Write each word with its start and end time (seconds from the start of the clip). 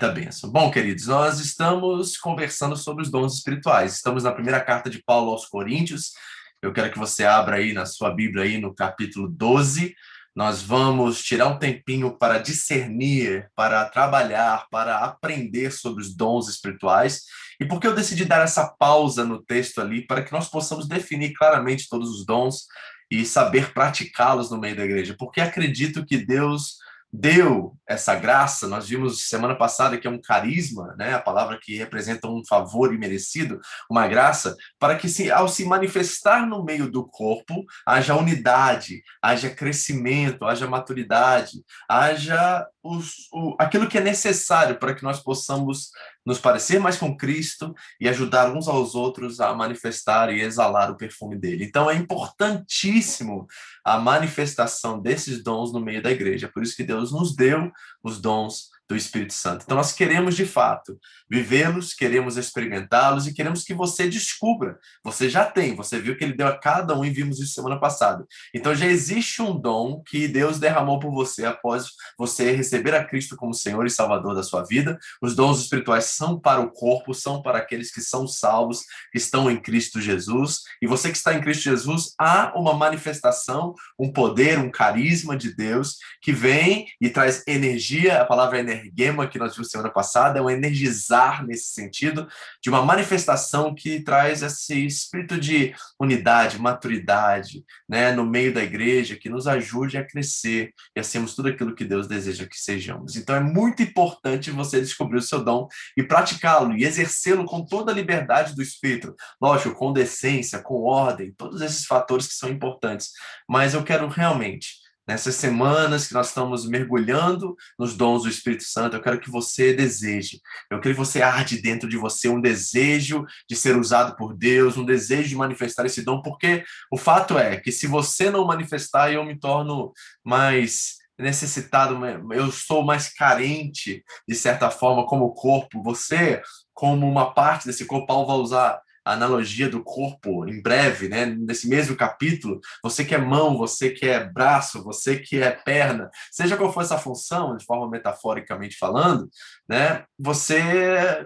Muita 0.00 0.14
bênção. 0.14 0.50
Bom, 0.50 0.70
queridos, 0.70 1.08
nós 1.08 1.40
estamos 1.40 2.16
conversando 2.16 2.74
sobre 2.74 3.02
os 3.02 3.10
dons 3.10 3.34
espirituais. 3.34 3.96
Estamos 3.96 4.24
na 4.24 4.32
primeira 4.32 4.58
carta 4.58 4.88
de 4.88 5.02
Paulo 5.02 5.30
aos 5.30 5.44
Coríntios. 5.44 6.14
Eu 6.62 6.72
quero 6.72 6.90
que 6.90 6.98
você 6.98 7.22
abra 7.26 7.56
aí 7.56 7.74
na 7.74 7.84
sua 7.84 8.10
Bíblia 8.10 8.44
aí 8.44 8.56
no 8.56 8.74
capítulo 8.74 9.28
12. 9.28 9.94
Nós 10.34 10.62
vamos 10.62 11.22
tirar 11.22 11.48
um 11.48 11.58
tempinho 11.58 12.16
para 12.16 12.38
discernir, 12.38 13.50
para 13.54 13.84
trabalhar, 13.90 14.68
para 14.70 15.00
aprender 15.00 15.70
sobre 15.70 16.02
os 16.02 16.16
dons 16.16 16.48
espirituais. 16.48 17.24
E 17.60 17.66
por 17.66 17.78
que 17.78 17.86
eu 17.86 17.94
decidi 17.94 18.24
dar 18.24 18.42
essa 18.42 18.68
pausa 18.68 19.22
no 19.22 19.44
texto 19.44 19.82
ali 19.82 20.06
para 20.06 20.22
que 20.22 20.32
nós 20.32 20.48
possamos 20.48 20.88
definir 20.88 21.34
claramente 21.34 21.90
todos 21.90 22.08
os 22.08 22.24
dons 22.24 22.64
e 23.10 23.26
saber 23.26 23.74
praticá-los 23.74 24.50
no 24.50 24.58
meio 24.58 24.76
da 24.76 24.84
igreja? 24.86 25.14
Porque 25.18 25.42
acredito 25.42 26.06
que 26.06 26.16
Deus 26.16 26.78
deu 27.12 27.76
essa 27.86 28.14
graça, 28.14 28.68
nós 28.68 28.88
vimos 28.88 29.28
semana 29.28 29.56
passada 29.56 29.98
que 29.98 30.06
é 30.06 30.10
um 30.10 30.20
carisma, 30.20 30.94
né, 30.96 31.14
a 31.14 31.20
palavra 31.20 31.58
que 31.60 31.76
representa 31.76 32.28
um 32.28 32.42
favor 32.48 32.94
imerecido, 32.94 33.60
uma 33.90 34.06
graça, 34.06 34.56
para 34.78 34.96
que 34.96 35.08
se, 35.08 35.30
ao 35.30 35.48
se 35.48 35.64
manifestar 35.64 36.46
no 36.46 36.64
meio 36.64 36.88
do 36.88 37.04
corpo, 37.04 37.64
haja 37.84 38.14
unidade, 38.14 39.02
haja 39.20 39.50
crescimento, 39.50 40.44
haja 40.44 40.68
maturidade, 40.68 41.64
haja 41.88 42.64
os, 42.82 43.28
o, 43.32 43.56
aquilo 43.58 43.88
que 43.88 43.98
é 43.98 44.00
necessário 44.00 44.78
para 44.78 44.94
que 44.94 45.02
nós 45.02 45.20
possamos 45.20 45.90
nos 46.24 46.38
parecer 46.38 46.78
mais 46.78 46.96
com 46.96 47.16
Cristo 47.16 47.74
e 48.00 48.08
ajudar 48.08 48.54
uns 48.54 48.68
aos 48.68 48.94
outros 48.94 49.40
a 49.40 49.54
manifestar 49.54 50.32
e 50.32 50.40
exalar 50.40 50.90
o 50.90 50.96
perfume 50.96 51.36
dele. 51.36 51.64
Então 51.64 51.90
é 51.90 51.94
importantíssimo 51.94 53.46
a 53.84 53.98
manifestação 53.98 55.00
desses 55.00 55.42
dons 55.42 55.72
no 55.72 55.80
meio 55.80 56.02
da 56.02 56.10
igreja. 56.10 56.50
Por 56.52 56.62
isso 56.62 56.76
que 56.76 56.84
Deus 56.84 57.12
nos 57.12 57.34
deu 57.34 57.70
os 58.02 58.20
dons 58.20 58.68
do 58.90 58.96
Espírito 58.96 59.32
Santo. 59.32 59.62
Então 59.64 59.76
nós 59.76 59.92
queremos 59.92 60.34
de 60.34 60.44
fato 60.44 60.98
vivê-los, 61.30 61.94
queremos 61.94 62.36
experimentá-los 62.36 63.28
e 63.28 63.32
queremos 63.32 63.62
que 63.62 63.72
você 63.72 64.08
descubra. 64.08 64.80
Você 65.04 65.30
já 65.30 65.44
tem, 65.44 65.76
você 65.76 66.00
viu 66.00 66.16
que 66.16 66.24
ele 66.24 66.32
deu 66.32 66.48
a 66.48 66.58
cada 66.58 66.98
um 66.98 67.04
e 67.04 67.10
vimos 67.10 67.38
isso 67.38 67.54
semana 67.54 67.78
passada. 67.78 68.26
Então 68.52 68.74
já 68.74 68.86
existe 68.86 69.40
um 69.40 69.56
dom 69.56 70.02
que 70.04 70.26
Deus 70.26 70.58
derramou 70.58 70.98
por 70.98 71.12
você 71.12 71.44
após 71.44 71.86
você 72.18 72.50
receber 72.50 72.92
a 72.92 73.04
Cristo 73.04 73.36
como 73.36 73.54
Senhor 73.54 73.86
e 73.86 73.90
Salvador 73.90 74.34
da 74.34 74.42
sua 74.42 74.64
vida. 74.64 74.98
Os 75.22 75.36
dons 75.36 75.60
espirituais 75.60 76.06
são 76.06 76.38
para 76.38 76.60
o 76.60 76.72
corpo, 76.72 77.14
são 77.14 77.40
para 77.40 77.58
aqueles 77.58 77.92
que 77.92 78.00
são 78.00 78.26
salvos, 78.26 78.80
que 79.12 79.18
estão 79.18 79.48
em 79.48 79.56
Cristo 79.56 80.00
Jesus. 80.00 80.62
E 80.82 80.88
você 80.88 81.12
que 81.12 81.16
está 81.16 81.32
em 81.32 81.40
Cristo 81.40 81.62
Jesus, 81.62 82.12
há 82.18 82.52
uma 82.58 82.74
manifestação, 82.74 83.72
um 83.96 84.12
poder, 84.12 84.58
um 84.58 84.70
carisma 84.70 85.36
de 85.36 85.54
Deus 85.54 85.96
que 86.20 86.32
vem 86.32 86.86
e 87.00 87.08
traz 87.08 87.44
energia, 87.46 88.20
a 88.20 88.24
palavra 88.24 88.58
energia 88.58 88.79
energema 88.80 89.26
que 89.26 89.38
nós 89.38 89.54
vimos 89.54 89.70
semana 89.70 89.90
passada, 89.90 90.38
é 90.38 90.42
um 90.42 90.50
energizar 90.50 91.46
nesse 91.46 91.70
sentido, 91.70 92.26
de 92.62 92.68
uma 92.68 92.82
manifestação 92.82 93.74
que 93.74 94.00
traz 94.00 94.42
esse 94.42 94.86
espírito 94.86 95.38
de 95.38 95.74
unidade, 95.98 96.58
maturidade, 96.58 97.64
né, 97.88 98.12
no 98.12 98.24
meio 98.26 98.52
da 98.52 98.62
igreja, 98.62 99.16
que 99.16 99.28
nos 99.28 99.46
ajude 99.46 99.96
a 99.96 100.04
crescer 100.04 100.72
e 100.96 101.00
a 101.00 101.04
sermos 101.04 101.34
tudo 101.34 101.48
aquilo 101.48 101.74
que 101.74 101.84
Deus 101.84 102.06
deseja 102.06 102.46
que 102.46 102.58
sejamos. 102.58 103.16
Então 103.16 103.34
é 103.34 103.40
muito 103.40 103.82
importante 103.82 104.50
você 104.50 104.80
descobrir 104.80 105.18
o 105.18 105.22
seu 105.22 105.42
dom 105.44 105.68
e 105.96 106.02
praticá-lo 106.02 106.76
e 106.76 106.84
exercê-lo 106.84 107.44
com 107.44 107.64
toda 107.64 107.92
a 107.92 107.94
liberdade 107.94 108.54
do 108.54 108.62
espírito. 108.62 109.14
Lógico, 109.40 109.74
com 109.74 109.92
decência, 109.92 110.60
com 110.60 110.82
ordem, 110.82 111.32
todos 111.36 111.60
esses 111.60 111.84
fatores 111.84 112.26
que 112.26 112.34
são 112.34 112.48
importantes. 112.48 113.10
Mas 113.48 113.74
eu 113.74 113.82
quero 113.82 114.08
realmente 114.08 114.79
nessas 115.06 115.34
semanas 115.34 116.06
que 116.06 116.14
nós 116.14 116.28
estamos 116.28 116.68
mergulhando 116.68 117.56
nos 117.78 117.94
dons 117.94 118.22
do 118.22 118.28
Espírito 118.28 118.64
Santo, 118.64 118.96
eu 118.96 119.02
quero 119.02 119.20
que 119.20 119.30
você 119.30 119.72
deseje, 119.72 120.40
eu 120.70 120.80
quero 120.80 120.94
que 120.94 121.00
você 121.00 121.22
arde 121.22 121.60
dentro 121.60 121.88
de 121.88 121.96
você 121.96 122.28
um 122.28 122.40
desejo 122.40 123.24
de 123.48 123.56
ser 123.56 123.76
usado 123.76 124.16
por 124.16 124.36
Deus, 124.36 124.76
um 124.76 124.84
desejo 124.84 125.28
de 125.28 125.36
manifestar 125.36 125.84
esse 125.86 126.02
dom, 126.02 126.22
porque 126.22 126.64
o 126.92 126.96
fato 126.96 127.38
é 127.38 127.56
que 127.56 127.72
se 127.72 127.86
você 127.86 128.30
não 128.30 128.46
manifestar, 128.46 129.12
eu 129.12 129.24
me 129.24 129.38
torno 129.38 129.92
mais 130.24 131.00
necessitado, 131.18 131.98
eu 132.32 132.50
sou 132.50 132.82
mais 132.82 133.12
carente, 133.12 134.02
de 134.26 134.34
certa 134.34 134.70
forma, 134.70 135.06
como 135.06 135.34
corpo, 135.34 135.82
você, 135.82 136.40
como 136.72 137.08
uma 137.08 137.32
parte 137.34 137.66
desse 137.66 137.84
corpo, 137.84 138.06
Paulo 138.06 138.26
vai 138.26 138.36
usar 138.36 138.80
a 139.04 139.12
analogia 139.12 139.68
do 139.68 139.82
corpo 139.82 140.46
em 140.48 140.60
breve, 140.60 141.08
né? 141.08 141.26
Nesse 141.26 141.68
mesmo 141.68 141.96
capítulo, 141.96 142.60
você 142.82 143.04
que 143.04 143.14
é 143.14 143.18
mão, 143.18 143.56
você 143.56 143.90
que 143.90 144.06
é 144.06 144.22
braço, 144.22 144.82
você 144.82 145.18
que 145.18 145.42
é 145.42 145.50
perna, 145.50 146.10
seja 146.30 146.56
qual 146.56 146.72
for 146.72 146.82
essa 146.82 146.98
função, 146.98 147.56
de 147.56 147.64
forma 147.64 147.88
metaforicamente 147.88 148.76
falando, 148.76 149.28
né? 149.68 150.04
Você 150.18 150.60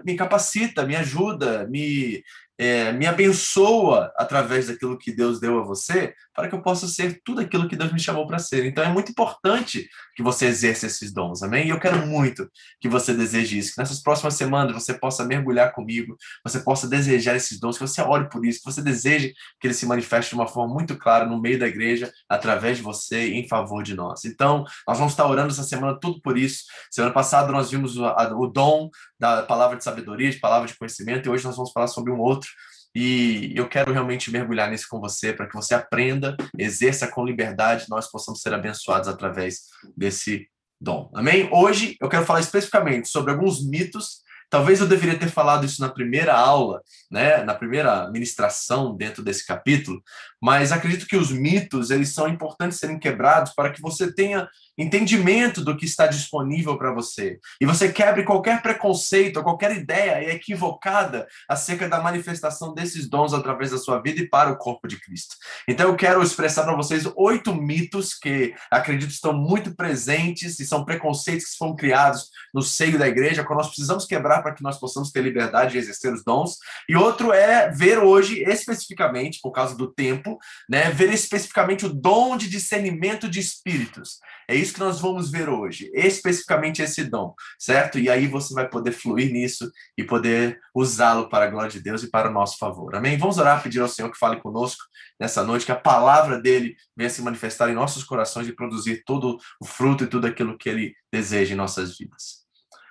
me 0.05 0.15
capacita, 0.15 0.85
me 0.85 0.95
ajuda, 0.95 1.67
me 1.67 2.23
é, 2.57 2.91
me 2.93 3.05
abençoa 3.05 4.13
através 4.15 4.67
daquilo 4.67 4.97
que 4.97 5.11
Deus 5.11 5.39
deu 5.39 5.59
a 5.59 5.63
você, 5.63 6.13
para 6.35 6.49
que 6.49 6.55
eu 6.55 6.61
possa 6.61 6.87
ser 6.87 7.21
tudo 7.23 7.39
aquilo 7.39 7.67
que 7.67 7.75
Deus 7.77 7.93
me 7.93 7.99
chamou 7.99 8.27
para 8.27 8.37
ser. 8.37 8.65
Então 8.65 8.83
é 8.83 8.89
muito 8.89 9.11
importante 9.11 9.87
que 10.13 10.21
você 10.21 10.47
exerça 10.47 10.85
esses 10.85 11.13
dons, 11.13 11.41
amém? 11.41 11.67
E 11.67 11.69
eu 11.69 11.79
quero 11.79 12.05
muito 12.05 12.49
que 12.81 12.89
você 12.89 13.13
deseje 13.13 13.57
isso, 13.57 13.73
que 13.73 13.79
nessas 13.79 14.01
próximas 14.01 14.33
semanas 14.33 14.73
você 14.73 14.93
possa 14.93 15.23
mergulhar 15.23 15.71
comigo, 15.71 16.17
você 16.43 16.59
possa 16.59 16.87
desejar 16.87 17.35
esses 17.35 17.59
dons, 17.59 17.77
que 17.77 17.87
você 17.87 18.01
ore 18.01 18.29
por 18.29 18.45
isso, 18.45 18.59
que 18.59 18.65
você 18.65 18.81
deseje 18.81 19.33
que 19.59 19.67
ele 19.67 19.73
se 19.73 19.85
manifeste 19.85 20.31
de 20.31 20.35
uma 20.35 20.47
forma 20.47 20.73
muito 20.73 20.97
clara 20.97 21.25
no 21.25 21.41
meio 21.41 21.57
da 21.57 21.67
igreja, 21.67 22.11
através 22.27 22.77
de 22.77 22.83
você, 22.83 23.29
em 23.29 23.47
favor 23.47 23.81
de 23.81 23.93
nós. 23.95 24.25
Então, 24.25 24.65
nós 24.87 24.97
vamos 24.97 25.13
estar 25.13 25.25
orando 25.25 25.53
essa 25.53 25.63
semana 25.63 25.97
tudo 25.99 26.19
por 26.21 26.37
isso. 26.37 26.63
Semana 26.91 27.13
passada 27.13 27.51
nós 27.51 27.71
vimos 27.71 27.95
o, 27.97 28.03
o 28.03 28.47
dom 28.47 28.89
da 29.17 29.43
palavra 29.43 29.77
de 29.77 29.83
sabedoria, 29.83 30.29
de 30.29 30.39
palavra 30.39 30.67
de 30.67 30.77
conhecimento, 30.77 31.27
e 31.27 31.29
hoje 31.29 31.45
nós 31.45 31.55
vamos 31.55 31.71
falar 31.71 31.87
sobre 31.87 32.11
um 32.11 32.19
outro. 32.19 32.49
E 32.95 33.51
eu 33.53 33.67
quero 33.67 33.91
realmente 33.91 34.31
mergulhar 34.31 34.71
nisso 34.71 34.87
com 34.89 35.01
você, 35.01 35.33
para 35.33 35.47
que 35.47 35.53
você 35.53 35.75
aprenda, 35.75 36.37
exerça 36.57 37.05
com 37.07 37.25
liberdade, 37.25 37.87
nós 37.89 38.09
possamos 38.09 38.41
ser 38.41 38.53
abençoados 38.53 39.09
através 39.09 39.63
desse 39.97 40.47
dom. 40.79 41.11
Amém? 41.13 41.49
Hoje 41.51 41.97
eu 41.99 42.07
quero 42.07 42.25
falar 42.25 42.39
especificamente 42.39 43.09
sobre 43.09 43.33
alguns 43.33 43.67
mitos. 43.67 44.23
Talvez 44.49 44.79
eu 44.79 44.87
deveria 44.87 45.19
ter 45.19 45.29
falado 45.29 45.65
isso 45.65 45.81
na 45.81 45.89
primeira 45.89 46.33
aula, 46.33 46.81
né, 47.11 47.43
na 47.43 47.53
primeira 47.53 48.09
ministração 48.11 48.95
dentro 48.95 49.23
desse 49.23 49.45
capítulo, 49.45 50.01
mas 50.41 50.71
acredito 50.71 51.07
que 51.07 51.17
os 51.17 51.31
mitos, 51.31 51.89
eles 51.89 52.13
são 52.13 52.29
importantes 52.29 52.77
serem 52.77 52.99
quebrados 52.99 53.53
para 53.53 53.71
que 53.71 53.81
você 53.81 54.13
tenha 54.13 54.47
entendimento 54.77 55.63
do 55.63 55.75
que 55.75 55.85
está 55.85 56.07
disponível 56.07 56.77
para 56.77 56.93
você. 56.93 57.39
E 57.59 57.65
você 57.65 57.91
quebre 57.91 58.23
qualquer 58.23 58.61
preconceito, 58.61 59.41
qualquer 59.43 59.75
ideia 59.75 60.33
equivocada 60.33 61.27
acerca 61.47 61.87
da 61.87 62.01
manifestação 62.01 62.73
desses 62.73 63.09
dons 63.09 63.33
através 63.33 63.71
da 63.71 63.77
sua 63.77 64.01
vida 64.01 64.21
e 64.21 64.29
para 64.29 64.51
o 64.51 64.57
corpo 64.57 64.87
de 64.87 64.99
Cristo. 64.99 65.35
Então 65.67 65.89
eu 65.89 65.95
quero 65.95 66.21
expressar 66.21 66.63
para 66.63 66.75
vocês 66.75 67.07
oito 67.15 67.53
mitos 67.53 68.13
que 68.13 68.53
acredito 68.69 69.11
estão 69.11 69.33
muito 69.33 69.75
presentes 69.75 70.59
e 70.59 70.65
são 70.65 70.83
preconceitos 70.83 71.51
que 71.51 71.57
foram 71.57 71.75
criados 71.75 72.29
no 72.53 72.61
seio 72.61 72.97
da 72.97 73.07
igreja, 73.07 73.45
que 73.45 73.53
nós 73.53 73.67
precisamos 73.67 74.05
quebrar 74.05 74.41
para 74.41 74.53
que 74.53 74.63
nós 74.63 74.79
possamos 74.79 75.11
ter 75.11 75.21
liberdade 75.21 75.73
de 75.73 75.77
exercer 75.77 76.13
os 76.13 76.23
dons. 76.23 76.57
E 76.89 76.95
outro 76.95 77.31
é 77.31 77.71
ver 77.71 77.99
hoje 77.99 78.43
especificamente, 78.43 79.39
por 79.41 79.51
causa 79.51 79.75
do 79.75 79.91
tempo, 79.91 80.37
né, 80.69 80.89
ver 80.91 81.13
especificamente 81.13 81.85
o 81.85 81.93
dom 81.93 82.37
de 82.37 82.49
discernimento 82.49 83.29
de 83.29 83.39
espíritos. 83.39 84.19
É 84.47 84.55
que 84.71 84.79
nós 84.79 84.99
vamos 84.99 85.29
ver 85.29 85.49
hoje, 85.49 85.91
especificamente 85.93 86.81
esse 86.81 87.03
dom, 87.03 87.33
certo? 87.59 87.99
E 87.99 88.09
aí 88.09 88.27
você 88.27 88.53
vai 88.53 88.67
poder 88.67 88.91
fluir 88.91 89.31
nisso 89.31 89.71
e 89.97 90.03
poder 90.03 90.59
usá-lo 90.73 91.29
para 91.29 91.45
a 91.45 91.47
glória 91.47 91.69
de 91.69 91.79
Deus 91.79 92.03
e 92.03 92.09
para 92.09 92.29
o 92.29 92.33
nosso 92.33 92.57
favor. 92.57 92.95
Amém? 92.95 93.17
Vamos 93.17 93.37
orar, 93.37 93.61
pedir 93.61 93.79
ao 93.79 93.87
Senhor 93.87 94.11
que 94.11 94.17
fale 94.17 94.41
conosco 94.41 94.83
nessa 95.19 95.43
noite, 95.43 95.65
que 95.65 95.71
a 95.71 95.75
palavra 95.75 96.39
dele 96.39 96.75
venha 96.95 97.09
se 97.09 97.21
manifestar 97.21 97.69
em 97.69 97.75
nossos 97.75 98.03
corações 98.03 98.47
e 98.47 98.55
produzir 98.55 99.03
todo 99.05 99.37
o 99.61 99.65
fruto 99.65 100.03
e 100.03 100.07
tudo 100.07 100.27
aquilo 100.27 100.57
que 100.57 100.69
ele 100.69 100.95
deseja 101.11 101.53
em 101.53 101.57
nossas 101.57 101.97
vidas. 101.97 102.45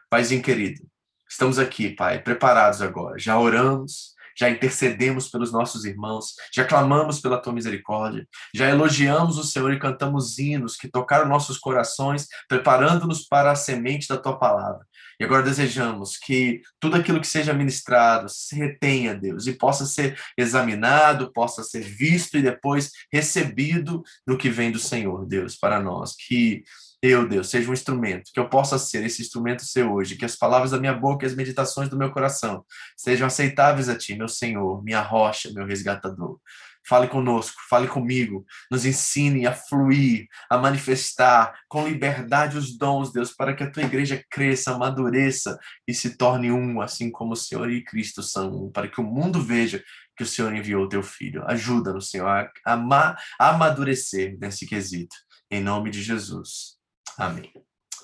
Paizinho 0.08 0.42
querido, 0.42 0.80
estamos 1.28 1.58
aqui, 1.58 1.90
Pai, 1.90 2.22
preparados 2.22 2.80
agora. 2.80 3.18
Já 3.18 3.38
oramos, 3.38 4.13
já 4.38 4.50
intercedemos 4.50 5.28
pelos 5.28 5.52
nossos 5.52 5.84
irmãos, 5.84 6.34
já 6.52 6.64
clamamos 6.64 7.20
pela 7.20 7.40
tua 7.40 7.52
misericórdia, 7.52 8.26
já 8.54 8.68
elogiamos 8.68 9.38
o 9.38 9.44
Senhor 9.44 9.72
e 9.72 9.78
cantamos 9.78 10.38
hinos 10.38 10.76
que 10.76 10.88
tocaram 10.88 11.28
nossos 11.28 11.58
corações, 11.58 12.26
preparando-nos 12.48 13.26
para 13.26 13.50
a 13.50 13.56
semente 13.56 14.08
da 14.08 14.16
tua 14.16 14.38
palavra. 14.38 14.86
E 15.18 15.24
agora 15.24 15.42
desejamos 15.42 16.16
que 16.16 16.60
tudo 16.80 16.96
aquilo 16.96 17.20
que 17.20 17.26
seja 17.26 17.52
ministrado 17.52 18.28
se 18.28 18.56
retenha, 18.56 19.14
Deus, 19.14 19.46
e 19.46 19.52
possa 19.52 19.86
ser 19.86 20.18
examinado, 20.36 21.32
possa 21.32 21.62
ser 21.62 21.82
visto 21.82 22.36
e 22.36 22.42
depois 22.42 22.90
recebido 23.12 24.02
do 24.26 24.36
que 24.36 24.50
vem 24.50 24.72
do 24.72 24.78
Senhor, 24.78 25.24
Deus, 25.26 25.56
para 25.56 25.80
nós. 25.80 26.16
Que 26.16 26.64
eu, 27.06 27.28
Deus, 27.28 27.50
seja 27.50 27.68
um 27.68 27.74
instrumento, 27.74 28.30
que 28.32 28.40
eu 28.40 28.48
possa 28.48 28.78
ser 28.78 29.04
esse 29.04 29.20
instrumento 29.20 29.62
seu 29.64 29.92
hoje, 29.92 30.16
que 30.16 30.24
as 30.24 30.36
palavras 30.36 30.70
da 30.70 30.78
minha 30.78 30.94
boca 30.94 31.24
e 31.24 31.28
as 31.28 31.34
meditações 31.34 31.88
do 31.88 31.98
meu 31.98 32.10
coração 32.10 32.64
sejam 32.96 33.26
aceitáveis 33.26 33.90
a 33.90 33.96
Ti, 33.96 34.14
meu 34.16 34.28
Senhor, 34.28 34.82
minha 34.82 35.02
rocha, 35.02 35.52
meu 35.52 35.66
resgatador. 35.66 36.38
Fale 36.86 37.08
conosco, 37.08 37.60
fale 37.68 37.88
comigo, 37.88 38.44
nos 38.70 38.86
ensine 38.86 39.46
a 39.46 39.52
fluir, 39.52 40.26
a 40.50 40.56
manifestar 40.56 41.54
com 41.68 41.86
liberdade 41.86 42.56
os 42.56 42.76
dons, 42.76 43.12
Deus, 43.12 43.32
para 43.32 43.54
que 43.54 43.62
a 43.62 43.70
tua 43.70 43.82
igreja 43.82 44.22
cresça, 44.30 44.74
amadureça 44.74 45.58
e 45.86 45.92
se 45.92 46.16
torne 46.16 46.50
um, 46.50 46.80
assim 46.80 47.10
como 47.10 47.32
o 47.32 47.36
Senhor 47.36 47.70
e 47.70 47.84
Cristo 47.84 48.22
são 48.22 48.64
um, 48.64 48.70
para 48.70 48.88
que 48.88 49.00
o 49.00 49.04
mundo 49.04 49.42
veja 49.42 49.82
que 50.16 50.22
o 50.22 50.26
Senhor 50.26 50.54
enviou 50.54 50.84
o 50.84 50.88
teu 50.88 51.02
filho. 51.02 51.42
Ajuda-nos, 51.46 52.10
Senhor, 52.10 52.28
a, 52.28 52.50
a 52.66 53.48
amadurecer 53.50 54.38
nesse 54.38 54.66
quesito. 54.66 55.16
Em 55.50 55.62
nome 55.62 55.90
de 55.90 56.02
Jesus. 56.02 56.73
Amém. 57.18 57.52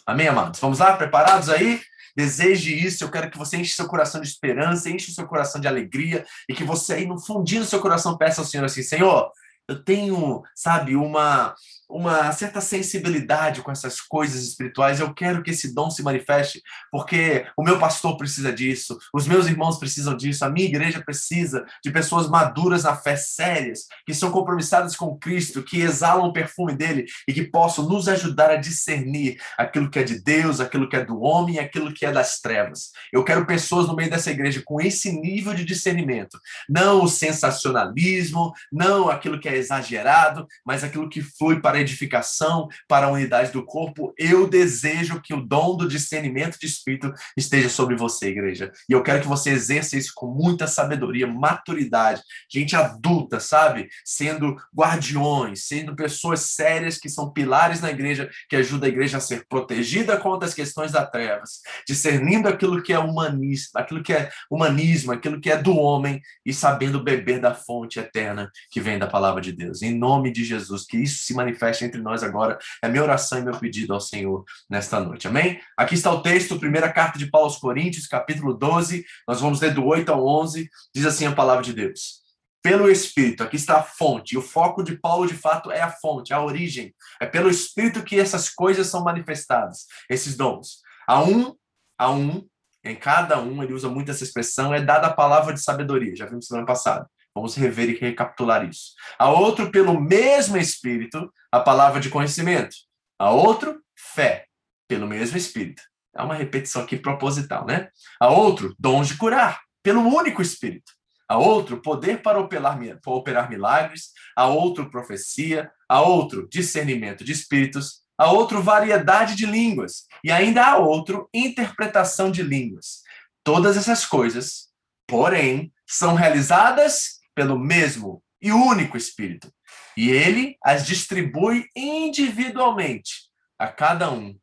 Amém, 0.06 0.28
amados? 0.28 0.60
Vamos 0.60 0.78
lá? 0.78 0.96
Preparados 0.96 1.48
aí? 1.48 1.80
Deseje 2.16 2.74
isso. 2.74 3.04
Eu 3.04 3.10
quero 3.10 3.30
que 3.30 3.38
você 3.38 3.56
enche 3.56 3.74
seu 3.74 3.86
coração 3.86 4.20
de 4.20 4.28
esperança, 4.28 4.90
enche 4.90 5.12
seu 5.12 5.26
coração 5.26 5.60
de 5.60 5.68
alegria 5.68 6.24
e 6.48 6.54
que 6.54 6.64
você 6.64 6.94
aí 6.94 7.06
no 7.06 7.18
fundinho 7.18 7.62
do 7.62 7.68
seu 7.68 7.80
coração 7.80 8.16
peça 8.16 8.40
ao 8.40 8.46
Senhor 8.46 8.64
assim: 8.64 8.82
Senhor, 8.82 9.30
eu 9.68 9.82
tenho, 9.82 10.42
sabe, 10.54 10.96
uma 10.96 11.54
uma 11.90 12.30
certa 12.32 12.60
sensibilidade 12.60 13.62
com 13.62 13.70
essas 13.70 14.00
coisas 14.00 14.42
espirituais. 14.44 15.00
Eu 15.00 15.12
quero 15.12 15.42
que 15.42 15.50
esse 15.50 15.74
dom 15.74 15.90
se 15.90 16.02
manifeste, 16.02 16.62
porque 16.90 17.46
o 17.56 17.62
meu 17.62 17.78
pastor 17.78 18.16
precisa 18.16 18.52
disso, 18.52 18.98
os 19.12 19.26
meus 19.26 19.46
irmãos 19.46 19.78
precisam 19.78 20.16
disso, 20.16 20.44
a 20.44 20.50
minha 20.50 20.66
igreja 20.66 21.02
precisa 21.04 21.64
de 21.82 21.90
pessoas 21.90 22.28
maduras 22.28 22.84
na 22.84 22.96
fé, 22.96 23.16
sérias, 23.16 23.86
que 24.06 24.14
são 24.14 24.30
compromissadas 24.30 24.94
com 24.94 25.18
Cristo, 25.18 25.62
que 25.62 25.80
exalam 25.80 26.28
o 26.28 26.32
perfume 26.32 26.74
dele 26.74 27.06
e 27.26 27.32
que 27.32 27.44
possam 27.44 27.88
nos 27.88 28.08
ajudar 28.08 28.50
a 28.50 28.56
discernir 28.56 29.40
aquilo 29.58 29.90
que 29.90 29.98
é 29.98 30.02
de 30.02 30.20
Deus, 30.20 30.60
aquilo 30.60 30.88
que 30.88 30.96
é 30.96 31.04
do 31.04 31.20
homem 31.20 31.56
e 31.56 31.58
aquilo 31.58 31.92
que 31.92 32.06
é 32.06 32.12
das 32.12 32.40
trevas. 32.40 32.90
Eu 33.12 33.24
quero 33.24 33.46
pessoas 33.46 33.86
no 33.88 33.96
meio 33.96 34.10
dessa 34.10 34.30
igreja 34.30 34.62
com 34.64 34.80
esse 34.80 35.12
nível 35.12 35.54
de 35.54 35.64
discernimento, 35.64 36.38
não 36.68 37.02
o 37.02 37.08
sensacionalismo, 37.08 38.52
não 38.70 39.08
aquilo 39.08 39.40
que 39.40 39.48
é 39.48 39.56
exagerado, 39.56 40.46
mas 40.64 40.84
aquilo 40.84 41.08
que 41.08 41.20
flui 41.20 41.60
para 41.60 41.79
edificação, 41.80 42.68
para 42.88 43.06
a 43.06 43.10
unidade 43.10 43.52
do 43.52 43.64
corpo, 43.64 44.12
eu 44.18 44.48
desejo 44.48 45.20
que 45.20 45.34
o 45.34 45.40
dom 45.40 45.76
do 45.76 45.88
discernimento 45.88 46.58
de 46.58 46.66
espírito 46.66 47.12
esteja 47.36 47.68
sobre 47.68 47.96
você, 47.96 48.28
igreja. 48.28 48.72
E 48.88 48.92
eu 48.92 49.02
quero 49.02 49.20
que 49.20 49.28
você 49.28 49.50
exerça 49.50 49.96
isso 49.96 50.12
com 50.14 50.26
muita 50.26 50.66
sabedoria, 50.66 51.26
maturidade, 51.26 52.22
gente 52.50 52.76
adulta, 52.76 53.40
sabe? 53.40 53.88
Sendo 54.04 54.56
guardiões, 54.74 55.66
sendo 55.66 55.94
pessoas 55.94 56.40
sérias 56.40 56.98
que 56.98 57.08
são 57.08 57.32
pilares 57.32 57.80
na 57.80 57.90
igreja, 57.90 58.30
que 58.48 58.56
ajudam 58.56 58.86
a 58.86 58.92
igreja 58.92 59.18
a 59.18 59.20
ser 59.20 59.46
protegida 59.48 60.16
contra 60.16 60.46
as 60.46 60.54
questões 60.54 60.92
das 60.92 61.10
trevas, 61.10 61.60
discernindo 61.86 62.48
aquilo 62.48 62.82
que 62.82 62.92
é 62.92 62.98
humanismo, 62.98 63.70
aquilo 63.74 64.02
que 64.02 64.12
é 64.12 64.30
humanismo, 64.50 65.12
aquilo 65.12 65.40
que 65.40 65.50
é 65.50 65.56
do 65.56 65.76
homem 65.76 66.20
e 66.44 66.52
sabendo 66.52 67.02
beber 67.02 67.40
da 67.40 67.54
fonte 67.54 67.98
eterna 67.98 68.50
que 68.70 68.80
vem 68.80 68.98
da 68.98 69.06
palavra 69.06 69.40
de 69.40 69.52
Deus. 69.52 69.82
Em 69.82 69.96
nome 69.96 70.32
de 70.32 70.44
Jesus, 70.44 70.84
que 70.84 70.96
isso 70.96 71.22
se 71.22 71.34
manifeste 71.34 71.69
manifeste 71.70 71.84
entre 71.84 72.00
nós 72.00 72.22
agora. 72.22 72.58
É 72.82 72.88
minha 72.88 73.02
oração 73.02 73.38
e 73.38 73.42
meu 73.42 73.56
pedido 73.58 73.94
ao 73.94 74.00
Senhor 74.00 74.44
nesta 74.68 75.00
noite. 75.00 75.28
Amém? 75.28 75.60
Aqui 75.76 75.94
está 75.94 76.12
o 76.12 76.22
texto, 76.22 76.58
primeira 76.58 76.92
carta 76.92 77.18
de 77.18 77.30
Paulo 77.30 77.46
aos 77.46 77.56
Coríntios, 77.56 78.06
capítulo 78.06 78.52
12. 78.54 79.04
Nós 79.26 79.40
vamos 79.40 79.60
ler 79.60 79.72
do 79.72 79.84
8 79.84 80.10
ao 80.12 80.26
11. 80.26 80.68
Diz 80.94 81.06
assim 81.06 81.26
a 81.26 81.32
palavra 81.32 81.62
de 81.62 81.72
Deus. 81.72 82.20
Pelo 82.62 82.90
Espírito, 82.90 83.42
aqui 83.42 83.56
está 83.56 83.78
a 83.78 83.82
fonte. 83.82 84.36
O 84.36 84.42
foco 84.42 84.82
de 84.82 84.96
Paulo, 84.98 85.26
de 85.26 85.34
fato, 85.34 85.70
é 85.70 85.80
a 85.80 85.90
fonte, 85.90 86.34
a 86.34 86.42
origem. 86.42 86.94
É 87.20 87.24
pelo 87.24 87.48
Espírito 87.48 88.02
que 88.02 88.20
essas 88.20 88.50
coisas 88.50 88.88
são 88.88 89.02
manifestadas, 89.02 89.86
esses 90.10 90.36
dons. 90.36 90.80
A 91.06 91.22
um, 91.22 91.54
a 91.96 92.10
um, 92.10 92.46
em 92.84 92.94
cada 92.94 93.40
um, 93.40 93.62
ele 93.62 93.72
usa 93.72 93.88
muito 93.88 94.10
essa 94.10 94.24
expressão, 94.24 94.74
é 94.74 94.82
dada 94.82 95.06
a 95.06 95.12
palavra 95.12 95.54
de 95.54 95.60
sabedoria. 95.62 96.14
Já 96.14 96.26
vimos 96.26 96.46
semana 96.46 96.66
passada. 96.66 97.08
Vamos 97.34 97.54
rever 97.54 97.88
e 97.90 97.98
recapitular 97.98 98.68
isso. 98.68 98.92
A 99.18 99.30
outro, 99.30 99.70
pelo 99.70 100.00
mesmo 100.00 100.56
Espírito, 100.56 101.32
a 101.50 101.60
palavra 101.60 102.00
de 102.00 102.08
conhecimento. 102.08 102.74
A 103.18 103.30
outro, 103.30 103.80
fé, 103.96 104.46
pelo 104.88 105.06
mesmo 105.06 105.36
Espírito. 105.36 105.82
É 106.16 106.22
uma 106.22 106.34
repetição 106.34 106.82
aqui 106.82 106.96
proposital, 106.96 107.64
né? 107.64 107.88
A 108.18 108.28
outro, 108.28 108.74
dons 108.78 109.08
de 109.08 109.16
curar, 109.16 109.60
pelo 109.82 110.02
único 110.02 110.42
Espírito. 110.42 110.92
A 111.28 111.38
outro, 111.38 111.80
poder 111.80 112.22
para 112.22 112.40
operar, 112.40 112.76
para 113.00 113.12
operar 113.12 113.48
milagres. 113.48 114.10
A 114.36 114.48
outro, 114.48 114.90
profecia. 114.90 115.70
A 115.88 116.00
outro, 116.00 116.48
discernimento 116.50 117.22
de 117.22 117.30
espíritos. 117.30 118.00
A 118.18 118.32
outro, 118.32 118.60
variedade 118.60 119.36
de 119.36 119.46
línguas. 119.46 120.06
E 120.24 120.32
ainda 120.32 120.66
a 120.66 120.78
outro, 120.78 121.28
interpretação 121.32 122.32
de 122.32 122.42
línguas. 122.42 123.02
Todas 123.44 123.76
essas 123.76 124.04
coisas, 124.04 124.70
porém, 125.06 125.72
são 125.86 126.14
realizadas 126.14 127.19
pelo 127.40 127.58
mesmo 127.58 128.22
e 128.42 128.52
único 128.52 128.98
Espírito. 128.98 129.50
E 129.96 130.10
ele 130.10 130.58
as 130.62 130.86
distribui 130.86 131.64
individualmente 131.74 133.30
a 133.58 133.66
cada 133.66 134.10
um 134.10 134.38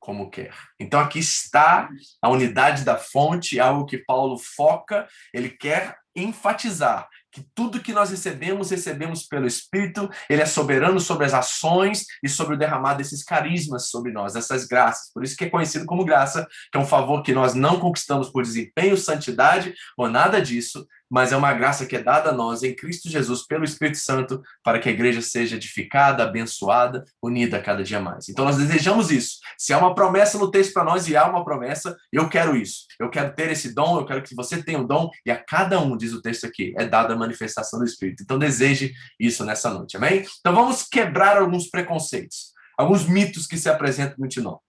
como 0.00 0.28
quer. 0.28 0.52
Então 0.80 0.98
aqui 0.98 1.20
está 1.20 1.88
a 2.20 2.28
unidade 2.28 2.84
da 2.84 2.96
fonte, 2.96 3.60
algo 3.60 3.86
que 3.86 3.98
Paulo 3.98 4.36
foca, 4.36 5.06
ele 5.32 5.50
quer 5.50 5.96
enfatizar 6.16 7.08
que 7.30 7.46
tudo 7.54 7.80
que 7.80 7.92
nós 7.92 8.10
recebemos, 8.10 8.70
recebemos 8.70 9.22
pelo 9.22 9.46
Espírito, 9.46 10.10
ele 10.28 10.42
é 10.42 10.46
soberano 10.46 10.98
sobre 10.98 11.26
as 11.26 11.32
ações 11.32 12.04
e 12.20 12.28
sobre 12.28 12.56
o 12.56 12.58
derramar 12.58 12.94
desses 12.94 13.22
carismas 13.22 13.88
sobre 13.90 14.10
nós, 14.10 14.34
essas 14.34 14.66
graças. 14.66 15.12
Por 15.12 15.22
isso 15.22 15.36
que 15.36 15.44
é 15.44 15.50
conhecido 15.50 15.86
como 15.86 16.04
graça, 16.04 16.48
que 16.72 16.76
é 16.76 16.80
um 16.80 16.86
favor 16.86 17.22
que 17.22 17.32
nós 17.32 17.54
não 17.54 17.78
conquistamos 17.78 18.28
por 18.28 18.42
desempenho, 18.42 18.96
santidade 18.96 19.72
ou 19.96 20.08
nada 20.08 20.42
disso, 20.42 20.84
mas 21.10 21.32
é 21.32 21.36
uma 21.36 21.52
graça 21.52 21.84
que 21.84 21.96
é 21.96 22.02
dada 22.02 22.30
a 22.30 22.32
nós 22.32 22.62
em 22.62 22.74
Cristo 22.74 23.10
Jesus 23.10 23.44
pelo 23.46 23.64
Espírito 23.64 23.98
Santo 23.98 24.40
para 24.62 24.78
que 24.78 24.88
a 24.88 24.92
igreja 24.92 25.20
seja 25.20 25.56
edificada, 25.56 26.22
abençoada, 26.22 27.04
unida 27.20 27.60
cada 27.60 27.82
dia 27.82 28.00
mais. 28.00 28.28
Então 28.28 28.44
nós 28.44 28.56
desejamos 28.56 29.10
isso. 29.10 29.38
Se 29.58 29.72
há 29.72 29.78
uma 29.78 29.94
promessa 29.94 30.38
no 30.38 30.50
texto 30.50 30.72
para 30.72 30.84
nós 30.84 31.08
e 31.08 31.16
há 31.16 31.26
uma 31.28 31.44
promessa, 31.44 31.96
eu 32.12 32.28
quero 32.28 32.56
isso. 32.56 32.86
Eu 32.98 33.10
quero 33.10 33.34
ter 33.34 33.50
esse 33.50 33.74
dom, 33.74 33.98
eu 33.98 34.06
quero 34.06 34.22
que 34.22 34.34
você 34.34 34.62
tenha 34.62 34.78
o 34.78 34.82
um 34.82 34.86
dom 34.86 35.10
e 35.26 35.30
a 35.30 35.36
cada 35.36 35.80
um, 35.80 35.96
diz 35.96 36.12
o 36.12 36.22
texto 36.22 36.46
aqui, 36.46 36.72
é 36.78 36.86
dada 36.86 37.14
a 37.14 37.16
manifestação 37.16 37.80
do 37.80 37.84
Espírito. 37.84 38.22
Então 38.22 38.38
deseje 38.38 38.92
isso 39.18 39.44
nessa 39.44 39.70
noite, 39.70 39.96
amém? 39.96 40.24
Então 40.38 40.54
vamos 40.54 40.84
quebrar 40.84 41.36
alguns 41.36 41.68
preconceitos, 41.68 42.52
alguns 42.78 43.06
mitos 43.06 43.46
que 43.46 43.58
se 43.58 43.68
apresentam 43.68 44.16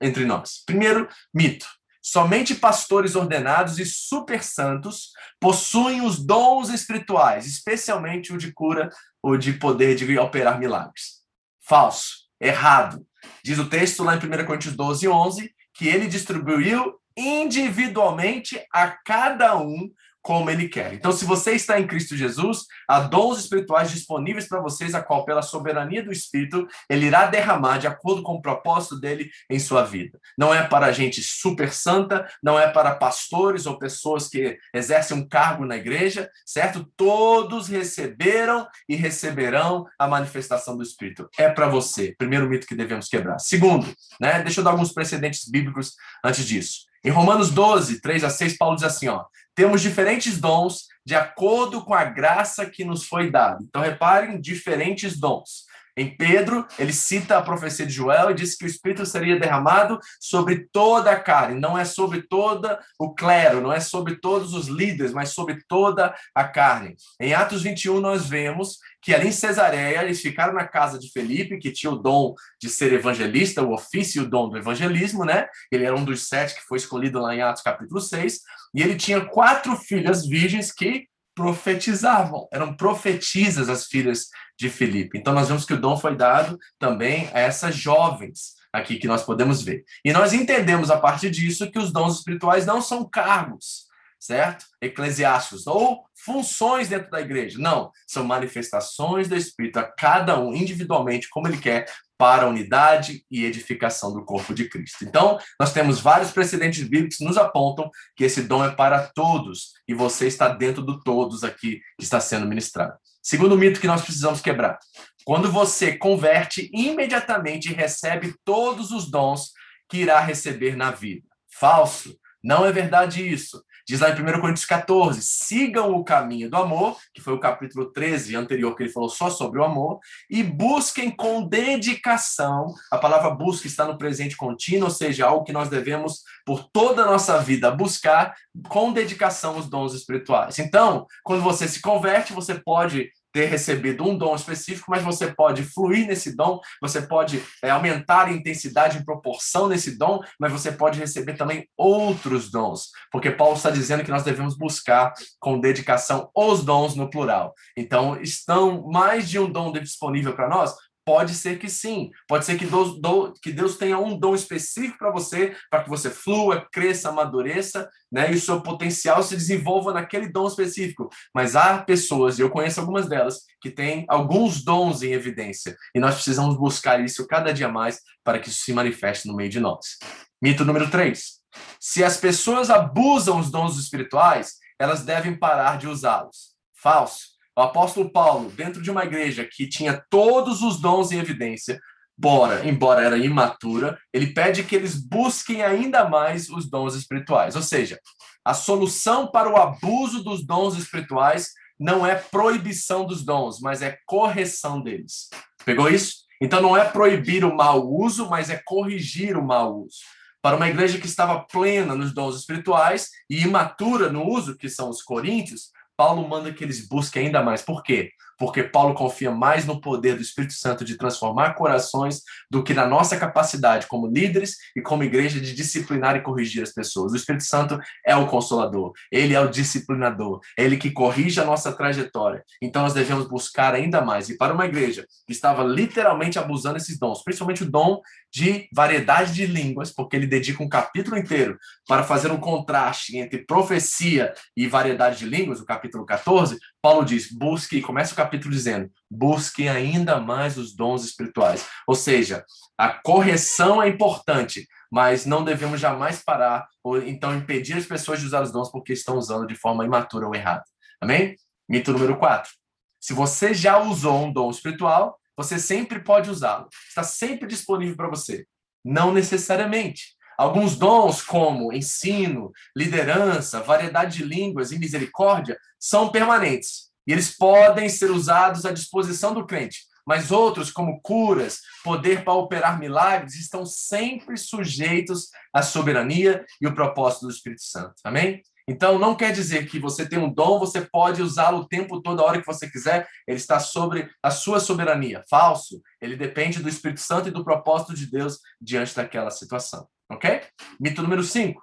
entre 0.02 0.26
nós. 0.26 0.64
Primeiro 0.66 1.08
mito, 1.34 1.68
Somente 2.02 2.56
pastores 2.56 3.16
ordenados 3.16 3.78
e 3.78 3.86
super 3.86 4.44
santos 4.44 5.12
possuem 5.40 6.02
os 6.02 6.20
dons 6.20 6.70
espirituais, 6.70 7.46
especialmente 7.46 8.34
o 8.34 8.38
de 8.38 8.52
cura 8.52 8.90
ou 9.22 9.38
de 9.38 9.54
poder 9.54 9.96
de 9.96 10.18
operar 10.18 10.60
milagres. 10.60 11.22
Falso, 11.64 12.28
errado. 12.40 13.06
Diz 13.44 13.60
o 13.60 13.70
texto 13.70 14.04
lá 14.04 14.16
em 14.16 14.18
1 14.18 14.46
Coríntios 14.46 14.76
12, 14.76 15.08
11, 15.08 15.54
que 15.74 15.88
ele 15.88 16.08
distribuiu 16.08 17.00
individualmente 17.16 18.60
a 18.74 18.88
cada 18.90 19.58
um 19.58 19.92
como 20.22 20.50
ele 20.50 20.70
quer. 20.70 20.94
Então, 20.94 21.12
se 21.12 21.26
você 21.26 21.54
está 21.54 21.80
em 21.80 21.88
Cristo 21.88 22.16
Jesus, 22.16 22.66
há 22.88 23.00
dons 23.00 23.40
espirituais 23.40 23.92
disponíveis 23.92 24.48
para 24.48 24.62
vocês, 24.62 24.94
a 24.94 25.02
qual, 25.02 25.26
pela 25.26 25.42
soberania 25.42 26.04
do 26.04 26.12
Espírito, 26.12 26.68
ele 26.90 27.08
irá 27.08 27.26
derramar 27.26 27.80
de 27.80 27.88
acordo 27.88 28.22
com 28.22 28.34
o 28.34 28.42
propósito 28.42 29.00
dele 29.00 29.30
em 29.50 29.60
sua 29.60 29.84
vida. 29.84 30.20
Não 30.38 30.54
é 30.54 30.64
para 30.68 30.92
gente 30.92 31.24
super 31.24 31.74
santa, 31.74 32.28
não 32.42 32.60
é 32.60 32.68
para 32.68 32.96
pastores 32.96 33.66
ou 33.66 33.80
pessoas 33.80 34.28
que 34.28 34.58
exercem 34.74 35.18
um 35.18 35.28
cargo 35.28 35.66
na 35.66 35.76
igreja, 35.76 36.30
certo? 36.46 36.86
Todos 36.96 37.68
receberam 37.68 38.68
e 38.88 38.96
receberão 38.96 39.86
a 39.98 40.08
manifestação 40.08 40.78
do 40.78 40.84
Espírito. 40.84 41.28
É 41.38 41.50
para 41.50 41.68
você. 41.68 42.14
Primeiro 42.18 42.48
mito 42.48 42.68
que 42.68 42.76
devemos 42.76 43.08
quebrar. 43.08 43.40
Segundo, 43.40 43.88
né? 44.20 44.42
Deixa 44.44 44.60
eu 44.60 44.64
dar 44.64 44.72
alguns 44.72 44.94
precedentes 44.94 45.50
bíblicos 45.50 45.96
antes 46.24 46.46
disso. 46.46 46.92
Em 47.04 47.10
Romanos 47.10 47.50
12, 47.50 48.00
3 48.00 48.24
a 48.24 48.30
6, 48.30 48.58
Paulo 48.58 48.76
diz 48.76 48.84
assim: 48.84 49.08
ó, 49.08 49.26
temos 49.62 49.84
diferentes 49.84 50.40
dons 50.40 50.88
de 51.06 51.14
acordo 51.14 51.86
com 51.86 51.94
a 51.94 52.04
graça 52.04 52.66
que 52.66 52.84
nos 52.84 53.06
foi 53.06 53.30
dada. 53.30 53.60
Então, 53.62 53.80
reparem, 53.80 54.42
diferentes 54.42 55.20
dons. 55.20 55.66
Em 56.02 56.16
Pedro, 56.16 56.66
ele 56.80 56.92
cita 56.92 57.38
a 57.38 57.44
profecia 57.44 57.86
de 57.86 57.94
Joel 57.94 58.32
e 58.32 58.34
diz 58.34 58.56
que 58.56 58.66
o 58.66 58.68
Espírito 58.68 59.06
seria 59.06 59.40
derramado 59.40 60.00
sobre 60.20 60.68
toda 60.72 61.12
a 61.12 61.20
carne, 61.20 61.60
não 61.60 61.78
é 61.78 61.86
sobre 61.86 62.24
toda 62.24 62.80
o 62.98 63.14
clero, 63.14 63.62
não 63.62 63.72
é 63.72 63.80
sobre 63.80 64.16
todos 64.16 64.56
os 64.56 64.68
líderes, 64.68 65.14
mas 65.14 65.30
sobre 65.30 65.62
toda 65.68 66.16
a 66.34 66.44
carne. 66.44 66.96
Em 67.20 67.36
Atos 67.36 67.62
21, 67.62 68.00
nós 68.00 68.28
vemos 68.28 68.80
que 69.00 69.14
ali 69.14 69.28
em 69.28 69.32
Cesareia 69.32 70.02
eles 70.02 70.22
ficaram 70.22 70.54
na 70.54 70.68
casa 70.68 70.98
de 70.98 71.12
Felipe, 71.12 71.60
que 71.60 71.72
tinha 71.72 71.92
o 71.92 71.98
dom 71.98 72.34
de 72.60 72.68
ser 72.68 72.92
evangelista, 72.94 73.62
o 73.62 73.72
ofício 73.72 74.24
e 74.24 74.26
o 74.26 74.30
dom 74.30 74.50
do 74.50 74.58
evangelismo, 74.58 75.24
né? 75.24 75.48
Ele 75.72 75.86
era 75.86 75.96
um 75.96 76.04
dos 76.04 76.28
sete 76.28 76.56
que 76.56 76.62
foi 76.62 76.80
escolhido 76.80 77.20
lá 77.20 77.36
em 77.36 77.44
Atos 77.44 77.62
capítulo 77.62 78.02
6, 78.02 78.40
e 78.74 78.82
ele 78.82 78.96
tinha 78.96 79.22
quatro 79.22 79.76
filhas 79.76 80.26
virgens 80.26 80.72
que 80.72 81.11
profetizavam, 81.36 82.48
eram 82.52 82.76
profetisas 82.76 83.70
as 83.70 83.86
filhas 83.86 84.28
de 84.58 84.70
Filipe. 84.70 85.18
Então 85.18 85.34
nós 85.34 85.48
vemos 85.48 85.66
que 85.66 85.74
o 85.74 85.80
dom 85.80 85.98
foi 85.98 86.16
dado 86.16 86.58
também 86.78 87.30
a 87.34 87.40
essas 87.40 87.76
jovens 87.76 88.56
aqui 88.72 88.98
que 88.98 89.08
nós 89.08 89.24
podemos 89.24 89.62
ver. 89.62 89.84
E 90.04 90.14
nós 90.14 90.34
entendemos 90.34 90.90
a 90.90 90.98
partir 90.98 91.30
disso 91.30 91.70
que 91.70 91.80
os 91.80 91.92
dons 91.92 92.18
espirituais 92.18 92.66
não 92.66 92.82
são 92.82 93.08
cargos, 93.08 93.88
certo? 94.22 94.66
Eclesiásticos 94.80 95.66
ou 95.66 96.06
funções 96.24 96.88
dentro 96.88 97.10
da 97.10 97.20
igreja. 97.20 97.58
Não, 97.58 97.92
são 98.08 98.24
manifestações 98.24 99.28
do 99.28 99.36
Espírito 99.36 99.80
a 99.80 99.84
cada 99.84 100.40
um 100.40 100.54
individualmente 100.54 101.28
como 101.30 101.48
ele 101.48 101.58
quer 101.58 101.92
para 102.20 102.46
a 102.46 102.48
unidade 102.48 103.26
e 103.32 103.44
edificação 103.44 104.14
do 104.14 104.24
corpo 104.24 104.54
de 104.54 104.70
Cristo. 104.70 105.04
Então, 105.04 105.40
nós 105.60 105.74
temos 105.74 106.00
vários 106.00 106.30
precedentes 106.30 106.84
bíblicos 106.84 107.18
que 107.18 107.26
nos 107.26 107.36
apontam 107.36 107.90
que 108.16 108.24
esse 108.24 108.44
dom 108.44 108.64
é 108.64 108.70
para 108.70 109.08
todos 109.08 109.72
e 109.88 109.94
você 109.96 110.28
está 110.28 110.48
dentro 110.48 110.84
do 110.84 111.02
todos 111.02 111.44
aqui 111.44 111.82
que 111.98 112.04
está 112.04 112.20
sendo 112.20 112.46
ministrado. 112.46 112.94
Segundo 113.24 113.58
mito 113.58 113.82
que 113.82 113.88
nós 113.88 114.04
precisamos 114.04 114.40
quebrar. 114.40 114.78
Quando 115.26 115.52
você 115.52 115.98
converte, 115.98 116.70
imediatamente 116.72 117.74
recebe 117.74 118.36
todos 118.46 118.92
os 118.92 119.10
dons 119.10 119.52
que 119.90 119.98
irá 119.98 120.20
receber 120.20 120.76
na 120.76 120.92
vida. 120.92 121.28
Falso. 121.52 122.16
Não 122.44 122.66
é 122.66 122.72
verdade 122.72 123.28
isso. 123.28 123.64
Diz 123.92 124.00
lá 124.00 124.10
em 124.10 124.14
1 124.14 124.40
Coríntios 124.40 124.66
14: 124.66 125.22
sigam 125.22 125.92
o 125.92 126.02
caminho 126.02 126.50
do 126.50 126.56
amor, 126.56 126.96
que 127.14 127.20
foi 127.20 127.34
o 127.34 127.40
capítulo 127.42 127.92
13 127.92 128.38
anterior, 128.38 128.74
que 128.74 128.84
ele 128.84 128.90
falou 128.90 129.10
só 129.10 129.30
sobre 129.30 129.60
o 129.60 129.66
amor, 129.66 130.00
e 130.30 130.42
busquem 130.42 131.12
com 131.12 131.46
dedicação. 131.46 132.74
A 132.90 132.98
palavra 132.98 133.32
busca 133.32 133.68
está 133.68 133.84
no 133.84 133.98
presente 133.98 134.38
contínuo, 134.38 134.86
ou 134.86 134.90
seja, 134.90 135.26
algo 135.26 135.44
que 135.44 135.52
nós 135.52 135.68
devemos, 135.68 136.22
por 136.46 136.64
toda 136.72 137.02
a 137.02 137.06
nossa 137.06 137.38
vida, 137.40 137.70
buscar 137.70 138.34
com 138.70 138.94
dedicação 138.94 139.58
os 139.58 139.68
dons 139.68 139.94
espirituais. 139.94 140.58
Então, 140.58 141.06
quando 141.22 141.42
você 141.42 141.68
se 141.68 141.82
converte, 141.82 142.32
você 142.32 142.56
pode 142.56 143.12
ter 143.32 143.46
recebido 143.46 144.04
um 144.04 144.18
dom 144.18 144.36
específico, 144.36 144.90
mas 144.90 145.04
você 145.04 145.34
pode 145.34 145.64
fluir 145.64 146.08
nesse 146.08 146.36
dom, 146.36 146.60
você 146.82 147.02
pode 147.02 147.42
é, 147.64 147.70
aumentar 147.70 148.28
a 148.28 148.32
intensidade 148.32 148.98
em 148.98 149.06
proporção 149.06 149.68
nesse 149.68 149.98
dom, 149.98 150.22
mas 150.40 150.52
você 150.52 150.72
pode 150.72 151.00
receber 151.00 151.34
também 151.34 151.68
outros 151.78 152.52
dons, 152.52 152.90
porque 153.12 153.32
Paulo 153.32 153.56
está 153.56 153.70
dizendo 153.70 154.04
que 154.04 154.12
nós 154.12 154.24
devemos 154.24 154.58
buscar 154.58 155.14
com 155.40 155.60
dedicação 155.60 156.30
os 156.36 156.64
dons 156.64 156.96
no 156.96 157.10
plural. 157.10 157.54
Então, 157.78 158.20
estão 158.22 158.90
mais 158.92 159.30
de 159.30 159.40
um 159.40 159.52
dom 159.52 159.72
disponível 159.72 160.36
para 160.36 160.50
nós? 160.50 160.74
Pode 161.04 161.34
ser 161.34 161.58
que 161.58 161.68
sim. 161.68 162.12
Pode 162.28 162.46
ser 162.46 162.58
que 162.58 162.66
Deus, 162.66 163.00
que 163.42 163.52
Deus 163.52 163.76
tenha 163.76 163.98
um 163.98 164.18
dom 164.18 164.36
específico 164.36 165.00
para 165.00 165.12
você, 165.12 165.56
para 165.70 165.84
que 165.84 165.90
você 165.90 166.10
flua, 166.10 166.68
cresça, 166.72 167.10
amadureça, 167.10 167.90
né? 168.12 168.32
E 168.32 168.36
o 168.36 168.42
seu 168.42 168.62
potencial 168.62 169.24
se 169.24 169.36
desenvolva 169.36 169.94
naquele 169.94 170.30
dom 170.30 170.48
específico. 170.48 171.10
Mas 171.34 171.56
há 171.56 171.80
pessoas, 171.80 172.38
e 172.38 172.44
eu 172.44 172.50
conheço 172.50 172.80
algumas 172.80 173.10
delas, 173.10 173.42
que 173.60 173.72
têm 173.72 174.06
alguns 174.08 174.64
dons 174.64 175.02
em 175.02 175.14
evidência. 175.14 175.76
E 175.96 176.00
nós 176.00 176.16
precisamos 176.16 176.56
buscar 176.56 177.04
isso 177.04 177.26
cada 177.28 177.52
dia 177.52 177.68
mais 177.68 178.00
para 178.24 178.38
que 178.38 178.50
isso 178.50 178.62
se 178.62 178.74
manifeste 178.74 179.28
no 179.28 179.36
meio 179.36 179.50
de 179.50 179.60
nós. 179.60 179.98
Mito 180.42 180.64
número 180.64 180.90
3. 180.90 181.42
Se 181.80 182.04
as 182.04 182.18
pessoas 182.18 182.70
abusam 182.70 183.40
os 183.40 183.50
dons 183.50 183.78
espirituais, 183.78 184.54
elas 184.80 185.04
devem 185.04 185.36
parar 185.36 185.78
de 185.78 185.88
usá-los. 185.88 186.52
Falso. 186.74 187.31
O 187.58 187.62
apóstolo 187.62 188.10
Paulo, 188.10 188.50
dentro 188.52 188.82
de 188.82 188.90
uma 188.90 189.04
igreja 189.04 189.48
que 189.50 189.68
tinha 189.68 190.02
todos 190.10 190.62
os 190.62 190.80
dons 190.80 191.12
em 191.12 191.20
evidência, 191.20 191.82
embora, 192.18 192.68
embora 192.68 193.04
era 193.04 193.18
imatura, 193.18 194.00
ele 194.14 194.28
pede 194.28 194.64
que 194.64 194.76
eles 194.76 194.96
busquem 194.96 195.62
ainda 195.62 196.08
mais 196.08 196.50
os 196.50 196.70
dons 196.70 196.96
espirituais. 196.96 197.56
Ou 197.56 197.62
seja, 197.62 198.00
a 198.46 198.54
solução 198.54 199.28
para 199.28 199.50
o 199.50 199.58
abuso 199.58 200.24
dos 200.24 200.46
dons 200.46 200.78
espirituais 200.78 201.50
não 201.80 202.06
é 202.06 202.16
proibição 202.16 203.06
dos 203.06 203.24
dons, 203.24 203.60
mas 203.60 203.82
é 203.82 203.98
correção 204.06 204.82
deles. 204.82 205.30
Pegou 205.66 205.90
isso? 205.90 206.22
Então 206.42 206.62
não 206.62 206.78
é 206.78 206.86
proibir 206.86 207.44
o 207.44 207.56
mau 207.56 207.86
uso, 207.88 208.30
mas 208.30 208.50
é 208.50 208.62
corrigir 208.64 209.36
o 209.36 209.46
mau 209.46 209.82
uso. 209.82 209.98
Para 210.42 210.56
uma 210.56 210.70
igreja 210.70 211.00
que 211.00 211.06
estava 211.06 211.42
plena 211.42 211.96
nos 211.96 212.14
dons 212.14 212.36
espirituais 212.36 213.10
e 213.30 213.42
imatura 213.42 214.10
no 214.10 214.28
uso, 214.28 214.58
que 214.58 214.70
são 214.70 214.90
os 214.90 215.04
coríntios, 215.04 215.70
Paulo 216.02 216.28
manda 216.28 216.52
que 216.52 216.64
eles 216.64 216.88
busquem 216.88 217.28
ainda 217.28 217.44
mais. 217.44 217.62
Por 217.62 217.84
quê? 217.84 218.14
Porque 218.42 218.64
Paulo 218.64 218.96
confia 218.96 219.30
mais 219.30 219.68
no 219.68 219.80
poder 219.80 220.16
do 220.16 220.22
Espírito 220.24 220.54
Santo 220.54 220.84
de 220.84 220.98
transformar 220.98 221.54
corações 221.54 222.24
do 222.50 222.64
que 222.64 222.74
na 222.74 222.88
nossa 222.88 223.16
capacidade 223.16 223.86
como 223.86 224.08
líderes 224.08 224.58
e 224.76 224.82
como 224.82 225.04
igreja 225.04 225.40
de 225.40 225.54
disciplinar 225.54 226.16
e 226.16 226.22
corrigir 226.22 226.64
as 226.64 226.74
pessoas. 226.74 227.14
O 227.14 227.16
Espírito 227.16 227.44
Santo 227.44 227.80
é 228.04 228.16
o 228.16 228.26
consolador, 228.26 228.94
ele 229.12 229.36
é 229.36 229.40
o 229.40 229.48
disciplinador, 229.48 230.40
é 230.58 230.64
ele 230.64 230.78
que 230.78 230.90
corrige 230.90 231.40
a 231.40 231.46
nossa 231.46 231.72
trajetória. 231.72 232.44
Então 232.60 232.82
nós 232.82 232.96
devemos 232.96 233.28
buscar 233.28 233.76
ainda 233.76 234.02
mais. 234.02 234.28
E 234.28 234.36
para 234.36 234.56
uma 234.56 234.66
igreja 234.66 235.06
que 235.28 235.34
estava 235.34 235.64
literalmente 235.64 236.40
abusando 236.40 236.80
desses 236.80 236.98
dons, 236.98 237.24
principalmente 237.24 237.62
o 237.62 237.70
dom 237.70 238.02
de 238.34 238.68
variedade 238.74 239.34
de 239.34 239.46
línguas, 239.46 239.92
porque 239.92 240.16
ele 240.16 240.26
dedica 240.26 240.64
um 240.64 240.70
capítulo 240.70 241.16
inteiro 241.16 241.60
para 241.88 242.02
fazer 242.02 242.32
um 242.32 242.40
contraste 242.40 243.20
entre 243.20 243.46
profecia 243.46 244.34
e 244.58 244.66
variedade 244.66 245.20
de 245.20 245.26
línguas, 245.26 245.60
o 245.60 245.66
capítulo 245.66 246.08
14, 246.08 246.58
Paulo 246.82 247.06
diz: 247.06 247.32
busque, 247.32 247.82
começa 247.82 248.14
o 248.14 248.16
capítulo 248.16 248.54
dizendo: 248.54 248.92
busque 249.10 249.68
ainda 249.68 250.20
mais 250.20 250.58
os 250.58 250.76
dons 250.76 251.06
espirituais. 251.06 251.68
Ou 251.88 251.96
seja, 251.96 252.44
a 252.78 252.90
correção 252.90 253.82
é 253.82 253.88
importante, 253.88 254.68
mas 254.92 255.26
não 255.26 255.44
devemos 255.44 255.80
jamais 255.80 256.22
parar 256.24 256.68
ou 256.84 256.98
então 256.98 257.36
impedir 257.36 257.78
as 257.78 257.86
pessoas 257.86 258.20
de 258.20 258.26
usar 258.26 258.42
os 258.42 258.52
dons 258.52 258.72
porque 258.72 258.94
estão 258.94 259.18
usando 259.18 259.46
de 259.46 259.56
forma 259.56 259.86
imatura 259.86 260.28
ou 260.28 260.34
errada. 260.34 260.64
Amém? 261.00 261.36
Mito 261.70 261.94
número 261.94 262.18
4. 262.18 262.52
Se 263.00 263.14
você 263.14 263.54
já 263.54 263.80
usou 263.80 264.26
um 264.26 264.34
dom 264.34 264.50
espiritual, 264.50 265.20
você 265.38 265.58
sempre 265.58 266.00
pode 266.00 266.30
usá-lo. 266.30 266.68
Está 266.88 267.04
sempre 267.04 267.48
disponível 267.48 267.96
para 267.96 268.10
você. 268.10 268.46
Não 268.84 269.14
necessariamente. 269.14 270.16
Alguns 270.42 270.76
dons, 270.76 271.22
como 271.22 271.72
ensino, 271.72 272.52
liderança, 272.76 273.62
variedade 273.62 274.18
de 274.18 274.24
línguas 274.24 274.72
e 274.72 274.80
misericórdia, 274.80 275.56
são 275.80 276.10
permanentes. 276.12 276.90
E 277.06 277.12
eles 277.12 277.38
podem 277.38 277.88
ser 277.88 278.10
usados 278.10 278.66
à 278.66 278.72
disposição 278.72 279.36
do 279.36 279.46
crente. 279.46 279.82
Mas 280.04 280.32
outros, 280.32 280.72
como 280.72 281.00
curas, 281.00 281.60
poder 281.84 282.24
para 282.24 282.34
operar 282.34 282.80
milagres, 282.80 283.36
estão 283.36 283.68
sempre 283.68 284.36
sujeitos 284.36 285.28
à 285.54 285.62
soberania 285.62 286.44
e 286.60 286.66
o 286.66 286.74
propósito 286.74 287.28
do 287.28 287.32
Espírito 287.32 287.62
Santo. 287.62 287.94
Amém? 288.04 288.42
Então, 288.68 288.98
não 288.98 289.14
quer 289.14 289.34
dizer 289.34 289.68
que 289.68 289.80
você 289.80 290.10
tem 290.10 290.18
um 290.18 290.34
dom, 290.34 290.58
você 290.58 290.82
pode 290.82 291.22
usá-lo 291.22 291.60
o 291.60 291.68
tempo 291.68 292.02
todo, 292.02 292.20
a 292.20 292.26
hora 292.26 292.40
que 292.40 292.48
você 292.48 292.68
quiser, 292.68 293.08
ele 293.28 293.38
está 293.38 293.60
sobre 293.60 294.10
a 294.24 294.32
sua 294.32 294.60
soberania. 294.60 295.24
Falso. 295.30 295.84
Ele 296.02 296.16
depende 296.16 296.64
do 296.64 296.70
Espírito 296.70 297.02
Santo 297.02 297.28
e 297.28 297.32
do 297.32 297.44
propósito 297.44 297.94
de 297.94 298.10
Deus 298.10 298.40
diante 298.60 298.96
daquela 298.96 299.30
situação. 299.30 299.88
Ok? 300.12 300.42
Mito 300.80 301.02
número 301.02 301.24
5. 301.24 301.62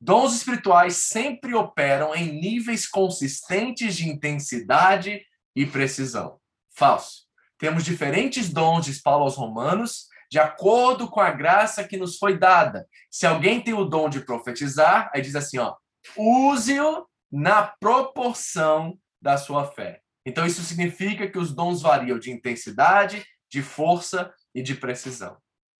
Dons 0.00 0.34
espirituais 0.34 0.96
sempre 0.96 1.54
operam 1.54 2.14
em 2.14 2.40
níveis 2.40 2.86
consistentes 2.86 3.96
de 3.96 4.08
intensidade 4.08 5.22
e 5.56 5.66
precisão. 5.66 6.38
Falso. 6.76 7.26
Temos 7.58 7.84
diferentes 7.84 8.52
dons, 8.52 8.84
diz 8.84 9.02
Paulo 9.02 9.24
aos 9.24 9.34
Romanos, 9.34 10.06
de 10.30 10.38
acordo 10.38 11.08
com 11.08 11.18
a 11.18 11.30
graça 11.30 11.82
que 11.82 11.96
nos 11.96 12.18
foi 12.18 12.38
dada. 12.38 12.86
Se 13.10 13.26
alguém 13.26 13.60
tem 13.60 13.74
o 13.74 13.84
dom 13.84 14.08
de 14.08 14.20
profetizar, 14.20 15.10
aí 15.12 15.22
diz 15.22 15.34
assim, 15.34 15.58
ó, 15.58 15.74
use-o 16.16 17.06
na 17.32 17.62
proporção 17.62 18.98
da 19.20 19.36
sua 19.36 19.64
fé. 19.72 20.02
Então 20.24 20.46
isso 20.46 20.62
significa 20.62 21.26
que 21.26 21.38
os 21.38 21.52
dons 21.54 21.80
variam 21.80 22.18
de 22.18 22.30
intensidade, 22.30 23.24
de 23.50 23.62
força 23.62 24.32
e 24.54 24.62
de 24.62 24.74
precisão, 24.74 25.38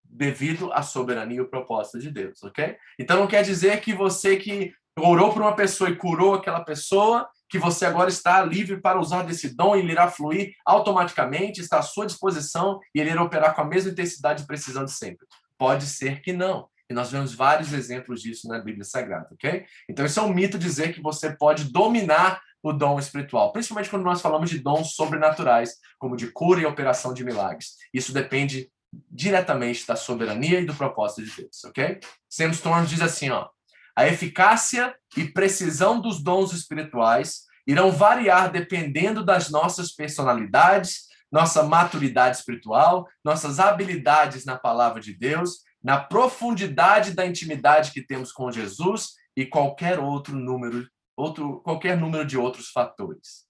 devido 0.09 0.73
à 0.73 0.81
soberania 0.81 1.37
e 1.37 1.41
o 1.41 1.49
propósito 1.49 1.99
de 1.99 2.09
Deus, 2.09 2.41
ok? 2.43 2.75
Então 2.97 3.19
não 3.19 3.27
quer 3.27 3.43
dizer 3.43 3.79
que 3.79 3.93
você 3.93 4.37
que 4.37 4.73
orou 4.97 5.31
por 5.31 5.41
uma 5.41 5.55
pessoa 5.55 5.89
e 5.89 5.95
curou 5.95 6.33
aquela 6.33 6.61
pessoa, 6.61 7.29
que 7.47 7.57
você 7.57 7.85
agora 7.85 8.09
está 8.09 8.43
livre 8.43 8.81
para 8.81 8.99
usar 8.99 9.23
desse 9.23 9.55
dom 9.55 9.75
e 9.75 9.79
ele 9.79 9.91
irá 9.91 10.09
fluir 10.09 10.53
automaticamente, 10.65 11.61
está 11.61 11.79
à 11.79 11.83
sua 11.83 12.05
disposição 12.05 12.79
e 12.93 12.99
ele 12.99 13.11
irá 13.11 13.23
operar 13.23 13.55
com 13.55 13.61
a 13.61 13.65
mesma 13.65 13.91
intensidade 13.91 14.45
precisão 14.45 14.83
de 14.83 14.91
sempre. 14.91 15.25
Pode 15.57 15.85
ser 15.85 16.21
que 16.21 16.33
não. 16.33 16.67
E 16.89 16.93
nós 16.93 17.11
vemos 17.11 17.33
vários 17.35 17.71
exemplos 17.71 18.21
disso 18.21 18.47
na 18.47 18.59
Bíblia 18.59 18.83
Sagrada, 18.83 19.29
ok? 19.31 19.63
Então, 19.87 20.05
isso 20.05 20.19
é 20.19 20.23
um 20.23 20.33
mito 20.33 20.57
dizer 20.57 20.91
que 20.91 21.01
você 21.01 21.35
pode 21.35 21.71
dominar 21.71 22.41
o 22.63 22.73
dom 22.73 22.99
espiritual, 22.99 23.51
principalmente 23.51 23.89
quando 23.89 24.03
nós 24.03 24.21
falamos 24.21 24.49
de 24.49 24.59
dons 24.59 24.95
sobrenaturais, 24.95 25.75
como 25.97 26.17
de 26.17 26.31
cura 26.31 26.61
e 26.61 26.65
operação 26.65 27.13
de 27.13 27.23
milagres. 27.23 27.75
Isso 27.93 28.11
depende 28.11 28.69
diretamente 28.91 29.85
da 29.85 29.95
soberania 29.95 30.59
e 30.59 30.65
do 30.65 30.73
propósito 30.73 31.23
de 31.23 31.35
Deus, 31.35 31.63
ok? 31.65 31.99
Sam 32.29 32.51
Storm 32.51 32.85
diz 32.85 33.01
assim, 33.01 33.29
ó, 33.29 33.49
a 33.95 34.07
eficácia 34.07 34.95
e 35.17 35.25
precisão 35.25 35.99
dos 35.99 36.23
dons 36.23 36.53
espirituais 36.53 37.43
irão 37.67 37.91
variar 37.91 38.51
dependendo 38.51 39.23
das 39.23 39.49
nossas 39.49 39.91
personalidades, 39.91 41.07
nossa 41.31 41.63
maturidade 41.63 42.37
espiritual, 42.37 43.07
nossas 43.23 43.59
habilidades 43.59 44.45
na 44.45 44.57
palavra 44.57 45.01
de 45.01 45.13
Deus, 45.13 45.59
na 45.83 45.99
profundidade 45.99 47.13
da 47.13 47.25
intimidade 47.25 47.91
que 47.91 48.01
temos 48.01 48.31
com 48.31 48.51
Jesus 48.51 49.13
e 49.35 49.45
qualquer 49.45 49.99
outro 49.99 50.35
número, 50.35 50.87
outro, 51.15 51.61
qualquer 51.61 51.97
número 51.97 52.25
de 52.25 52.37
outros 52.37 52.69
fatores. 52.69 53.45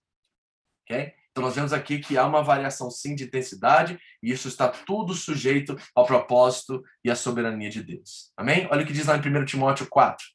Ok? 0.84 1.13
Então 1.39 1.48
nós 1.48 1.55
vemos 1.55 1.72
aqui 1.72 2.00
que 2.00 2.17
há 2.17 2.25
uma 2.25 2.43
variação 2.43 2.91
sim 2.91 3.15
de 3.15 3.24
intensidade 3.24 3.98
e 4.22 4.29
isso 4.29 4.50
está 4.50 4.67
tudo 4.67 5.13
sujeito 5.13 5.74
ao 5.96 6.05
propósito 6.05 6.84
e 7.01 7.10
à 7.10 7.15
soberania 7.15 7.69
de 7.69 7.81
Deus. 7.81 8.34
Amém? 8.36 8.67
Olha 8.69 8.84
o 8.84 8.86
que 8.86 8.91
diz 8.91 9.05
lá 9.05 9.15
em 9.15 9.22
1 9.22 9.46
Timóteo 9.46 9.88
4. 9.89 10.25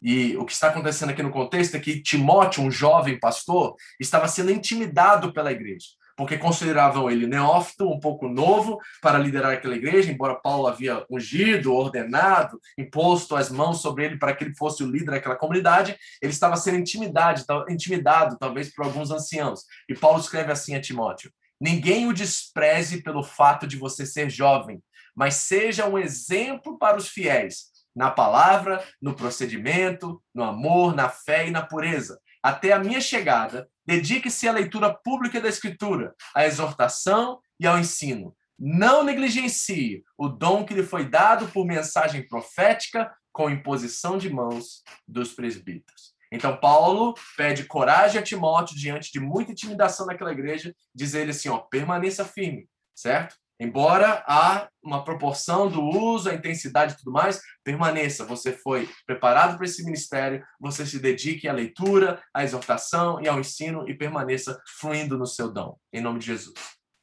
E 0.00 0.34
o 0.38 0.46
que 0.46 0.52
está 0.52 0.68
acontecendo 0.68 1.10
aqui 1.10 1.22
no 1.22 1.30
contexto 1.30 1.74
é 1.74 1.80
que 1.80 2.00
Timóteo, 2.00 2.64
um 2.64 2.70
jovem 2.70 3.20
pastor, 3.20 3.74
estava 4.00 4.26
sendo 4.26 4.50
intimidado 4.50 5.34
pela 5.34 5.52
igreja, 5.52 5.88
porque 6.18 6.36
consideravam 6.36 7.08
ele 7.08 7.28
neófito, 7.28 7.88
um 7.88 8.00
pouco 8.00 8.28
novo, 8.28 8.80
para 9.00 9.20
liderar 9.20 9.52
aquela 9.52 9.76
igreja, 9.76 10.10
embora 10.10 10.34
Paulo 10.34 10.66
havia 10.66 11.06
ungido, 11.08 11.72
ordenado, 11.72 12.60
imposto 12.76 13.36
as 13.36 13.48
mãos 13.48 13.80
sobre 13.80 14.04
ele 14.04 14.18
para 14.18 14.34
que 14.34 14.42
ele 14.42 14.56
fosse 14.56 14.82
o 14.82 14.90
líder 14.90 15.12
daquela 15.12 15.36
comunidade, 15.36 15.96
ele 16.20 16.32
estava 16.32 16.56
sendo 16.56 16.78
intimidado, 16.78 17.40
intimidado 17.70 18.36
talvez 18.36 18.74
por 18.74 18.84
alguns 18.84 19.12
anciãos. 19.12 19.60
E 19.88 19.94
Paulo 19.94 20.18
escreve 20.18 20.50
assim 20.50 20.74
a 20.74 20.80
Timóteo: 20.80 21.30
Ninguém 21.60 22.08
o 22.08 22.12
despreze 22.12 23.00
pelo 23.00 23.22
fato 23.22 23.64
de 23.64 23.76
você 23.76 24.04
ser 24.04 24.28
jovem, 24.28 24.82
mas 25.14 25.34
seja 25.34 25.86
um 25.86 25.96
exemplo 25.96 26.76
para 26.76 26.96
os 26.96 27.08
fiéis 27.08 27.68
na 27.94 28.10
palavra, 28.10 28.84
no 29.00 29.14
procedimento, 29.14 30.20
no 30.34 30.42
amor, 30.42 30.96
na 30.96 31.08
fé 31.08 31.46
e 31.46 31.50
na 31.52 31.62
pureza. 31.62 32.18
Até 32.48 32.72
a 32.72 32.78
minha 32.78 32.98
chegada, 32.98 33.68
dedique-se 33.86 34.48
à 34.48 34.52
leitura 34.52 34.94
pública 34.94 35.38
da 35.38 35.50
Escritura, 35.50 36.14
à 36.34 36.46
exortação 36.46 37.42
e 37.60 37.66
ao 37.66 37.78
ensino. 37.78 38.34
Não 38.58 39.04
negligencie 39.04 40.02
o 40.16 40.30
dom 40.30 40.64
que 40.64 40.72
lhe 40.72 40.82
foi 40.82 41.04
dado 41.04 41.46
por 41.48 41.66
mensagem 41.66 42.26
profética 42.26 43.14
com 43.30 43.50
imposição 43.50 44.16
de 44.16 44.30
mãos 44.30 44.82
dos 45.06 45.34
presbíteros. 45.34 46.14
Então, 46.32 46.56
Paulo 46.56 47.12
pede 47.36 47.64
coragem 47.64 48.18
a 48.18 48.24
Timóteo 48.24 48.74
diante 48.74 49.12
de 49.12 49.20
muita 49.20 49.52
intimidação 49.52 50.06
naquela 50.06 50.32
igreja, 50.32 50.74
diz 50.94 51.12
ele 51.12 51.32
assim: 51.32 51.50
ó, 51.50 51.58
permaneça 51.58 52.24
firme, 52.24 52.66
certo? 52.94 53.36
Embora 53.60 54.22
há 54.26 54.68
uma 54.82 55.02
proporção 55.02 55.68
do 55.68 55.82
uso, 55.82 56.30
a 56.30 56.34
intensidade 56.34 56.92
e 56.92 56.96
tudo 56.96 57.10
mais, 57.10 57.40
permaneça. 57.64 58.24
Você 58.24 58.52
foi 58.52 58.88
preparado 59.04 59.56
para 59.56 59.66
esse 59.66 59.84
ministério, 59.84 60.44
você 60.60 60.86
se 60.86 61.00
dedique 61.00 61.48
à 61.48 61.52
leitura, 61.52 62.22
à 62.32 62.44
exortação 62.44 63.20
e 63.20 63.26
ao 63.26 63.40
ensino 63.40 63.88
e 63.88 63.94
permaneça 63.94 64.60
fluindo 64.78 65.18
no 65.18 65.26
seu 65.26 65.52
dom. 65.52 65.76
Em 65.92 66.00
nome 66.00 66.20
de 66.20 66.26
Jesus. 66.26 66.54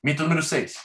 Mito 0.03 0.23
número 0.23 0.41
6. 0.41 0.75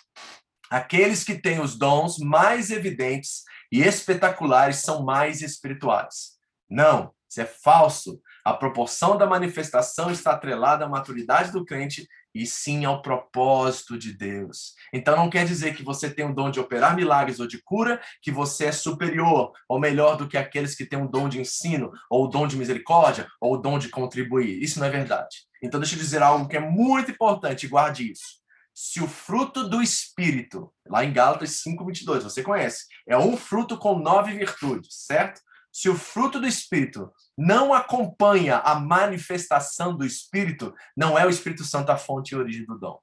Aqueles 0.71 1.23
que 1.23 1.39
têm 1.39 1.61
os 1.61 1.77
dons 1.77 2.19
mais 2.19 2.71
evidentes 2.71 3.45
e 3.71 3.83
espetaculares 3.83 4.77
são 4.77 5.05
mais 5.05 5.41
espirituais. 5.41 6.39
Não, 6.69 7.13
isso 7.29 7.41
é 7.41 7.47
falso. 7.47 8.21
A 8.51 8.55
proporção 8.55 9.17
da 9.17 9.29
manifestação 9.29 10.11
está 10.11 10.33
atrelada 10.33 10.85
à 10.85 10.89
maturidade 10.89 11.53
do 11.53 11.65
crente 11.65 12.09
e 12.35 12.45
sim 12.45 12.85
ao 12.85 13.01
propósito 13.01 13.97
de 13.97 14.13
Deus. 14.13 14.75
Então 14.93 15.17
não 15.17 15.31
quer 15.31 15.47
dizer 15.47 15.77
que 15.77 15.85
você 15.85 16.11
tem 16.11 16.29
o 16.29 16.35
dom 16.35 16.51
de 16.51 16.59
operar 16.59 16.97
milagres 16.97 17.39
ou 17.39 17.47
de 17.47 17.63
cura, 17.63 18.03
que 18.21 18.33
você 18.33 18.65
é 18.65 18.73
superior 18.73 19.53
ou 19.69 19.79
melhor 19.79 20.17
do 20.17 20.27
que 20.27 20.37
aqueles 20.37 20.75
que 20.75 20.85
têm 20.85 21.01
o 21.01 21.07
dom 21.07 21.29
de 21.29 21.41
ensino, 21.41 21.93
ou 22.11 22.25
o 22.25 22.27
dom 22.27 22.49
de 22.49 22.57
misericórdia, 22.57 23.29
ou 23.41 23.55
o 23.55 23.57
dom 23.57 23.79
de 23.79 23.89
contribuir. 23.89 24.61
Isso 24.61 24.81
não 24.81 24.89
é 24.89 24.91
verdade. 24.91 25.47
Então 25.63 25.79
deixa 25.79 25.95
eu 25.95 26.01
dizer 26.01 26.21
algo 26.21 26.49
que 26.49 26.57
é 26.57 26.61
muito 26.61 27.13
importante, 27.13 27.69
guarde 27.69 28.11
isso. 28.11 28.41
Se 28.75 29.01
o 29.01 29.07
fruto 29.07 29.69
do 29.69 29.81
Espírito, 29.81 30.73
lá 30.89 31.05
em 31.05 31.13
Gálatas 31.13 31.63
5,22, 31.65 32.23
você 32.23 32.43
conhece, 32.43 32.87
é 33.07 33.17
um 33.17 33.37
fruto 33.37 33.79
com 33.79 33.97
nove 34.01 34.33
virtudes, 34.33 35.05
certo? 35.07 35.41
Se 35.73 35.89
o 35.89 35.95
fruto 35.95 36.41
do 36.41 36.47
Espírito 36.47 37.11
não 37.37 37.73
acompanha 37.73 38.59
a 38.59 38.75
manifestação 38.75 39.97
do 39.97 40.05
Espírito, 40.05 40.75
não 40.97 41.19
é 41.19 41.27
o 41.27 41.31
Espírito 41.31 41.65
Santo 41.65 41.91
a 41.91 41.97
fonte 41.97 42.33
e 42.33 42.37
origem 42.37 42.67
do 42.67 42.79
dom. 42.79 42.99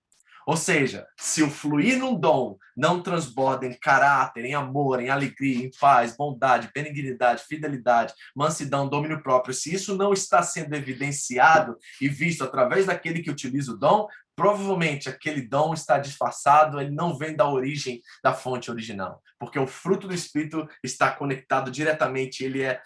Ou 0.48 0.56
seja, 0.56 1.06
se 1.18 1.44
o 1.44 1.50
fluir 1.50 2.00
num 2.00 2.18
dom 2.18 2.58
não 2.76 3.04
transborda 3.04 3.66
em 3.66 3.78
caráter, 3.78 4.46
em 4.46 4.56
amor, 4.56 5.02
em 5.02 5.10
alegria, 5.10 5.66
em 5.66 5.70
paz, 5.78 6.16
bondade, 6.16 6.72
benignidade, 6.74 7.44
fidelidade, 7.44 8.14
mansidão, 8.34 8.88
domínio 8.88 9.22
próprio, 9.22 9.54
se 9.54 9.76
isso 9.76 9.98
não 9.98 10.14
está 10.14 10.42
sendo 10.42 10.74
evidenciado 10.74 11.76
e 12.00 12.08
visto 12.08 12.46
através 12.46 12.86
daquele 12.86 13.22
que 13.22 13.30
utiliza 13.30 13.74
o 13.74 13.78
dom, 13.78 14.08
provavelmente 14.38 15.10
aquele 15.10 15.42
dom 15.42 15.74
está 15.74 15.98
disfarçado, 15.98 16.80
ele 16.80 16.92
não 16.92 17.18
vem 17.18 17.36
da 17.36 17.50
origem 17.50 18.00
da 18.24 18.34
fonte 18.34 18.70
original, 18.70 19.22
porque 19.40 19.58
o 19.58 19.66
fruto 19.66 20.08
do 20.08 20.14
espírito 20.14 20.68
está 20.84 21.12
conectado 21.12 21.72
diretamente, 21.72 22.44
ele 22.44 22.62
é 22.62 22.80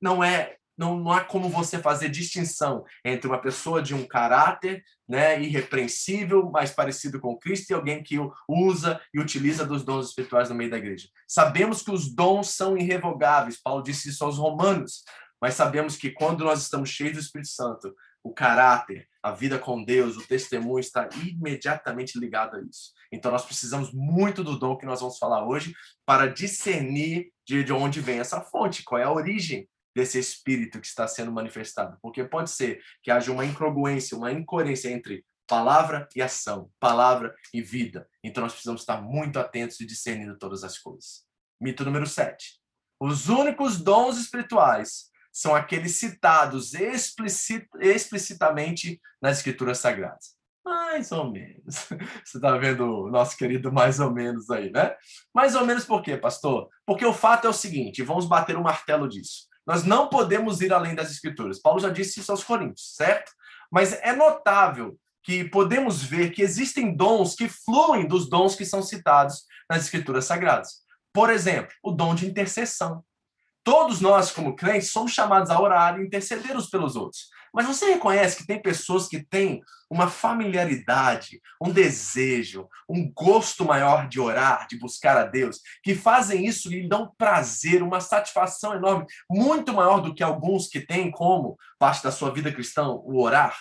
não 0.00 0.22
é 0.22 0.56
não, 0.76 0.98
não 0.98 1.12
há 1.12 1.22
como 1.22 1.48
você 1.48 1.78
fazer 1.78 2.08
distinção 2.08 2.84
entre 3.04 3.28
uma 3.28 3.40
pessoa 3.40 3.80
de 3.80 3.94
um 3.94 4.04
caráter 4.04 4.82
né, 5.08 5.40
irrepreensível, 5.40 6.50
mais 6.50 6.72
parecido 6.72 7.20
com 7.20 7.38
Cristo, 7.38 7.70
e 7.70 7.74
alguém 7.74 8.02
que 8.02 8.16
usa 8.48 9.00
e 9.12 9.20
utiliza 9.20 9.64
dos 9.64 9.84
dons 9.84 10.08
espirituais 10.08 10.48
no 10.48 10.54
meio 10.54 10.70
da 10.70 10.78
igreja. 10.78 11.08
Sabemos 11.28 11.82
que 11.82 11.92
os 11.92 12.12
dons 12.12 12.50
são 12.50 12.76
irrevogáveis, 12.76 13.60
Paulo 13.62 13.82
disse 13.82 14.08
isso 14.08 14.24
aos 14.24 14.36
romanos, 14.36 15.04
mas 15.40 15.54
sabemos 15.54 15.96
que 15.96 16.10
quando 16.10 16.44
nós 16.44 16.62
estamos 16.62 16.90
cheios 16.90 17.12
do 17.12 17.20
Espírito 17.20 17.50
Santo, 17.50 17.94
o 18.24 18.32
caráter, 18.32 19.06
a 19.22 19.30
vida 19.32 19.58
com 19.58 19.84
Deus, 19.84 20.16
o 20.16 20.26
testemunho 20.26 20.80
está 20.80 21.06
imediatamente 21.24 22.18
ligado 22.18 22.56
a 22.56 22.60
isso. 22.62 22.92
Então 23.12 23.30
nós 23.30 23.44
precisamos 23.44 23.92
muito 23.92 24.42
do 24.42 24.58
dom 24.58 24.78
que 24.78 24.86
nós 24.86 25.00
vamos 25.00 25.18
falar 25.18 25.46
hoje 25.46 25.74
para 26.06 26.26
discernir 26.26 27.30
de, 27.46 27.62
de 27.62 27.72
onde 27.72 28.00
vem 28.00 28.18
essa 28.18 28.40
fonte, 28.40 28.82
qual 28.82 28.98
é 28.98 29.04
a 29.04 29.12
origem 29.12 29.68
desse 29.94 30.18
espírito 30.18 30.80
que 30.80 30.86
está 30.86 31.06
sendo 31.06 31.30
manifestado. 31.30 31.98
Porque 32.00 32.24
pode 32.24 32.50
ser 32.50 32.82
que 33.02 33.10
haja 33.10 33.30
uma 33.30 33.44
incongruência, 33.44 34.16
uma 34.16 34.32
incoerência 34.32 34.88
entre 34.88 35.24
palavra 35.46 36.08
e 36.16 36.22
ação, 36.22 36.70
palavra 36.80 37.34
e 37.52 37.60
vida. 37.60 38.08
Então 38.22 38.42
nós 38.42 38.52
precisamos 38.52 38.80
estar 38.80 39.02
muito 39.02 39.38
atentos 39.38 39.78
e 39.80 39.86
discernindo 39.86 40.38
todas 40.38 40.64
as 40.64 40.78
coisas. 40.78 41.24
Mito 41.60 41.84
número 41.84 42.06
7. 42.06 42.58
Os 42.98 43.28
únicos 43.28 43.78
dons 43.78 44.16
espirituais 44.16 45.10
são 45.34 45.52
aqueles 45.52 45.96
citados 45.96 46.74
explicit, 46.74 47.66
explicitamente 47.80 49.00
nas 49.20 49.38
escrituras 49.38 49.78
sagradas. 49.78 50.36
Mais 50.64 51.10
ou 51.10 51.28
menos. 51.28 51.88
Você 52.24 52.38
está 52.38 52.56
vendo 52.56 52.84
o 52.84 53.10
nosso 53.10 53.36
querido 53.36 53.72
mais 53.72 53.98
ou 53.98 54.12
menos 54.12 54.48
aí, 54.48 54.70
né? 54.70 54.94
Mais 55.34 55.56
ou 55.56 55.66
menos 55.66 55.84
por 55.84 56.02
quê, 56.02 56.16
pastor? 56.16 56.68
Porque 56.86 57.04
o 57.04 57.12
fato 57.12 57.48
é 57.48 57.50
o 57.50 57.52
seguinte, 57.52 58.00
vamos 58.00 58.26
bater 58.26 58.56
o 58.56 58.60
um 58.60 58.62
martelo 58.62 59.08
disso. 59.08 59.48
Nós 59.66 59.82
não 59.82 60.08
podemos 60.08 60.60
ir 60.60 60.72
além 60.72 60.94
das 60.94 61.10
escrituras. 61.10 61.60
Paulo 61.60 61.80
já 61.80 61.88
disse 61.88 62.20
isso 62.20 62.30
aos 62.30 62.44
Coríntios, 62.44 62.94
certo? 62.94 63.32
Mas 63.72 63.92
é 63.92 64.14
notável 64.14 64.96
que 65.24 65.42
podemos 65.42 66.00
ver 66.00 66.30
que 66.30 66.42
existem 66.42 66.94
dons 66.94 67.34
que 67.34 67.48
fluem 67.48 68.06
dos 68.06 68.28
dons 68.28 68.54
que 68.54 68.64
são 68.64 68.82
citados 68.82 69.46
nas 69.68 69.82
escrituras 69.82 70.26
sagradas. 70.26 70.84
Por 71.12 71.28
exemplo, 71.28 71.74
o 71.82 71.90
dom 71.90 72.14
de 72.14 72.26
intercessão. 72.26 73.02
Todos 73.64 74.02
nós, 74.02 74.30
como 74.30 74.54
crentes, 74.54 74.92
somos 74.92 75.12
chamados 75.12 75.50
a 75.50 75.58
orar 75.58 75.98
e 75.98 76.04
interceder 76.04 76.54
uns 76.54 76.68
pelos 76.68 76.96
outros. 76.96 77.30
Mas 77.52 77.66
você 77.66 77.86
reconhece 77.86 78.36
que 78.36 78.46
tem 78.46 78.60
pessoas 78.60 79.08
que 79.08 79.24
têm 79.24 79.62
uma 79.88 80.10
familiaridade, 80.10 81.40
um 81.62 81.70
desejo, 81.70 82.68
um 82.88 83.10
gosto 83.10 83.64
maior 83.64 84.08
de 84.08 84.20
orar, 84.20 84.66
de 84.68 84.78
buscar 84.78 85.16
a 85.16 85.24
Deus, 85.24 85.60
que 85.82 85.94
fazem 85.94 86.44
isso 86.44 86.72
e 86.72 86.86
dão 86.86 87.12
prazer, 87.16 87.82
uma 87.82 88.00
satisfação 88.00 88.74
enorme, 88.74 89.06
muito 89.30 89.72
maior 89.72 90.00
do 90.00 90.14
que 90.14 90.22
alguns 90.22 90.66
que 90.66 90.80
têm 90.80 91.10
como 91.10 91.56
parte 91.78 92.02
da 92.02 92.10
sua 92.10 92.30
vida 92.32 92.52
cristã 92.52 92.88
o 92.88 93.22
orar? 93.22 93.56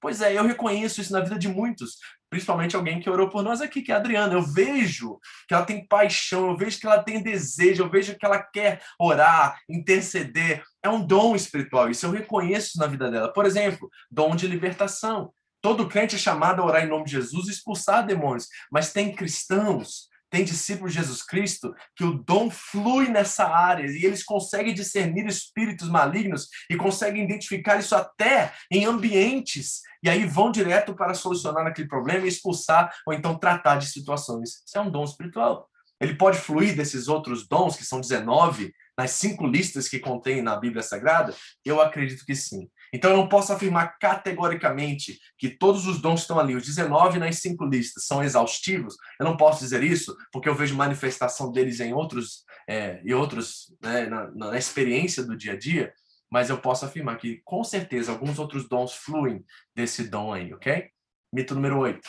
Pois 0.00 0.20
é, 0.20 0.36
eu 0.36 0.46
reconheço 0.46 1.00
isso 1.00 1.12
na 1.12 1.20
vida 1.20 1.38
de 1.38 1.48
muitos, 1.48 1.98
principalmente 2.34 2.74
alguém 2.74 2.98
que 2.98 3.08
orou 3.08 3.30
por 3.30 3.44
nós 3.44 3.60
aqui, 3.60 3.80
que 3.80 3.92
é 3.92 3.94
a 3.94 3.98
Adriana. 3.98 4.34
Eu 4.34 4.42
vejo 4.42 5.20
que 5.46 5.54
ela 5.54 5.64
tem 5.64 5.86
paixão, 5.86 6.50
eu 6.50 6.56
vejo 6.56 6.80
que 6.80 6.86
ela 6.86 7.00
tem 7.00 7.22
desejo, 7.22 7.84
eu 7.84 7.88
vejo 7.88 8.18
que 8.18 8.26
ela 8.26 8.42
quer 8.42 8.82
orar, 8.98 9.60
interceder. 9.70 10.64
É 10.82 10.88
um 10.88 11.06
dom 11.06 11.36
espiritual, 11.36 11.88
isso 11.88 12.04
eu 12.04 12.10
reconheço 12.10 12.76
na 12.76 12.88
vida 12.88 13.08
dela. 13.08 13.32
Por 13.32 13.46
exemplo, 13.46 13.88
dom 14.10 14.34
de 14.34 14.48
libertação. 14.48 15.32
Todo 15.62 15.88
crente 15.88 16.16
é 16.16 16.18
chamado 16.18 16.60
a 16.60 16.64
orar 16.64 16.84
em 16.84 16.88
nome 16.88 17.04
de 17.04 17.12
Jesus 17.12 17.46
e 17.46 17.52
expulsar 17.52 18.04
demônios, 18.04 18.48
mas 18.68 18.92
tem 18.92 19.14
cristãos 19.14 20.08
tem 20.34 20.44
discípulos 20.44 20.92
de 20.92 20.98
Jesus 20.98 21.22
Cristo 21.22 21.72
que 21.94 22.02
o 22.02 22.18
dom 22.18 22.50
flui 22.50 23.08
nessa 23.08 23.46
área 23.46 23.86
e 23.86 24.04
eles 24.04 24.24
conseguem 24.24 24.74
discernir 24.74 25.24
espíritos 25.26 25.88
malignos 25.88 26.48
e 26.68 26.74
conseguem 26.74 27.22
identificar 27.22 27.78
isso 27.78 27.94
até 27.94 28.52
em 28.68 28.84
ambientes 28.84 29.82
e 30.02 30.10
aí 30.10 30.26
vão 30.26 30.50
direto 30.50 30.92
para 30.92 31.14
solucionar 31.14 31.64
aquele 31.68 31.86
problema 31.86 32.24
e 32.24 32.28
expulsar 32.28 32.92
ou 33.06 33.14
então 33.14 33.38
tratar 33.38 33.76
de 33.76 33.86
situações. 33.86 34.64
Isso 34.66 34.76
é 34.76 34.80
um 34.80 34.90
dom 34.90 35.04
espiritual. 35.04 35.70
Ele 36.00 36.16
pode 36.16 36.38
fluir 36.38 36.74
desses 36.74 37.06
outros 37.06 37.46
dons, 37.46 37.76
que 37.76 37.84
são 37.84 38.00
19, 38.00 38.74
nas 38.98 39.12
cinco 39.12 39.46
listas 39.46 39.88
que 39.88 40.00
contém 40.00 40.42
na 40.42 40.56
Bíblia 40.56 40.82
Sagrada? 40.82 41.32
Eu 41.64 41.80
acredito 41.80 42.24
que 42.26 42.34
sim. 42.34 42.68
Então 42.94 43.10
eu 43.10 43.16
não 43.16 43.28
posso 43.28 43.52
afirmar 43.52 43.98
categoricamente 43.98 45.18
que 45.36 45.50
todos 45.50 45.84
os 45.84 46.00
dons 46.00 46.20
estão 46.20 46.38
ali, 46.38 46.54
os 46.54 46.64
19 46.64 47.18
nas 47.18 47.40
cinco 47.40 47.64
listas, 47.64 48.06
são 48.06 48.22
exaustivos. 48.22 48.94
Eu 49.18 49.26
não 49.26 49.36
posso 49.36 49.58
dizer 49.58 49.82
isso 49.82 50.16
porque 50.32 50.48
eu 50.48 50.54
vejo 50.54 50.76
manifestação 50.76 51.50
deles 51.50 51.80
em 51.80 51.92
outros, 51.92 52.44
é, 52.68 53.02
e 53.04 53.12
outros 53.12 53.74
né, 53.82 54.06
na, 54.06 54.30
na 54.30 54.56
experiência 54.56 55.24
do 55.24 55.36
dia 55.36 55.54
a 55.54 55.58
dia, 55.58 55.92
mas 56.30 56.50
eu 56.50 56.58
posso 56.58 56.84
afirmar 56.84 57.18
que 57.18 57.42
com 57.44 57.64
certeza 57.64 58.12
alguns 58.12 58.38
outros 58.38 58.68
dons 58.68 58.94
fluem 58.94 59.44
desse 59.74 60.04
dom 60.04 60.32
aí, 60.32 60.54
ok? 60.54 60.88
Mito 61.32 61.52
número 61.56 61.80
8. 61.80 62.00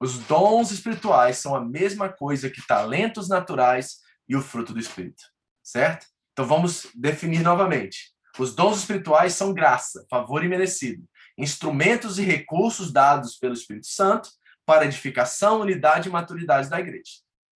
Os 0.00 0.20
dons 0.20 0.70
espirituais 0.70 1.38
são 1.38 1.56
a 1.56 1.64
mesma 1.64 2.08
coisa 2.08 2.48
que 2.48 2.64
talentos 2.64 3.28
naturais 3.28 3.96
e 4.28 4.36
o 4.36 4.40
fruto 4.40 4.72
do 4.72 4.78
Espírito, 4.78 5.24
certo? 5.64 6.06
Então 6.32 6.46
vamos 6.46 6.86
definir 6.94 7.42
novamente. 7.42 8.16
Os 8.38 8.54
dons 8.54 8.78
espirituais 8.78 9.34
são 9.34 9.52
graça, 9.52 10.06
favor 10.08 10.44
imerecido, 10.44 11.02
instrumentos 11.36 12.18
e 12.18 12.22
recursos 12.22 12.92
dados 12.92 13.36
pelo 13.36 13.54
Espírito 13.54 13.86
Santo 13.86 14.30
para 14.64 14.84
edificação, 14.84 15.60
unidade 15.60 16.08
e 16.08 16.12
maturidade 16.12 16.68
da 16.68 16.78
igreja. 16.78 17.12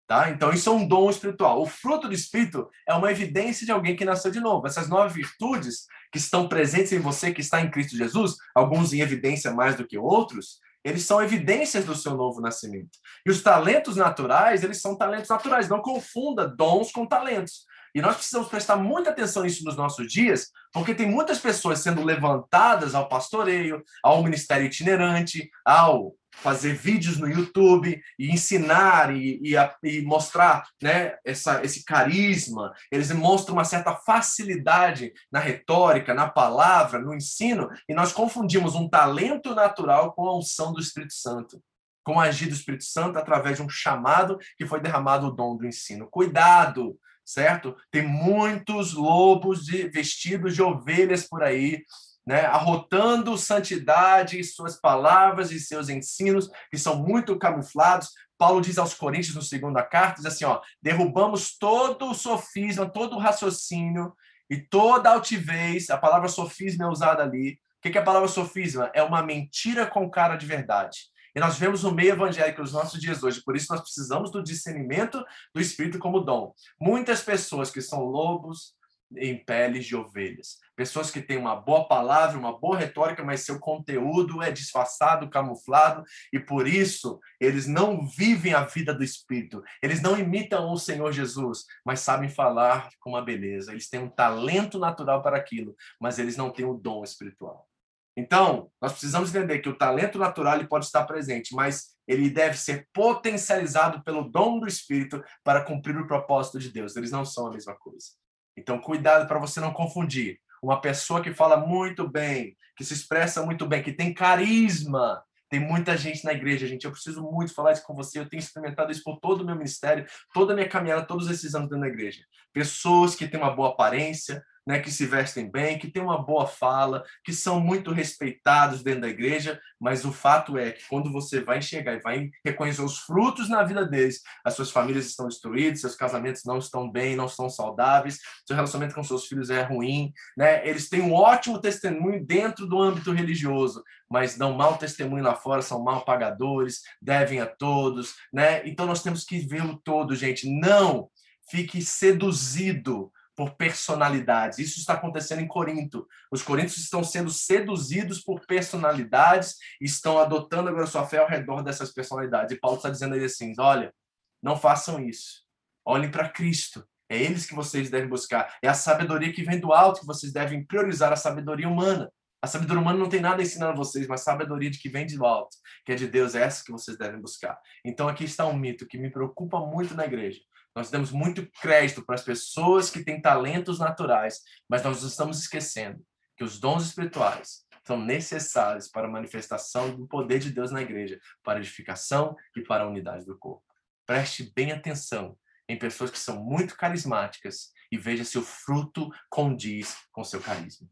Tá? 0.06 0.30
Então, 0.30 0.52
isso 0.52 0.68
é 0.68 0.72
um 0.72 0.86
dom 0.86 1.08
espiritual. 1.08 1.62
O 1.62 1.66
fruto 1.66 2.08
do 2.08 2.14
Espírito 2.14 2.68
é 2.86 2.94
uma 2.94 3.10
evidência 3.10 3.64
de 3.64 3.72
alguém 3.72 3.96
que 3.96 4.04
nasceu 4.04 4.30
de 4.30 4.40
novo. 4.40 4.66
Essas 4.66 4.88
nove 4.88 5.14
virtudes 5.14 5.86
que 6.12 6.18
estão 6.18 6.48
presentes 6.48 6.92
em 6.92 6.98
você, 6.98 7.32
que 7.32 7.40
está 7.40 7.60
em 7.60 7.70
Cristo 7.70 7.96
Jesus, 7.96 8.36
alguns 8.54 8.92
em 8.92 9.00
evidência 9.00 9.54
mais 9.54 9.76
do 9.76 9.86
que 9.86 9.96
outros, 9.96 10.58
eles 10.84 11.04
são 11.04 11.22
evidências 11.22 11.84
do 11.84 11.94
seu 11.94 12.16
novo 12.16 12.40
nascimento. 12.40 12.98
E 13.24 13.30
os 13.30 13.42
talentos 13.42 13.96
naturais, 13.96 14.64
eles 14.64 14.80
são 14.80 14.96
talentos 14.96 15.28
naturais. 15.28 15.68
Não 15.68 15.80
confunda 15.80 16.46
dons 16.46 16.90
com 16.90 17.06
talentos. 17.06 17.64
E 17.94 18.00
nós 18.00 18.16
precisamos 18.16 18.48
prestar 18.48 18.76
muita 18.76 19.10
atenção 19.10 19.42
nisso 19.42 19.64
nos 19.64 19.76
nossos 19.76 20.10
dias, 20.10 20.50
porque 20.72 20.94
tem 20.94 21.08
muitas 21.08 21.38
pessoas 21.38 21.80
sendo 21.80 22.02
levantadas 22.02 22.94
ao 22.94 23.08
pastoreio, 23.08 23.82
ao 24.02 24.22
ministério 24.22 24.66
itinerante, 24.66 25.50
ao 25.64 26.14
fazer 26.36 26.74
vídeos 26.74 27.18
no 27.18 27.28
YouTube 27.28 28.00
e 28.18 28.30
ensinar 28.30 29.14
e, 29.14 29.40
e, 29.42 29.54
e, 29.82 30.02
mostrar 30.02 30.66
né, 30.82 31.16
essa, 31.24 31.62
esse 31.62 31.84
carisma. 31.84 32.72
Eles 32.90 33.10
mostram 33.12 33.54
uma 33.54 33.64
certa 33.64 33.94
facilidade 33.94 35.12
na 35.30 35.38
retórica, 35.38 36.14
na 36.14 36.28
palavra, 36.28 36.98
no 36.98 37.14
ensino, 37.14 37.68
e 37.88 37.94
nós 37.94 38.12
confundimos 38.12 38.74
um 38.74 38.88
talento 38.88 39.54
natural 39.54 40.12
com 40.14 40.26
a 40.26 40.36
unção 40.36 40.72
do 40.72 40.80
Espírito 40.80 41.14
Santo. 41.14 41.62
Com 42.04 42.18
a 42.18 42.24
agir 42.24 42.46
do 42.46 42.54
Espírito 42.54 42.84
Santo 42.84 43.18
através 43.18 43.58
de 43.58 43.62
um 43.62 43.68
chamado 43.68 44.38
que 44.56 44.66
foi 44.66 44.80
derramado 44.80 45.28
o 45.28 45.30
dom 45.30 45.56
do 45.56 45.66
ensino. 45.66 46.08
Cuidado! 46.10 46.98
Certo? 47.24 47.76
Tem 47.90 48.02
muitos 48.06 48.92
lobos 48.92 49.64
de, 49.64 49.88
vestidos 49.88 50.54
de 50.54 50.62
ovelhas 50.62 51.28
por 51.28 51.42
aí, 51.42 51.84
né, 52.26 52.46
arrotando 52.46 53.36
santidade 53.36 54.42
suas 54.44 54.80
palavras 54.80 55.50
e 55.50 55.58
seus 55.58 55.88
ensinos, 55.88 56.48
que 56.70 56.78
são 56.78 56.96
muito 56.96 57.38
camuflados. 57.38 58.10
Paulo 58.38 58.60
diz 58.60 58.78
aos 58.78 58.94
Coríntios, 58.94 59.34
no 59.34 59.42
segunda 59.42 59.82
carta, 59.82 60.16
diz 60.16 60.26
assim, 60.26 60.44
ó, 60.44 60.60
derrubamos 60.80 61.56
todo 61.58 62.10
o 62.10 62.14
sofisma, 62.14 62.88
todo 62.88 63.16
o 63.16 63.18
raciocínio 63.18 64.14
e 64.48 64.56
toda 64.56 65.10
a 65.10 65.14
altivez, 65.14 65.90
a 65.90 65.96
palavra 65.96 66.28
sofisma 66.28 66.84
é 66.84 66.88
usada 66.88 67.22
ali. 67.22 67.58
O 67.84 67.90
que 67.90 67.98
é 67.98 68.00
a 68.00 68.04
palavra 68.04 68.28
sofisma? 68.28 68.90
É 68.94 69.02
uma 69.02 69.22
mentira 69.22 69.86
com 69.86 70.08
cara 70.08 70.36
de 70.36 70.46
verdade. 70.46 71.11
E 71.34 71.40
nós 71.40 71.58
vemos 71.58 71.82
no 71.82 71.92
meio 71.92 72.12
evangélico 72.12 72.60
nos 72.60 72.72
nossos 72.72 73.00
dias 73.00 73.22
hoje, 73.22 73.42
por 73.42 73.56
isso 73.56 73.72
nós 73.72 73.80
precisamos 73.80 74.30
do 74.30 74.42
discernimento 74.42 75.24
do 75.54 75.60
Espírito 75.60 75.98
como 75.98 76.20
dom. 76.20 76.52
Muitas 76.80 77.22
pessoas 77.22 77.70
que 77.70 77.80
são 77.80 78.04
lobos 78.04 78.74
em 79.16 79.36
peles 79.44 79.86
de 79.86 79.96
ovelhas. 79.96 80.58
Pessoas 80.74 81.10
que 81.10 81.20
têm 81.20 81.36
uma 81.36 81.54
boa 81.54 81.86
palavra, 81.86 82.38
uma 82.38 82.58
boa 82.58 82.78
retórica, 82.78 83.22
mas 83.22 83.42
seu 83.42 83.58
conteúdo 83.58 84.42
é 84.42 84.50
disfarçado, 84.50 85.28
camuflado, 85.28 86.02
e 86.32 86.38
por 86.38 86.66
isso 86.66 87.20
eles 87.40 87.66
não 87.66 88.06
vivem 88.06 88.54
a 88.54 88.64
vida 88.64 88.94
do 88.94 89.04
Espírito. 89.04 89.62
Eles 89.82 90.00
não 90.00 90.18
imitam 90.18 90.72
o 90.72 90.78
Senhor 90.78 91.12
Jesus, 91.12 91.64
mas 91.84 92.00
sabem 92.00 92.28
falar 92.28 92.88
com 93.00 93.10
uma 93.10 93.22
beleza. 93.22 93.72
Eles 93.72 93.88
têm 93.88 94.00
um 94.00 94.08
talento 94.08 94.78
natural 94.78 95.22
para 95.22 95.36
aquilo, 95.36 95.74
mas 96.00 96.18
eles 96.18 96.36
não 96.36 96.50
têm 96.50 96.64
o 96.64 96.74
dom 96.74 97.04
espiritual. 97.04 97.68
Então, 98.16 98.70
nós 98.80 98.92
precisamos 98.92 99.30
entender 99.30 99.60
que 99.60 99.68
o 99.68 99.76
talento 99.76 100.18
natural 100.18 100.56
ele 100.56 100.66
pode 100.66 100.84
estar 100.84 101.04
presente, 101.04 101.54
mas 101.54 101.92
ele 102.06 102.28
deve 102.28 102.58
ser 102.58 102.86
potencializado 102.92 104.02
pelo 104.02 104.28
dom 104.28 104.60
do 104.60 104.68
Espírito 104.68 105.22
para 105.42 105.64
cumprir 105.64 105.96
o 105.96 106.06
propósito 106.06 106.58
de 106.58 106.70
Deus. 106.70 106.94
Eles 106.94 107.10
não 107.10 107.24
são 107.24 107.46
a 107.46 107.50
mesma 107.50 107.74
coisa. 107.74 108.08
Então, 108.56 108.78
cuidado 108.78 109.26
para 109.26 109.38
você 109.38 109.60
não 109.60 109.72
confundir. 109.72 110.38
Uma 110.62 110.80
pessoa 110.80 111.22
que 111.22 111.32
fala 111.32 111.56
muito 111.56 112.08
bem, 112.08 112.56
que 112.76 112.84
se 112.84 112.92
expressa 112.92 113.42
muito 113.42 113.66
bem, 113.66 113.82
que 113.82 113.92
tem 113.92 114.12
carisma. 114.12 115.22
Tem 115.48 115.60
muita 115.60 115.96
gente 115.96 116.24
na 116.24 116.32
igreja, 116.32 116.66
gente. 116.66 116.84
Eu 116.84 116.92
preciso 116.92 117.22
muito 117.22 117.54
falar 117.54 117.72
isso 117.72 117.84
com 117.84 117.94
você. 117.94 118.18
Eu 118.18 118.28
tenho 118.28 118.40
experimentado 118.40 118.92
isso 118.92 119.02
por 119.02 119.18
todo 119.20 119.42
o 119.42 119.44
meu 119.44 119.56
ministério, 119.56 120.06
toda 120.32 120.52
a 120.52 120.56
minha 120.56 120.68
caminhada, 120.68 121.06
todos 121.06 121.30
esses 121.30 121.54
anos 121.54 121.68
dentro 121.68 121.82
da 121.82 121.88
igreja. 121.88 122.22
Pessoas 122.52 123.14
que 123.14 123.28
têm 123.28 123.40
uma 123.40 123.54
boa 123.54 123.70
aparência, 123.70 124.42
né, 124.66 124.80
que 124.80 124.90
se 124.90 125.06
vestem 125.06 125.50
bem, 125.50 125.78
que 125.78 125.90
têm 125.90 126.02
uma 126.02 126.22
boa 126.22 126.46
fala, 126.46 127.04
que 127.24 127.32
são 127.32 127.60
muito 127.60 127.92
respeitados 127.92 128.82
dentro 128.82 129.02
da 129.02 129.08
igreja, 129.08 129.60
mas 129.80 130.04
o 130.04 130.12
fato 130.12 130.56
é 130.56 130.72
que 130.72 130.86
quando 130.88 131.10
você 131.10 131.40
vai 131.40 131.58
enxergar 131.58 131.94
e 131.94 132.00
vai 132.00 132.30
reconhecer 132.44 132.82
os 132.82 132.98
frutos 132.98 133.48
na 133.48 133.62
vida 133.64 133.84
deles, 133.84 134.22
as 134.44 134.54
suas 134.54 134.70
famílias 134.70 135.06
estão 135.06 135.26
destruídas, 135.26 135.80
seus 135.80 135.96
casamentos 135.96 136.42
não 136.44 136.58
estão 136.58 136.90
bem, 136.90 137.16
não 137.16 137.26
estão 137.26 137.50
saudáveis, 137.50 138.20
seu 138.46 138.54
relacionamento 138.54 138.94
com 138.94 139.02
seus 139.02 139.26
filhos 139.26 139.50
é 139.50 139.62
ruim, 139.62 140.12
né? 140.36 140.66
Eles 140.68 140.88
têm 140.88 141.02
um 141.02 141.12
ótimo 141.12 141.60
testemunho 141.60 142.24
dentro 142.24 142.66
do 142.66 142.80
âmbito 142.80 143.12
religioso, 143.12 143.82
mas 144.08 144.36
dão 144.36 144.54
mau 144.54 144.78
testemunho 144.78 145.24
lá 145.24 145.34
fora, 145.34 145.62
são 145.62 145.82
mal 145.82 146.04
pagadores, 146.04 146.82
devem 147.00 147.40
a 147.40 147.46
todos, 147.46 148.14
né? 148.32 148.66
Então 148.68 148.86
nós 148.86 149.02
temos 149.02 149.24
que 149.24 149.40
ver 149.40 149.64
o 149.64 149.76
todo, 149.76 150.14
gente. 150.14 150.48
Não 150.48 151.08
fique 151.50 151.82
seduzido 151.82 153.10
por 153.42 153.56
personalidades. 153.56 154.60
Isso 154.60 154.78
está 154.78 154.92
acontecendo 154.92 155.40
em 155.40 155.48
Corinto. 155.48 156.06
Os 156.30 156.44
coríntios 156.44 156.78
estão 156.78 157.02
sendo 157.02 157.28
seduzidos 157.28 158.20
por 158.20 158.46
personalidades 158.46 159.56
estão 159.80 160.16
adotando 160.16 160.68
agora 160.68 160.86
sua 160.86 161.04
fé 161.04 161.18
ao 161.18 161.26
redor 161.26 161.60
dessas 161.60 161.92
personalidades. 161.92 162.54
E 162.54 162.60
Paulo 162.60 162.76
está 162.76 162.88
dizendo 162.88 163.16
aí 163.16 163.24
assim: 163.24 163.52
olha, 163.58 163.92
não 164.40 164.56
façam 164.56 165.00
isso. 165.00 165.42
Olhem 165.84 166.08
para 166.08 166.28
Cristo. 166.28 166.86
É 167.08 167.20
eles 167.20 167.44
que 167.44 167.54
vocês 167.54 167.90
devem 167.90 168.08
buscar. 168.08 168.56
É 168.62 168.68
a 168.68 168.74
sabedoria 168.74 169.32
que 169.32 169.42
vem 169.42 169.58
do 169.58 169.72
alto 169.72 170.00
que 170.00 170.06
vocês 170.06 170.32
devem 170.32 170.64
priorizar 170.64 171.12
a 171.12 171.16
sabedoria 171.16 171.68
humana. 171.68 172.08
A 172.40 172.46
sabedoria 172.46 172.80
humana 172.80 172.98
não 172.98 173.08
tem 173.08 173.20
nada 173.20 173.42
a 173.42 173.44
ensinar 173.44 173.70
a 173.70 173.74
vocês, 173.74 174.06
mas 174.06 174.20
a 174.20 174.24
sabedoria 174.24 174.70
de 174.70 174.78
que 174.78 174.88
vem 174.88 175.04
do 175.06 175.26
alto, 175.26 175.56
que 175.84 175.92
é 175.92 175.94
de 175.96 176.06
Deus, 176.06 176.36
é 176.36 176.42
essa 176.42 176.64
que 176.64 176.70
vocês 176.70 176.96
devem 176.96 177.20
buscar. 177.20 177.58
Então 177.84 178.08
aqui 178.08 178.22
está 178.22 178.46
um 178.46 178.56
mito 178.56 178.86
que 178.86 178.98
me 178.98 179.10
preocupa 179.10 179.58
muito 179.58 179.94
na 179.94 180.06
igreja. 180.06 180.40
Nós 180.74 180.90
damos 180.90 181.10
muito 181.10 181.46
crédito 181.60 182.04
para 182.04 182.14
as 182.14 182.22
pessoas 182.22 182.90
que 182.90 183.04
têm 183.04 183.20
talentos 183.20 183.78
naturais, 183.78 184.40
mas 184.68 184.82
nós 184.82 185.02
estamos 185.02 185.38
esquecendo 185.38 186.04
que 186.36 186.44
os 186.44 186.58
dons 186.58 186.84
espirituais 186.86 187.66
são 187.84 188.00
necessários 188.00 188.88
para 188.88 189.06
a 189.06 189.10
manifestação 189.10 189.94
do 189.94 190.06
poder 190.06 190.38
de 190.38 190.50
Deus 190.50 190.70
na 190.70 190.82
igreja, 190.82 191.20
para 191.42 191.58
a 191.58 191.62
edificação 191.62 192.36
e 192.56 192.62
para 192.62 192.84
a 192.84 192.88
unidade 192.88 193.26
do 193.26 193.36
corpo. 193.36 193.64
Preste 194.06 194.50
bem 194.54 194.72
atenção 194.72 195.36
em 195.68 195.78
pessoas 195.78 196.10
que 196.10 196.18
são 196.18 196.42
muito 196.42 196.76
carismáticas 196.76 197.70
e 197.90 197.98
veja 197.98 198.24
se 198.24 198.38
o 198.38 198.42
fruto 198.42 199.10
condiz 199.28 199.96
com 200.10 200.24
seu 200.24 200.40
carisma. 200.40 200.88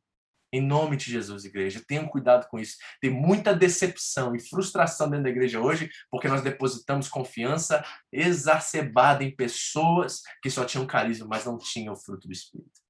Em 0.52 0.60
nome 0.60 0.96
de 0.96 1.10
Jesus, 1.10 1.44
igreja, 1.44 1.82
tenham 1.86 2.08
cuidado 2.08 2.48
com 2.48 2.58
isso. 2.58 2.76
Tem 3.00 3.10
muita 3.10 3.54
decepção 3.54 4.34
e 4.34 4.40
frustração 4.40 5.08
dentro 5.08 5.24
da 5.24 5.30
igreja 5.30 5.60
hoje, 5.60 5.88
porque 6.10 6.28
nós 6.28 6.42
depositamos 6.42 7.08
confiança 7.08 7.84
exacerbada 8.12 9.22
em 9.22 9.34
pessoas 9.34 10.22
que 10.42 10.50
só 10.50 10.64
tinham 10.64 10.86
carisma, 10.86 11.26
mas 11.28 11.44
não 11.44 11.56
tinham 11.56 11.94
o 11.94 11.96
fruto 11.96 12.26
do 12.26 12.32
Espírito. 12.32 12.80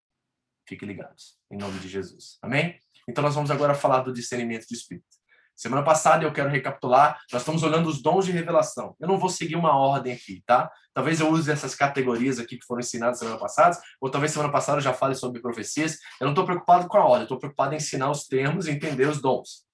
Fiquem 0.66 0.88
ligados, 0.88 1.36
em 1.50 1.58
nome 1.58 1.78
de 1.80 1.88
Jesus. 1.88 2.38
Amém? 2.40 2.78
Então, 3.08 3.22
nós 3.22 3.34
vamos 3.34 3.50
agora 3.50 3.74
falar 3.74 4.02
do 4.02 4.12
discernimento 4.12 4.66
do 4.66 4.74
Espírito. 4.74 5.19
Semana 5.60 5.84
passada 5.84 6.24
eu 6.24 6.32
quero 6.32 6.48
recapitular, 6.48 7.20
nós 7.30 7.42
estamos 7.42 7.62
olhando 7.62 7.86
os 7.86 8.00
dons 8.00 8.24
de 8.24 8.32
revelação. 8.32 8.96
Eu 8.98 9.06
não 9.06 9.18
vou 9.18 9.28
seguir 9.28 9.56
uma 9.56 9.76
ordem 9.76 10.14
aqui, 10.14 10.42
tá? 10.46 10.72
Talvez 10.94 11.20
eu 11.20 11.28
use 11.28 11.52
essas 11.52 11.74
categorias 11.74 12.38
aqui 12.38 12.56
que 12.56 12.64
foram 12.64 12.80
ensinadas 12.80 13.18
semana 13.18 13.36
passada, 13.36 13.78
ou 14.00 14.08
talvez 14.08 14.32
semana 14.32 14.50
passada 14.50 14.78
eu 14.78 14.82
já 14.82 14.94
fale 14.94 15.14
sobre 15.14 15.38
profecias. 15.38 15.98
Eu 16.18 16.24
não 16.24 16.30
estou 16.30 16.46
preocupado 16.46 16.88
com 16.88 16.96
a 16.96 17.04
ordem, 17.04 17.24
estou 17.24 17.38
preocupado 17.38 17.74
em 17.74 17.76
ensinar 17.76 18.10
os 18.10 18.26
termos 18.26 18.66
e 18.66 18.70
entender 18.70 19.06
os 19.06 19.20
dons. 19.20 19.66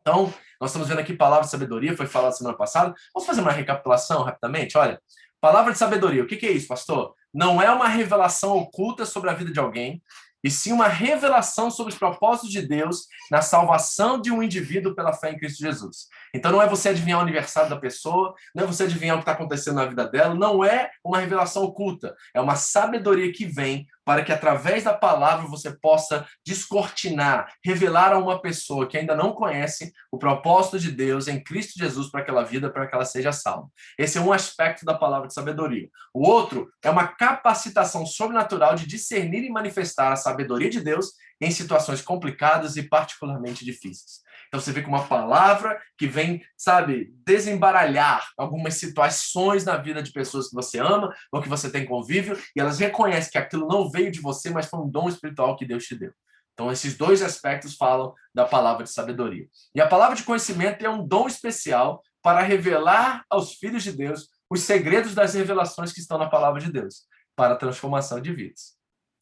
Então, 0.00 0.34
nós 0.60 0.70
estamos 0.70 0.88
vendo 0.88 0.98
aqui 0.98 1.14
palavra 1.14 1.44
de 1.44 1.50
sabedoria, 1.52 1.96
foi 1.96 2.08
falado 2.08 2.32
semana 2.32 2.56
passada. 2.56 2.92
Vamos 3.14 3.24
fazer 3.24 3.40
uma 3.40 3.52
recapitulação 3.52 4.24
rapidamente? 4.24 4.76
Olha, 4.76 5.00
palavra 5.40 5.70
de 5.70 5.78
sabedoria, 5.78 6.24
o 6.24 6.26
que, 6.26 6.38
que 6.38 6.46
é 6.46 6.50
isso, 6.50 6.66
pastor? 6.66 7.14
Não 7.32 7.62
é 7.62 7.70
uma 7.70 7.86
revelação 7.86 8.56
oculta 8.56 9.06
sobre 9.06 9.30
a 9.30 9.34
vida 9.34 9.52
de 9.52 9.60
alguém, 9.60 10.02
e 10.42 10.50
sim 10.50 10.72
uma 10.72 10.88
revelação 10.88 11.70
sobre 11.70 11.92
os 11.92 11.98
propósitos 11.98 12.50
de 12.50 12.62
Deus 12.62 13.06
na 13.30 13.42
salvação 13.42 14.20
de 14.20 14.30
um 14.30 14.42
indivíduo 14.42 14.94
pela 14.94 15.12
fé 15.12 15.32
em 15.32 15.38
Cristo 15.38 15.60
Jesus. 15.60 16.06
Então 16.34 16.52
não 16.52 16.62
é 16.62 16.68
você 16.68 16.90
adivinhar 16.90 17.18
o 17.18 17.22
aniversário 17.22 17.70
da 17.70 17.76
pessoa, 17.76 18.34
não 18.54 18.64
é 18.64 18.66
você 18.66 18.84
adivinhar 18.84 19.16
o 19.16 19.18
que 19.18 19.22
está 19.22 19.32
acontecendo 19.32 19.76
na 19.76 19.86
vida 19.86 20.06
dela, 20.06 20.34
não 20.34 20.64
é 20.64 20.90
uma 21.04 21.18
revelação 21.18 21.62
oculta, 21.64 22.14
é 22.34 22.40
uma 22.40 22.56
sabedoria 22.56 23.32
que 23.32 23.44
vem 23.44 23.86
para 24.10 24.24
que 24.24 24.32
através 24.32 24.82
da 24.82 24.92
palavra 24.92 25.46
você 25.46 25.70
possa 25.70 26.26
descortinar, 26.44 27.54
revelar 27.64 28.12
a 28.12 28.18
uma 28.18 28.42
pessoa 28.42 28.88
que 28.88 28.98
ainda 28.98 29.14
não 29.14 29.32
conhece 29.32 29.92
o 30.10 30.18
propósito 30.18 30.80
de 30.80 30.90
Deus 30.90 31.28
em 31.28 31.40
Cristo 31.40 31.78
Jesus 31.78 32.10
para 32.10 32.20
aquela 32.20 32.42
vida, 32.42 32.68
para 32.68 32.88
que 32.88 32.94
ela 32.96 33.04
seja 33.04 33.30
salva. 33.30 33.68
Esse 33.96 34.18
é 34.18 34.20
um 34.20 34.32
aspecto 34.32 34.84
da 34.84 34.94
palavra 34.94 35.28
de 35.28 35.34
sabedoria. 35.34 35.88
O 36.12 36.28
outro 36.28 36.68
é 36.82 36.90
uma 36.90 37.06
capacitação 37.06 38.04
sobrenatural 38.04 38.74
de 38.74 38.84
discernir 38.84 39.44
e 39.44 39.48
manifestar 39.48 40.12
a 40.12 40.16
sabedoria 40.16 40.68
de 40.68 40.80
Deus 40.80 41.12
em 41.40 41.52
situações 41.52 42.02
complicadas 42.02 42.76
e 42.76 42.82
particularmente 42.82 43.64
difíceis. 43.64 44.22
Então 44.50 44.60
você 44.60 44.72
vê 44.72 44.82
com 44.82 44.88
uma 44.88 45.06
palavra 45.06 45.80
que 45.96 46.08
vem, 46.08 46.44
sabe, 46.56 47.14
desembaralhar 47.24 48.28
algumas 48.36 48.74
situações 48.74 49.64
na 49.64 49.76
vida 49.76 50.02
de 50.02 50.12
pessoas 50.12 50.48
que 50.48 50.56
você 50.56 50.80
ama 50.80 51.14
ou 51.30 51.40
que 51.40 51.48
você 51.48 51.70
tem 51.70 51.86
convívio 51.86 52.36
e 52.56 52.60
elas 52.60 52.80
reconhecem 52.80 53.30
que 53.30 53.38
aquilo 53.38 53.68
não 53.68 53.88
veio 53.88 54.10
de 54.10 54.20
você, 54.20 54.50
mas 54.50 54.66
foi 54.66 54.80
um 54.80 54.90
dom 54.90 55.08
espiritual 55.08 55.56
que 55.56 55.64
Deus 55.64 55.84
te 55.84 55.94
deu. 55.94 56.12
Então 56.52 56.70
esses 56.72 56.96
dois 56.96 57.22
aspectos 57.22 57.76
falam 57.76 58.12
da 58.34 58.44
palavra 58.44 58.82
de 58.82 58.90
sabedoria. 58.90 59.46
E 59.72 59.80
a 59.80 59.86
palavra 59.86 60.16
de 60.16 60.24
conhecimento 60.24 60.84
é 60.84 60.90
um 60.90 61.06
dom 61.06 61.28
especial 61.28 62.02
para 62.20 62.42
revelar 62.42 63.24
aos 63.30 63.54
filhos 63.54 63.84
de 63.84 63.92
Deus 63.92 64.28
os 64.50 64.62
segredos 64.62 65.14
das 65.14 65.34
revelações 65.34 65.92
que 65.92 66.00
estão 66.00 66.18
na 66.18 66.28
palavra 66.28 66.60
de 66.60 66.72
Deus 66.72 67.04
para 67.36 67.54
a 67.54 67.56
transformação 67.56 68.20
de 68.20 68.32
vidas. 68.32 68.74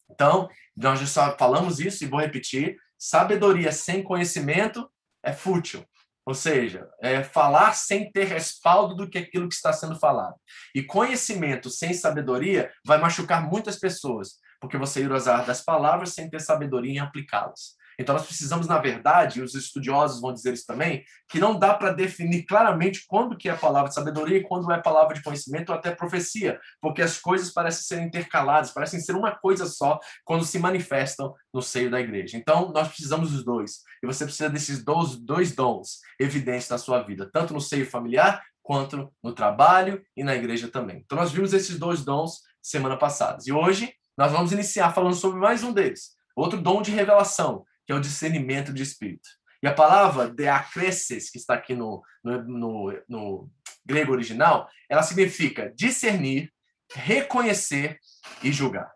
Então, 0.09 0.49
nós 0.75 0.99
já 0.99 1.37
falamos 1.37 1.79
isso 1.79 2.03
e 2.03 2.07
vou 2.07 2.19
repetir: 2.19 2.77
sabedoria 2.97 3.71
sem 3.71 4.01
conhecimento 4.01 4.89
é 5.29 5.33
fútil. 5.33 5.85
Ou 6.25 6.35
seja, 6.35 6.87
é 7.01 7.23
falar 7.23 7.73
sem 7.73 8.11
ter 8.11 8.25
respaldo 8.25 8.95
do 8.95 9.09
que 9.09 9.17
aquilo 9.17 9.47
que 9.47 9.55
está 9.55 9.73
sendo 9.73 9.97
falado. 9.97 10.35
E 10.75 10.83
conhecimento 10.83 11.69
sem 11.69 11.93
sabedoria 11.93 12.71
vai 12.85 12.99
machucar 12.99 13.49
muitas 13.49 13.79
pessoas, 13.79 14.35
porque 14.61 14.77
você 14.77 15.01
ir 15.01 15.11
usar 15.11 15.43
das 15.43 15.61
palavras 15.61 16.13
sem 16.13 16.29
ter 16.29 16.39
sabedoria 16.39 16.93
em 16.93 16.99
aplicá-las. 16.99 17.78
Então, 17.99 18.15
nós 18.15 18.25
precisamos, 18.25 18.65
na 18.65 18.77
verdade, 18.77 19.39
e 19.39 19.43
os 19.43 19.53
estudiosos 19.53 20.21
vão 20.21 20.33
dizer 20.33 20.53
isso 20.53 20.65
também, 20.65 21.03
que 21.27 21.37
não 21.37 21.59
dá 21.59 21.73
para 21.73 21.91
definir 21.91 22.43
claramente 22.45 23.03
quando 23.05 23.35
que 23.35 23.49
é 23.49 23.53
palavra 23.53 23.89
de 23.89 23.95
sabedoria 23.95 24.37
e 24.37 24.43
quando 24.43 24.71
é 24.71 24.81
palavra 24.81 25.13
de 25.13 25.21
conhecimento 25.21 25.69
ou 25.69 25.75
até 25.75 25.91
profecia, 25.91 26.57
porque 26.81 27.01
as 27.01 27.19
coisas 27.19 27.51
parecem 27.51 27.83
ser 27.83 28.01
intercaladas, 28.01 28.71
parecem 28.71 29.01
ser 29.01 29.15
uma 29.15 29.35
coisa 29.35 29.65
só 29.65 29.99
quando 30.23 30.45
se 30.45 30.57
manifestam 30.57 31.35
no 31.53 31.61
seio 31.61 31.91
da 31.91 31.99
igreja. 31.99 32.37
Então, 32.37 32.71
nós 32.71 32.87
precisamos 32.87 33.31
dos 33.31 33.43
dois. 33.43 33.81
E 34.01 34.07
você 34.07 34.23
precisa 34.23 34.49
desses 34.49 34.81
dois, 34.81 35.17
dois 35.17 35.53
dons 35.53 35.99
evidentes 36.17 36.69
na 36.69 36.77
sua 36.77 37.03
vida, 37.03 37.29
tanto 37.31 37.53
no 37.53 37.59
seio 37.59 37.85
familiar 37.85 38.41
quanto 38.63 39.11
no 39.21 39.33
trabalho 39.33 40.01
e 40.15 40.23
na 40.23 40.35
igreja 40.35 40.69
também. 40.69 41.01
Então, 41.03 41.17
nós 41.17 41.31
vimos 41.31 41.53
esses 41.53 41.77
dois 41.77 42.05
dons 42.05 42.39
semana 42.61 42.95
passada. 42.95 43.39
E 43.45 43.51
hoje, 43.51 43.91
nós 44.17 44.31
vamos 44.31 44.53
iniciar 44.53 44.93
falando 44.93 45.15
sobre 45.15 45.39
mais 45.39 45.63
um 45.63 45.73
deles, 45.73 46.11
outro 46.35 46.61
dom 46.61 46.81
de 46.81 46.91
revelação, 46.91 47.65
que 47.89 47.93
é 47.93 47.95
o 47.95 47.99
discernimento 47.99 48.71
de 48.71 48.83
espírito. 48.83 49.27
E 49.63 49.67
a 49.67 49.73
palavra 49.73 50.29
deacreses, 50.29 51.31
que 51.31 51.39
está 51.39 51.55
aqui 51.55 51.73
no, 51.73 52.03
no, 52.23 52.43
no, 52.43 53.03
no 53.09 53.51
grego 53.83 54.11
original, 54.11 54.69
ela 54.87 55.01
significa 55.01 55.73
discernir, 55.75 56.53
reconhecer 56.93 57.97
e 58.43 58.51
julgar. 58.51 58.91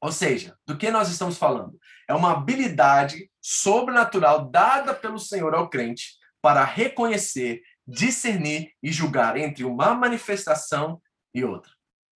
Ou 0.00 0.10
seja, 0.10 0.58
do 0.66 0.76
que 0.76 0.90
nós 0.90 1.08
estamos 1.10 1.38
falando? 1.38 1.78
É 2.08 2.12
uma 2.12 2.32
habilidade 2.32 3.30
sobrenatural 3.40 4.50
dada 4.50 4.92
pelo 4.92 5.20
Senhor 5.20 5.54
ao 5.54 5.70
crente 5.70 6.14
para 6.42 6.64
reconhecer, 6.64 7.62
discernir 7.86 8.72
e 8.82 8.90
julgar 8.90 9.36
entre 9.36 9.62
uma 9.62 9.94
manifestação 9.94 11.00
e 11.32 11.44
outra. 11.44 11.70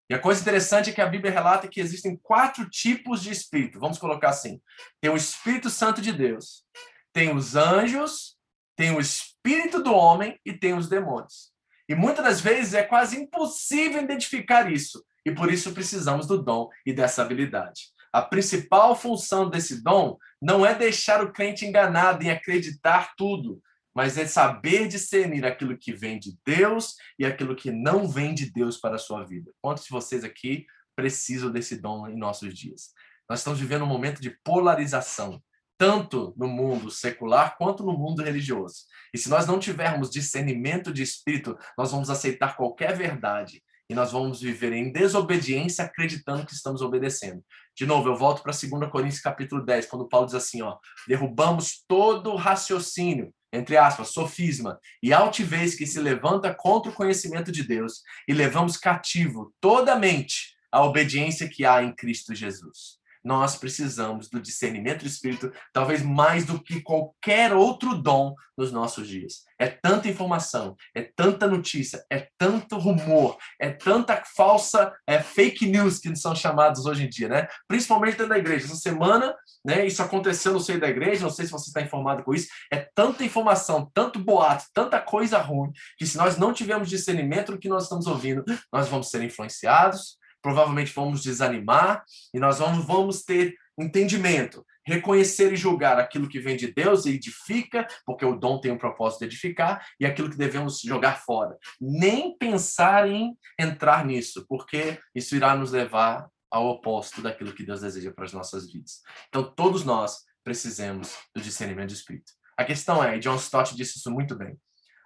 E 0.08 0.14
a 0.14 0.18
coisa 0.18 0.40
interessante 0.40 0.90
é 0.90 0.92
que 0.92 1.00
a 1.00 1.06
Bíblia 1.06 1.32
relata 1.32 1.68
que 1.68 1.80
existem 1.80 2.16
quatro 2.22 2.68
tipos 2.70 3.22
de 3.22 3.30
espírito. 3.30 3.80
Vamos 3.80 3.98
colocar 3.98 4.28
assim: 4.28 4.60
tem 5.00 5.10
o 5.10 5.16
Espírito 5.16 5.68
Santo 5.68 6.00
de 6.00 6.12
Deus, 6.12 6.64
tem 7.12 7.34
os 7.34 7.56
anjos, 7.56 8.36
tem 8.76 8.94
o 8.94 9.00
espírito 9.00 9.82
do 9.82 9.92
homem 9.92 10.38
e 10.44 10.52
tem 10.52 10.74
os 10.74 10.88
demônios. 10.88 11.50
E 11.88 11.94
muitas 11.94 12.24
das 12.24 12.40
vezes 12.40 12.74
é 12.74 12.82
quase 12.82 13.16
impossível 13.16 14.02
identificar 14.02 14.70
isso, 14.70 15.04
e 15.24 15.32
por 15.32 15.52
isso 15.52 15.72
precisamos 15.72 16.26
do 16.26 16.42
dom 16.42 16.68
e 16.84 16.92
dessa 16.92 17.22
habilidade. 17.22 17.92
A 18.12 18.22
principal 18.22 18.94
função 18.96 19.48
desse 19.48 19.82
dom 19.82 20.16
não 20.40 20.64
é 20.64 20.74
deixar 20.74 21.22
o 21.22 21.32
crente 21.32 21.64
enganado 21.64 22.22
em 22.22 22.30
acreditar 22.30 23.12
tudo, 23.16 23.60
mas 23.96 24.18
é 24.18 24.26
saber 24.26 24.88
discernir 24.88 25.46
aquilo 25.46 25.78
que 25.78 25.90
vem 25.90 26.18
de 26.18 26.36
Deus 26.44 26.96
e 27.18 27.24
aquilo 27.24 27.56
que 27.56 27.70
não 27.70 28.06
vem 28.06 28.34
de 28.34 28.52
Deus 28.52 28.76
para 28.76 28.96
a 28.96 28.98
sua 28.98 29.24
vida. 29.24 29.50
Quantos 29.62 29.84
de 29.84 29.90
vocês 29.90 30.22
aqui 30.22 30.66
precisam 30.94 31.50
desse 31.50 31.80
dom 31.80 32.06
em 32.06 32.14
nossos 32.14 32.52
dias? 32.52 32.90
Nós 33.26 33.40
estamos 33.40 33.58
vivendo 33.58 33.84
um 33.84 33.88
momento 33.88 34.20
de 34.20 34.38
polarização, 34.44 35.42
tanto 35.78 36.34
no 36.36 36.46
mundo 36.46 36.90
secular 36.90 37.56
quanto 37.56 37.82
no 37.84 37.96
mundo 37.96 38.22
religioso. 38.22 38.82
E 39.14 39.18
se 39.18 39.30
nós 39.30 39.46
não 39.46 39.58
tivermos 39.58 40.10
discernimento 40.10 40.92
de 40.92 41.02
espírito, 41.02 41.56
nós 41.78 41.90
vamos 41.90 42.10
aceitar 42.10 42.54
qualquer 42.54 42.94
verdade 42.94 43.62
e 43.88 43.94
nós 43.94 44.12
vamos 44.12 44.42
viver 44.42 44.74
em 44.74 44.92
desobediência 44.92 45.86
acreditando 45.86 46.44
que 46.44 46.52
estamos 46.52 46.82
obedecendo. 46.82 47.42
De 47.74 47.86
novo, 47.86 48.10
eu 48.10 48.16
volto 48.16 48.42
para 48.42 48.52
2 48.52 48.90
Coríntios 48.90 49.22
capítulo 49.22 49.64
10, 49.64 49.86
quando 49.86 50.06
Paulo 50.06 50.26
diz 50.26 50.34
assim, 50.34 50.60
ó, 50.60 50.76
derrubamos 51.08 51.82
todo 51.88 52.36
raciocínio 52.36 53.32
entre 53.56 53.76
aspas, 53.76 54.08
sofisma 54.08 54.78
e 55.02 55.12
altivez 55.12 55.74
que 55.74 55.86
se 55.86 56.00
levanta 56.00 56.54
contra 56.54 56.90
o 56.90 56.94
conhecimento 56.94 57.50
de 57.50 57.62
Deus 57.62 58.02
e 58.28 58.32
levamos 58.32 58.76
cativo 58.76 59.54
toda 59.60 59.94
a 59.94 59.98
mente 59.98 60.54
à 60.70 60.84
obediência 60.84 61.48
que 61.48 61.64
há 61.64 61.82
em 61.82 61.94
Cristo 61.94 62.34
Jesus 62.34 62.96
nós 63.26 63.56
precisamos 63.56 64.30
do 64.30 64.40
discernimento 64.40 65.00
do 65.00 65.08
Espírito, 65.08 65.52
talvez 65.72 66.00
mais 66.00 66.46
do 66.46 66.62
que 66.62 66.80
qualquer 66.80 67.52
outro 67.52 68.00
dom 68.00 68.36
nos 68.56 68.70
nossos 68.70 69.08
dias. 69.08 69.42
É 69.58 69.66
tanta 69.66 70.08
informação, 70.08 70.76
é 70.94 71.02
tanta 71.02 71.48
notícia, 71.48 72.06
é 72.08 72.28
tanto 72.38 72.78
rumor, 72.78 73.36
é 73.60 73.68
tanta 73.68 74.22
falsa 74.36 74.94
é, 75.04 75.20
fake 75.20 75.66
news 75.66 75.98
que 75.98 76.14
são 76.14 76.36
chamados 76.36 76.86
hoje 76.86 77.04
em 77.04 77.08
dia, 77.08 77.28
né? 77.28 77.48
Principalmente 77.66 78.12
dentro 78.12 78.28
da 78.28 78.38
igreja. 78.38 78.66
Essa 78.66 78.76
semana, 78.76 79.34
né? 79.64 79.84
Isso 79.84 80.00
aconteceu 80.00 80.52
no 80.52 80.60
seio 80.60 80.78
da 80.78 80.88
igreja. 80.88 81.24
Não 81.24 81.30
sei 81.30 81.46
se 81.46 81.52
você 81.52 81.68
está 81.68 81.80
informado 81.80 82.22
com 82.22 82.32
isso. 82.32 82.46
É 82.72 82.88
tanta 82.94 83.24
informação, 83.24 83.90
tanto 83.92 84.20
boato, 84.20 84.66
tanta 84.72 85.00
coisa 85.00 85.38
ruim 85.38 85.72
que 85.98 86.06
se 86.06 86.16
nós 86.16 86.38
não 86.38 86.52
tivermos 86.52 86.88
discernimento 86.88 87.50
do 87.50 87.58
que 87.58 87.68
nós 87.68 87.82
estamos 87.82 88.06
ouvindo, 88.06 88.44
nós 88.72 88.88
vamos 88.88 89.10
ser 89.10 89.20
influenciados 89.24 90.16
provavelmente 90.46 90.92
vamos 90.94 91.24
desanimar 91.24 92.04
e 92.32 92.38
nós 92.38 92.60
vamos, 92.60 92.86
vamos 92.86 93.24
ter 93.24 93.56
entendimento, 93.76 94.64
reconhecer 94.86 95.52
e 95.52 95.56
julgar 95.56 95.98
aquilo 95.98 96.28
que 96.28 96.38
vem 96.38 96.56
de 96.56 96.72
Deus 96.72 97.04
e 97.04 97.14
edifica, 97.14 97.84
porque 98.04 98.24
o 98.24 98.36
dom 98.36 98.60
tem 98.60 98.70
um 98.70 98.78
propósito 98.78 99.18
de 99.18 99.24
edificar, 99.24 99.84
e 99.98 100.06
aquilo 100.06 100.30
que 100.30 100.36
devemos 100.36 100.80
jogar 100.80 101.20
fora. 101.24 101.58
Nem 101.80 102.38
pensar 102.38 103.08
em 103.08 103.36
entrar 103.58 104.06
nisso, 104.06 104.46
porque 104.48 105.00
isso 105.12 105.34
irá 105.34 105.56
nos 105.56 105.72
levar 105.72 106.28
ao 106.48 106.68
oposto 106.68 107.20
daquilo 107.20 107.52
que 107.52 107.66
Deus 107.66 107.80
deseja 107.80 108.12
para 108.12 108.24
as 108.24 108.32
nossas 108.32 108.70
vidas. 108.70 109.00
Então, 109.28 109.42
todos 109.42 109.84
nós 109.84 110.18
precisamos 110.44 111.12
do 111.34 111.42
discernimento 111.42 111.88
do 111.88 111.94
Espírito. 111.94 112.30
A 112.56 112.62
questão 112.62 113.02
é, 113.02 113.16
e 113.16 113.18
John 113.18 113.34
Stott 113.34 113.74
disse 113.74 113.98
isso 113.98 114.12
muito 114.12 114.36
bem, 114.36 114.56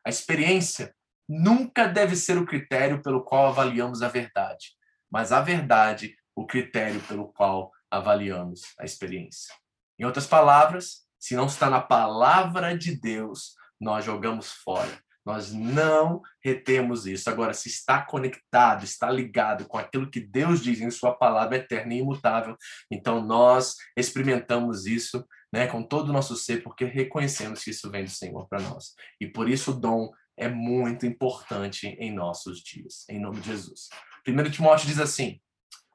a 0.04 0.10
experiência 0.10 0.94
nunca 1.26 1.86
deve 1.86 2.14
ser 2.14 2.36
o 2.36 2.44
critério 2.44 3.02
pelo 3.02 3.24
qual 3.24 3.46
avaliamos 3.46 4.02
a 4.02 4.08
verdade 4.08 4.78
mas 5.10 5.32
a 5.32 5.40
verdade, 5.40 6.16
o 6.34 6.46
critério 6.46 7.00
pelo 7.02 7.32
qual 7.32 7.72
avaliamos 7.90 8.62
a 8.78 8.84
experiência. 8.84 9.54
Em 9.98 10.04
outras 10.04 10.26
palavras, 10.26 11.06
se 11.18 11.34
não 11.34 11.46
está 11.46 11.68
na 11.68 11.80
palavra 11.80 12.76
de 12.76 12.98
Deus, 12.98 13.54
nós 13.80 14.04
jogamos 14.04 14.52
fora. 14.52 14.98
Nós 15.24 15.52
não 15.52 16.22
retemos 16.42 17.06
isso. 17.06 17.28
Agora, 17.28 17.52
se 17.52 17.68
está 17.68 18.00
conectado, 18.02 18.84
está 18.84 19.10
ligado 19.10 19.66
com 19.66 19.76
aquilo 19.76 20.10
que 20.10 20.20
Deus 20.20 20.62
diz 20.62 20.80
em 20.80 20.90
Sua 20.90 21.14
palavra 21.14 21.56
eterna 21.56 21.92
e 21.92 21.98
imutável, 21.98 22.56
então 22.90 23.22
nós 23.22 23.76
experimentamos 23.96 24.86
isso 24.86 25.26
né, 25.52 25.66
com 25.66 25.82
todo 25.82 26.08
o 26.08 26.12
nosso 26.12 26.36
ser, 26.36 26.62
porque 26.62 26.84
reconhecemos 26.84 27.62
que 27.62 27.70
isso 27.70 27.90
vem 27.90 28.04
do 28.04 28.10
Senhor 28.10 28.48
para 28.48 28.60
nós. 28.60 28.94
E 29.20 29.26
por 29.26 29.48
isso 29.48 29.72
o 29.72 29.78
dom 29.78 30.10
é 30.36 30.48
muito 30.48 31.04
importante 31.04 31.86
em 31.86 32.12
nossos 32.12 32.60
dias, 32.60 33.04
em 33.08 33.20
nome 33.20 33.40
de 33.40 33.48
Jesus. 33.48 33.88
1 34.26 34.50
Timóteo 34.50 34.86
diz 34.86 34.98
assim: 34.98 35.40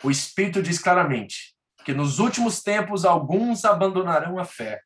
o 0.03 0.11
Espírito 0.11 0.61
diz 0.61 0.79
claramente 0.79 1.55
que 1.83 1.93
nos 1.93 2.19
últimos 2.19 2.61
tempos 2.61 3.05
alguns 3.05 3.65
abandonarão 3.65 4.39
a 4.39 4.45
fé 4.45 4.81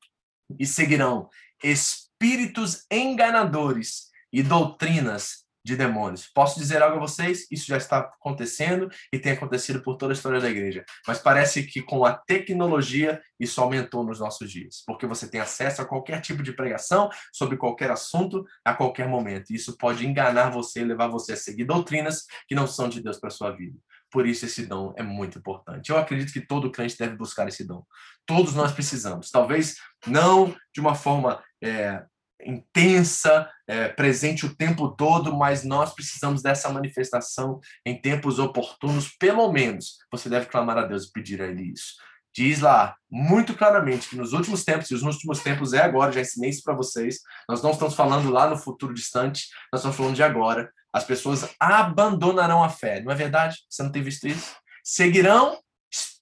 e 0.60 0.66
seguirão 0.66 1.30
espíritos 1.64 2.86
enganadores 2.92 4.10
e 4.32 4.44
doutrinas 4.44 5.46
de 5.70 5.76
demônios. 5.76 6.28
Posso 6.34 6.60
dizer 6.60 6.82
algo 6.82 6.98
a 6.98 7.00
vocês? 7.00 7.46
Isso 7.52 7.68
já 7.68 7.78
está 7.78 8.00
acontecendo 8.00 8.90
e 9.14 9.20
tem 9.20 9.34
acontecido 9.34 9.82
por 9.82 9.96
toda 9.96 10.14
a 10.14 10.16
história 10.16 10.42
da 10.42 10.50
igreja. 10.50 10.84
Mas 11.08 11.20
parece 11.20 11.64
que 11.64 11.82
com 11.82 12.04
a 12.04 12.14
tecnologia 12.14 13.22
isso 13.40 13.62
aumentou 13.62 14.04
nos 14.04 14.20
nossos 14.20 14.52
dias, 14.52 14.84
porque 14.86 15.06
você 15.06 15.28
tem 15.28 15.40
acesso 15.40 15.82
a 15.82 15.86
qualquer 15.86 16.22
tipo 16.22 16.42
de 16.42 16.54
pregação 16.54 17.10
sobre 17.32 17.56
qualquer 17.56 17.92
assunto 17.92 18.44
a 18.66 18.74
qualquer 18.74 19.08
momento. 19.08 19.52
E 19.52 19.56
isso 19.56 19.78
pode 19.78 20.06
enganar 20.06 20.50
você, 20.50 20.84
levar 20.84 21.08
você 21.08 21.34
a 21.34 21.38
seguir 21.38 21.66
doutrinas 21.66 22.26
que 22.48 22.56
não 22.56 22.66
são 22.66 22.90
de 22.90 23.02
Deus 23.02 23.20
para 23.20 23.30
sua 23.30 23.52
vida. 23.52 23.78
Por 24.12 24.26
isso 24.26 24.46
esse 24.46 24.66
dom 24.66 24.92
é 24.98 25.04
muito 25.04 25.38
importante. 25.38 25.92
Eu 25.92 25.98
acredito 25.98 26.34
que 26.34 26.42
todo 26.42 26.72
crente 26.72 26.98
deve 26.98 27.16
buscar 27.16 27.48
esse 27.48 27.64
dom. 27.64 27.84
Todos 28.26 28.56
nós 28.56 28.72
precisamos. 28.72 29.30
Talvez 29.30 29.76
não 30.08 30.56
de 30.74 30.82
uma 30.82 30.96
forma 30.96 31.44
é, 31.62 32.04
intensa, 32.44 33.50
é, 33.68 33.88
presente 33.90 34.46
o 34.46 34.56
tempo 34.56 34.90
todo, 34.90 35.36
mas 35.36 35.64
nós 35.64 35.94
precisamos 35.94 36.42
dessa 36.42 36.70
manifestação 36.70 37.60
em 37.86 38.00
tempos 38.00 38.40
oportunos, 38.40 39.10
pelo 39.18 39.52
menos. 39.52 39.98
Você 40.12 40.30
deve 40.30 40.48
clamar 40.48 40.78
a 40.78 40.86
Deus 40.86 41.06
e 41.06 41.12
pedir 41.12 41.42
a 41.42 41.48
Ele 41.48 41.74
isso. 41.74 41.96
Diz 42.36 42.60
lá 42.60 42.96
muito 43.10 43.56
claramente 43.56 44.08
que 44.08 44.16
nos 44.16 44.34
últimos 44.34 44.64
tempos, 44.64 44.90
e 44.92 44.96
os 44.96 45.02
últimos 45.02 45.40
tempos 45.40 45.74
é 45.74 45.82
agora, 45.82 46.12
já 46.12 46.22
ensinei 46.22 46.50
isso 46.50 46.64
para 46.64 46.76
vocês, 46.76 47.20
nós 47.48 47.62
não 47.62 47.72
estamos 47.72 47.96
falando 47.96 48.30
lá 48.30 48.50
no 48.50 48.58
futuro 48.58 48.94
distante, 48.94 49.48
nós 49.74 49.82
estamos 49.82 49.98
falando 49.98 50.16
de 50.16 50.24
agora. 50.24 50.72
As 50.94 51.04
pessoas 51.04 51.50
abandonarão 51.60 52.64
a 52.64 52.70
fé, 52.70 53.02
não 53.02 53.12
é 53.12 53.16
verdade? 53.16 53.58
Você 53.70 53.84
não 53.84 53.92
tem 53.92 54.02
visto 54.02 54.28
isso? 54.28 54.56
Seguirão 54.84 55.60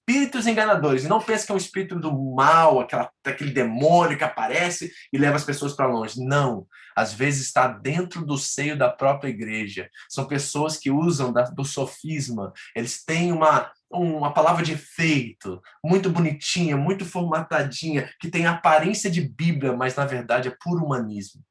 espíritos 0.07 0.47
enganadores. 0.47 1.03
E 1.03 1.09
não 1.09 1.21
pense 1.21 1.45
que 1.45 1.51
é 1.51 1.55
um 1.55 1.57
espírito 1.57 1.99
do 1.99 2.11
mal, 2.33 2.79
aquela, 2.79 3.11
aquele 3.25 3.51
demônio 3.51 4.17
que 4.17 4.23
aparece 4.23 4.91
e 5.11 5.17
leva 5.17 5.35
as 5.35 5.43
pessoas 5.43 5.73
para 5.73 5.87
longe. 5.87 6.23
Não. 6.23 6.65
Às 6.95 7.13
vezes 7.13 7.45
está 7.45 7.67
dentro 7.67 8.25
do 8.25 8.37
seio 8.37 8.77
da 8.77 8.89
própria 8.89 9.29
igreja. 9.29 9.89
São 10.09 10.25
pessoas 10.25 10.77
que 10.77 10.89
usam 10.89 11.33
da, 11.33 11.43
do 11.43 11.65
sofisma. 11.65 12.53
Eles 12.73 13.03
têm 13.03 13.33
uma, 13.33 13.69
uma 13.91 14.33
palavra 14.33 14.63
de 14.63 14.73
efeito, 14.73 15.61
muito 15.83 16.09
bonitinha, 16.09 16.77
muito 16.77 17.05
formatadinha, 17.05 18.09
que 18.19 18.31
tem 18.31 18.45
aparência 18.45 19.11
de 19.11 19.21
Bíblia, 19.21 19.75
mas 19.75 19.95
na 19.95 20.05
verdade 20.05 20.47
é 20.47 20.55
puro 20.63 20.85
humanismo. 20.85 21.41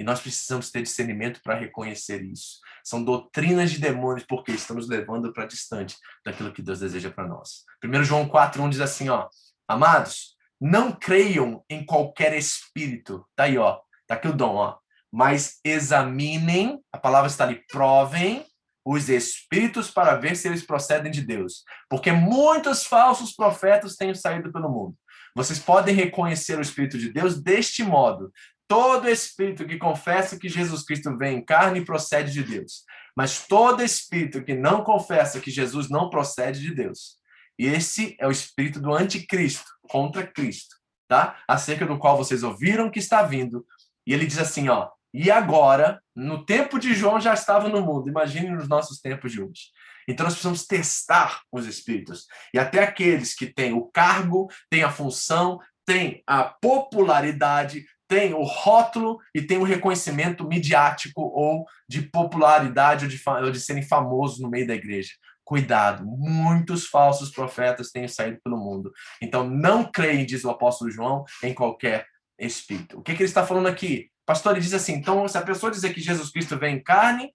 E 0.00 0.02
nós 0.02 0.18
precisamos 0.18 0.70
ter 0.70 0.82
discernimento 0.82 1.42
para 1.44 1.58
reconhecer 1.58 2.24
isso. 2.24 2.58
São 2.82 3.04
doutrinas 3.04 3.70
de 3.70 3.78
demônios, 3.78 4.24
porque 4.26 4.50
estamos 4.50 4.88
levando 4.88 5.30
para 5.30 5.44
distante 5.44 5.94
daquilo 6.24 6.54
que 6.54 6.62
Deus 6.62 6.80
deseja 6.80 7.10
para 7.10 7.28
nós. 7.28 7.64
1 7.84 8.04
João 8.04 8.26
4,1 8.26 8.70
diz 8.70 8.80
assim: 8.80 9.10
ó, 9.10 9.28
Amados, 9.68 10.36
não 10.58 10.90
creiam 10.90 11.62
em 11.68 11.84
qualquer 11.84 12.34
espírito. 12.34 13.26
Tá 13.36 13.44
aí, 13.44 13.58
ó. 13.58 13.78
Tá 14.06 14.14
aqui 14.14 14.26
o 14.26 14.32
dom, 14.32 14.54
ó. 14.54 14.78
Mas 15.12 15.60
examinem, 15.62 16.80
a 16.90 16.96
palavra 16.96 17.28
está 17.28 17.44
ali, 17.44 17.62
provem 17.70 18.46
os 18.82 19.10
espíritos 19.10 19.90
para 19.90 20.16
ver 20.16 20.34
se 20.34 20.48
eles 20.48 20.64
procedem 20.64 21.12
de 21.12 21.20
Deus. 21.20 21.62
Porque 21.90 22.10
muitos 22.10 22.86
falsos 22.86 23.34
profetas 23.34 23.96
têm 23.96 24.14
saído 24.14 24.50
pelo 24.50 24.70
mundo. 24.70 24.96
Vocês 25.36 25.58
podem 25.58 25.94
reconhecer 25.94 26.58
o 26.58 26.62
Espírito 26.62 26.98
de 26.98 27.12
Deus 27.12 27.40
deste 27.40 27.84
modo: 27.84 28.32
Todo 28.70 29.08
espírito 29.08 29.66
que 29.66 29.76
confessa 29.76 30.38
que 30.38 30.48
Jesus 30.48 30.84
Cristo 30.84 31.18
vem 31.18 31.38
em 31.38 31.44
carne 31.44 31.84
procede 31.84 32.32
de 32.32 32.44
Deus. 32.44 32.84
Mas 33.16 33.44
todo 33.48 33.82
espírito 33.82 34.44
que 34.44 34.54
não 34.54 34.84
confessa 34.84 35.40
que 35.40 35.50
Jesus 35.50 35.90
não 35.90 36.08
procede 36.08 36.60
de 36.60 36.72
Deus. 36.72 37.16
E 37.58 37.66
esse 37.66 38.14
é 38.20 38.28
o 38.28 38.30
espírito 38.30 38.80
do 38.80 38.94
anticristo, 38.94 39.68
contra 39.88 40.24
Cristo, 40.24 40.76
tá? 41.08 41.36
Acerca 41.48 41.84
do 41.84 41.98
qual 41.98 42.16
vocês 42.16 42.44
ouviram 42.44 42.88
que 42.88 43.00
está 43.00 43.24
vindo. 43.24 43.66
E 44.06 44.14
ele 44.14 44.24
diz 44.24 44.38
assim, 44.38 44.68
ó: 44.68 44.88
"E 45.12 45.32
agora, 45.32 46.00
no 46.14 46.46
tempo 46.46 46.78
de 46.78 46.94
João 46.94 47.20
já 47.20 47.34
estava 47.34 47.68
no 47.68 47.82
mundo. 47.82 48.08
Imagine 48.08 48.50
nos 48.50 48.68
nossos 48.68 49.00
tempos 49.00 49.32
de 49.32 49.42
hoje. 49.42 49.72
Então 50.06 50.22
nós 50.22 50.34
precisamos 50.34 50.64
testar 50.64 51.42
os 51.50 51.66
espíritos. 51.66 52.28
E 52.54 52.58
até 52.58 52.84
aqueles 52.84 53.34
que 53.34 53.52
têm 53.52 53.72
o 53.72 53.86
cargo, 53.86 54.46
têm 54.70 54.84
a 54.84 54.92
função, 54.92 55.58
têm 55.84 56.22
a 56.24 56.44
popularidade, 56.44 57.84
tem 58.10 58.34
o 58.34 58.42
rótulo 58.42 59.20
e 59.32 59.40
tem 59.40 59.56
o 59.56 59.62
reconhecimento 59.62 60.44
midiático 60.44 61.22
ou 61.22 61.64
de 61.88 62.02
popularidade 62.02 63.04
ou 63.04 63.10
de, 63.10 63.22
ou 63.46 63.52
de 63.52 63.60
serem 63.60 63.84
famosos 63.84 64.40
no 64.40 64.50
meio 64.50 64.66
da 64.66 64.74
igreja. 64.74 65.12
Cuidado, 65.44 66.04
muitos 66.04 66.88
falsos 66.88 67.30
profetas 67.30 67.92
têm 67.92 68.08
saído 68.08 68.40
pelo 68.42 68.58
mundo. 68.58 68.90
Então, 69.22 69.48
não 69.48 69.88
creem, 69.88 70.26
diz 70.26 70.42
o 70.42 70.50
apóstolo 70.50 70.90
João, 70.90 71.24
em 71.40 71.54
qualquer 71.54 72.04
espírito. 72.36 72.98
O 72.98 73.02
que, 73.02 73.14
que 73.14 73.22
ele 73.22 73.28
está 73.28 73.46
falando 73.46 73.68
aqui? 73.68 74.10
Pastor, 74.26 74.52
ele 74.52 74.60
diz 74.60 74.74
assim: 74.74 74.94
então, 74.94 75.28
se 75.28 75.38
a 75.38 75.42
pessoa 75.42 75.70
dizer 75.70 75.94
que 75.94 76.00
Jesus 76.00 76.30
Cristo 76.30 76.58
vem 76.58 76.76
em 76.76 76.82
carne, 76.82 77.32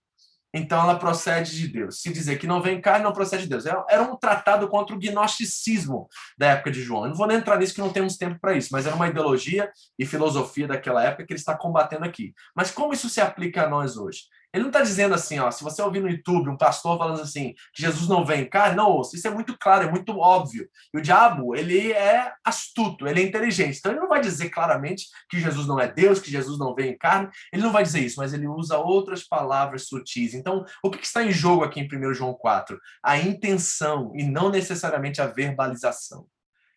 então 0.57 0.81
ela 0.81 0.97
procede 0.97 1.53
de 1.53 1.67
Deus. 1.67 2.01
Se 2.01 2.13
dizer 2.13 2.37
que 2.37 2.47
não 2.47 2.61
vem 2.61 2.79
carne, 2.79 3.03
não 3.03 3.11
procede 3.11 3.43
de 3.43 3.49
Deus. 3.49 3.65
Era 3.65 4.01
um 4.01 4.15
tratado 4.15 4.69
contra 4.69 4.95
o 4.95 4.97
gnosticismo 4.97 6.07
da 6.37 6.51
época 6.51 6.71
de 6.71 6.81
João. 6.81 7.03
Eu 7.03 7.09
não 7.09 7.15
vou 7.15 7.27
nem 7.27 7.35
entrar 7.35 7.59
nisso, 7.59 7.73
que 7.75 7.81
não 7.81 7.91
temos 7.91 8.15
tempo 8.15 8.39
para 8.39 8.53
isso, 8.53 8.69
mas 8.71 8.87
era 8.87 8.95
uma 8.95 9.09
ideologia 9.09 9.69
e 9.99 10.05
filosofia 10.05 10.65
daquela 10.65 11.03
época 11.03 11.25
que 11.25 11.33
ele 11.33 11.39
está 11.39 11.57
combatendo 11.57 12.05
aqui. 12.05 12.33
Mas 12.55 12.71
como 12.71 12.93
isso 12.93 13.09
se 13.09 13.19
aplica 13.19 13.63
a 13.63 13.69
nós 13.69 13.97
hoje? 13.97 14.21
Ele 14.55 14.63
não 14.63 14.69
está 14.69 14.81
dizendo 14.81 15.13
assim, 15.13 15.37
ó, 15.37 15.51
se 15.51 15.61
você 15.61 15.81
ouvir 15.81 15.99
no 15.99 16.09
YouTube 16.09 16.49
um 16.49 16.55
pastor 16.55 16.97
falando 16.97 17.21
assim, 17.21 17.53
que 17.73 17.81
Jesus 17.81 18.07
não 18.07 18.23
vem 18.23 18.43
em 18.43 18.49
carne, 18.49 18.77
não 18.77 18.89
ouça. 18.89 19.17
Isso 19.17 19.27
é 19.27 19.29
muito 19.29 19.57
claro, 19.59 19.83
é 19.83 19.91
muito 19.91 20.17
óbvio. 20.17 20.69
E 20.93 20.97
o 20.97 21.01
diabo, 21.01 21.53
ele 21.53 21.91
é 21.91 22.31
astuto, 22.41 23.05
ele 23.05 23.19
é 23.19 23.25
inteligente. 23.25 23.79
Então 23.79 23.91
ele 23.91 23.99
não 23.99 24.07
vai 24.07 24.21
dizer 24.21 24.49
claramente 24.49 25.07
que 25.29 25.41
Jesus 25.41 25.67
não 25.67 25.77
é 25.77 25.91
Deus, 25.91 26.21
que 26.21 26.31
Jesus 26.31 26.57
não 26.57 26.73
vem 26.73 26.91
em 26.91 26.97
carne. 26.97 27.29
Ele 27.51 27.63
não 27.63 27.73
vai 27.73 27.83
dizer 27.83 27.99
isso, 27.99 28.15
mas 28.17 28.33
ele 28.33 28.47
usa 28.47 28.77
outras 28.77 29.27
palavras 29.27 29.89
sutis. 29.89 30.33
Então, 30.33 30.63
o 30.81 30.89
que 30.89 31.05
está 31.05 31.21
em 31.21 31.31
jogo 31.31 31.65
aqui 31.65 31.81
em 31.81 32.09
1 32.09 32.13
João 32.13 32.33
4? 32.33 32.79
A 33.03 33.17
intenção 33.17 34.13
e 34.15 34.23
não 34.23 34.49
necessariamente 34.49 35.21
a 35.21 35.27
verbalização. 35.27 36.27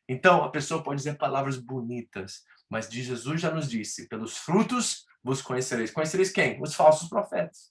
Então, 0.09 0.43
a 0.43 0.51
pessoa 0.51 0.83
pode 0.83 0.99
dizer 0.99 1.17
palavras 1.17 1.57
bonitas, 1.57 2.41
mas 2.69 2.89
Jesus 2.91 3.41
já 3.41 3.53
nos 3.53 3.71
disse: 3.71 4.09
pelos 4.09 4.37
frutos 4.37 5.07
vos 5.29 5.43
conhecereis. 5.43 5.91
Conhecereis 5.91 6.31
quem? 6.31 6.61
Os 6.61 6.75
falsos 6.75 7.09
profetas. 7.09 7.71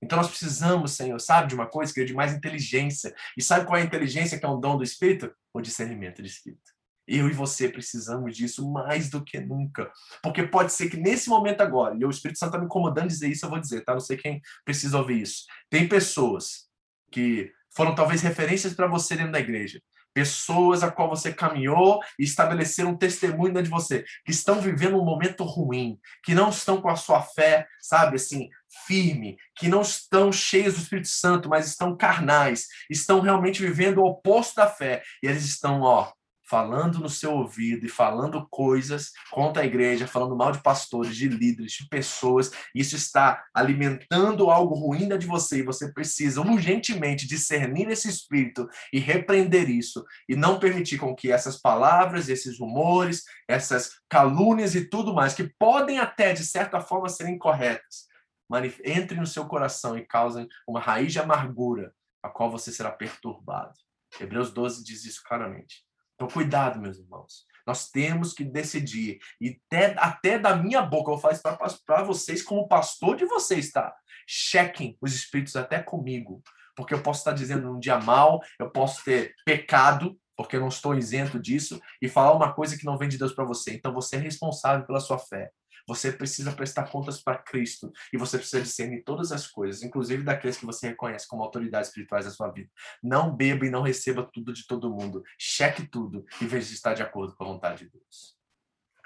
Então 0.00 0.16
nós 0.16 0.28
precisamos, 0.28 0.92
Senhor, 0.92 1.20
sabe 1.20 1.48
de 1.48 1.54
uma 1.54 1.66
coisa, 1.66 1.92
querido, 1.92 2.10
de 2.10 2.14
mais 2.14 2.32
inteligência. 2.32 3.12
E 3.36 3.42
sabe 3.42 3.66
qual 3.66 3.76
é 3.76 3.82
a 3.82 3.84
inteligência 3.84 4.38
que 4.38 4.46
é 4.46 4.48
um 4.48 4.60
dom 4.60 4.76
do 4.76 4.84
Espírito? 4.84 5.32
O 5.52 5.60
discernimento 5.60 6.22
de 6.22 6.28
Espírito. 6.28 6.70
Eu 7.06 7.28
e 7.28 7.32
você 7.32 7.68
precisamos 7.68 8.36
disso 8.36 8.70
mais 8.70 9.10
do 9.10 9.22
que 9.22 9.40
nunca. 9.40 9.90
Porque 10.22 10.44
pode 10.44 10.72
ser 10.72 10.88
que 10.88 10.96
nesse 10.96 11.28
momento 11.28 11.60
agora, 11.60 11.96
e 11.98 12.04
o 12.04 12.10
Espírito 12.10 12.38
Santo 12.38 12.50
está 12.50 12.58
me 12.58 12.66
incomodando 12.66 13.08
dizer 13.08 13.28
isso, 13.28 13.44
eu 13.44 13.50
vou 13.50 13.60
dizer, 13.60 13.84
tá? 13.84 13.92
Não 13.92 14.00
sei 14.00 14.16
quem 14.16 14.40
precisa 14.64 14.96
ouvir 14.96 15.22
isso. 15.22 15.44
Tem 15.68 15.88
pessoas 15.88 16.68
que 17.10 17.52
foram 17.74 17.94
talvez 17.94 18.22
referências 18.22 18.74
para 18.74 18.86
você 18.86 19.16
dentro 19.16 19.32
da 19.32 19.40
igreja, 19.40 19.80
pessoas 20.14 20.82
a 20.82 20.90
qual 20.90 21.08
você 21.08 21.32
caminhou 21.32 22.00
e 22.18 22.24
estabeleceram 22.24 22.90
um 22.90 22.96
testemunho 22.96 23.62
de 23.62 23.70
você, 23.70 24.04
que 24.24 24.30
estão 24.30 24.60
vivendo 24.60 25.00
um 25.00 25.04
momento 25.04 25.44
ruim, 25.44 25.98
que 26.24 26.34
não 26.34 26.50
estão 26.50 26.80
com 26.80 26.88
a 26.88 26.96
sua 26.96 27.22
fé, 27.22 27.66
sabe, 27.80 28.16
assim, 28.16 28.48
firme, 28.86 29.36
que 29.56 29.68
não 29.68 29.82
estão 29.82 30.32
cheios 30.32 30.74
do 30.74 30.82
Espírito 30.82 31.08
Santo, 31.08 31.48
mas 31.48 31.66
estão 31.66 31.96
carnais, 31.96 32.66
estão 32.90 33.20
realmente 33.20 33.60
vivendo 33.60 33.98
o 33.98 34.06
oposto 34.06 34.56
da 34.56 34.66
fé, 34.66 35.02
e 35.22 35.26
eles 35.26 35.44
estão, 35.44 35.82
ó, 35.82 36.12
falando 36.52 36.98
no 36.98 37.08
seu 37.08 37.32
ouvido 37.32 37.86
e 37.86 37.88
falando 37.88 38.46
coisas 38.50 39.12
contra 39.30 39.62
a 39.62 39.64
igreja, 39.64 40.06
falando 40.06 40.36
mal 40.36 40.52
de 40.52 40.62
pastores, 40.62 41.16
de 41.16 41.26
líderes, 41.26 41.72
de 41.72 41.88
pessoas, 41.88 42.52
isso 42.74 42.94
está 42.94 43.42
alimentando 43.54 44.50
algo 44.50 44.74
ruim 44.74 45.08
de 45.16 45.26
você 45.26 45.60
e 45.60 45.62
você 45.62 45.90
precisa 45.90 46.42
urgentemente 46.42 47.26
discernir 47.26 47.88
esse 47.88 48.06
espírito 48.06 48.68
e 48.92 48.98
repreender 48.98 49.70
isso 49.70 50.04
e 50.28 50.36
não 50.36 50.58
permitir 50.58 50.98
com 50.98 51.14
que 51.14 51.32
essas 51.32 51.58
palavras, 51.58 52.28
esses 52.28 52.58
rumores, 52.58 53.24
essas 53.48 53.92
calúnias 54.06 54.74
e 54.74 54.84
tudo 54.84 55.14
mais 55.14 55.32
que 55.32 55.50
podem 55.58 56.00
até 56.00 56.34
de 56.34 56.44
certa 56.44 56.82
forma 56.82 57.08
serem 57.08 57.38
corretas, 57.38 58.08
entrem 58.84 59.20
no 59.20 59.26
seu 59.26 59.46
coração 59.46 59.96
e 59.96 60.06
causem 60.06 60.46
uma 60.68 60.80
raiz 60.80 61.14
de 61.14 61.18
amargura, 61.18 61.94
a 62.22 62.28
qual 62.28 62.50
você 62.50 62.70
será 62.70 62.90
perturbado. 62.90 63.72
Hebreus 64.20 64.52
12 64.52 64.84
diz 64.84 65.06
isso 65.06 65.22
claramente. 65.24 65.82
Então, 66.22 66.28
cuidado, 66.32 66.80
meus 66.80 66.98
irmãos. 66.98 67.44
Nós 67.66 67.90
temos 67.90 68.32
que 68.32 68.44
decidir. 68.44 69.18
E 69.40 69.60
até, 69.66 69.94
até 69.98 70.38
da 70.38 70.54
minha 70.54 70.80
boca, 70.80 71.10
eu 71.10 71.32
isso 71.32 71.42
para 71.84 72.04
vocês, 72.04 72.42
como 72.42 72.68
pastor 72.68 73.16
de 73.16 73.24
vocês, 73.24 73.72
tá? 73.72 73.92
Chequem 74.26 74.96
os 75.00 75.12
espíritos 75.12 75.56
até 75.56 75.82
comigo. 75.82 76.40
Porque 76.76 76.94
eu 76.94 77.02
posso 77.02 77.20
estar 77.20 77.32
dizendo 77.32 77.68
um 77.72 77.80
dia 77.80 77.98
mal, 77.98 78.40
eu 78.58 78.70
posso 78.70 79.02
ter 79.04 79.34
pecado, 79.44 80.16
porque 80.36 80.54
eu 80.54 80.60
não 80.60 80.68
estou 80.68 80.96
isento 80.96 81.40
disso, 81.40 81.80
e 82.00 82.08
falar 82.08 82.34
uma 82.34 82.52
coisa 82.52 82.78
que 82.78 82.86
não 82.86 82.96
vem 82.96 83.08
de 83.08 83.18
Deus 83.18 83.32
para 83.32 83.44
você. 83.44 83.74
Então 83.74 83.92
você 83.92 84.14
é 84.14 84.20
responsável 84.20 84.86
pela 84.86 85.00
sua 85.00 85.18
fé. 85.18 85.50
Você 85.86 86.12
precisa 86.12 86.52
prestar 86.52 86.84
contas 86.84 87.20
para 87.20 87.38
Cristo 87.38 87.92
e 88.12 88.16
você 88.16 88.38
precisa 88.38 88.62
discernir 88.62 89.02
todas 89.02 89.32
as 89.32 89.46
coisas, 89.46 89.82
inclusive 89.82 90.22
daqueles 90.22 90.56
que 90.56 90.66
você 90.66 90.88
reconhece 90.88 91.26
como 91.26 91.42
autoridades 91.42 91.88
espirituais 91.88 92.24
da 92.24 92.30
sua 92.30 92.50
vida. 92.50 92.70
Não 93.02 93.34
beba 93.34 93.66
e 93.66 93.70
não 93.70 93.82
receba 93.82 94.28
tudo 94.32 94.52
de 94.52 94.66
todo 94.66 94.90
mundo. 94.90 95.22
Cheque 95.38 95.86
tudo 95.86 96.24
e 96.40 96.46
veja 96.46 96.66
se 96.66 96.74
está 96.74 96.94
de 96.94 97.02
acordo 97.02 97.34
com 97.34 97.44
a 97.44 97.48
vontade 97.48 97.84
de 97.84 97.90
Deus. 97.90 98.36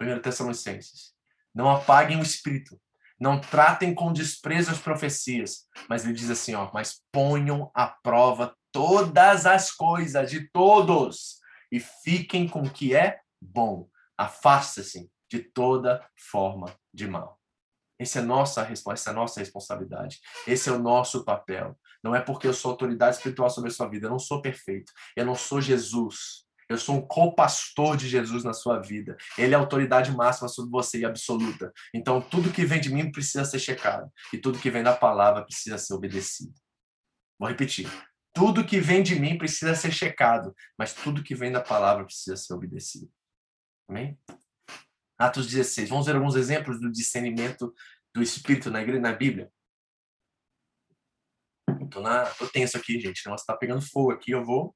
1 0.01 0.20
Tessalonicenses. 0.20 1.14
Não 1.55 1.70
apaguem 1.70 2.18
o 2.18 2.22
espírito. 2.22 2.81
Não 3.18 3.41
tratem 3.41 3.95
com 3.95 4.12
desprezo 4.12 4.70
as 4.70 4.79
profecias. 4.79 5.66
Mas 5.89 6.05
ele 6.05 6.12
diz 6.12 6.31
assim, 6.31 6.55
ó, 6.55 6.70
mas 6.72 7.03
ponham 7.11 7.70
à 7.74 7.87
prova 7.87 8.55
todas 8.70 9.47
as 9.47 9.70
coisas 9.72 10.31
de 10.31 10.51
todos 10.51 11.41
e 11.72 11.81
fiquem 11.81 12.47
com 12.47 12.61
o 12.61 12.70
que 12.70 12.95
é 12.95 13.20
bom. 13.41 13.89
Afasta-se 14.18 15.11
de 15.31 15.41
toda 15.41 16.07
forma 16.16 16.74
de 16.93 17.07
mal. 17.07 17.41
Essa 17.99 18.18
é 18.18 18.22
nossa 18.22 18.62
essa 18.62 19.11
é 19.11 19.12
nossa 19.12 19.41
responsabilidade. 19.41 20.20
Esse 20.47 20.68
é 20.68 20.72
o 20.72 20.79
nosso 20.79 21.24
papel. 21.24 21.79
Não 22.05 22.14
é 22.14 22.20
porque 22.20 22.47
eu 22.47 22.53
sou 22.53 22.72
autoridade 22.72 23.16
espiritual 23.16 23.49
sobre 23.49 23.70
a 23.70 23.72
sua 23.72 23.89
vida, 23.89 24.07
eu 24.07 24.11
não 24.11 24.18
sou 24.18 24.43
perfeito. 24.43 24.93
Eu 25.16 25.24
não 25.24 25.35
sou 25.35 25.61
Jesus. 25.61 26.47
Eu 26.68 26.77
sou 26.77 26.97
um 26.97 27.07
co-pastor 27.07 27.97
de 27.97 28.09
Jesus 28.09 28.43
na 28.43 28.53
sua 28.53 28.81
vida. 28.81 29.16
Ele 29.39 29.55
é 29.55 29.57
a 29.57 29.61
autoridade 29.61 30.11
máxima 30.11 30.49
sobre 30.49 30.70
você 30.70 30.99
e 30.99 31.05
absoluta. 31.05 31.72
Então, 31.95 32.20
tudo 32.20 32.53
que 32.53 32.64
vem 32.64 32.81
de 32.81 32.93
mim 32.93 33.11
precisa 33.11 33.45
ser 33.45 33.61
checado. 33.61 34.11
E 34.33 34.39
tudo 34.39 34.59
que 34.59 34.70
vem 34.70 34.83
da 34.83 34.95
palavra 34.95 35.45
precisa 35.45 35.79
ser 35.79 35.95
obedecido. 35.95 36.53
Vou 37.39 37.49
repetir. 37.49 37.89
Tudo 38.33 38.66
que 38.66 38.81
vem 38.81 39.03
de 39.03 39.18
mim 39.18 39.39
precisa 39.39 39.74
ser 39.74 39.93
checado, 39.93 40.55
mas 40.77 40.93
tudo 40.93 41.22
que 41.22 41.35
vem 41.35 41.53
da 41.53 41.61
palavra 41.61 42.05
precisa 42.05 42.37
ser 42.37 42.53
obedecido. 42.53 43.11
Amém? 43.89 44.18
Atos 45.19 45.47
16. 45.47 45.89
Vamos 45.89 46.07
ver 46.07 46.17
alguns 46.17 46.35
exemplos 46.35 46.81
do 46.81 46.91
discernimento 46.91 47.75
do 48.14 48.23
Espírito 48.23 48.71
na 48.71 48.83
igreja, 48.83 49.01
na 49.01 49.12
Bíblia. 49.12 49.51
Tô, 51.91 52.01
na, 52.01 52.27
tenso 52.53 52.77
aqui, 52.77 53.01
gente. 53.01 53.23
O 53.25 53.29
negócio 53.29 53.47
tá 53.47 53.57
pegando 53.57 53.81
fogo 53.81 54.12
aqui. 54.12 54.33
Eu 54.33 54.45
vou 54.45 54.75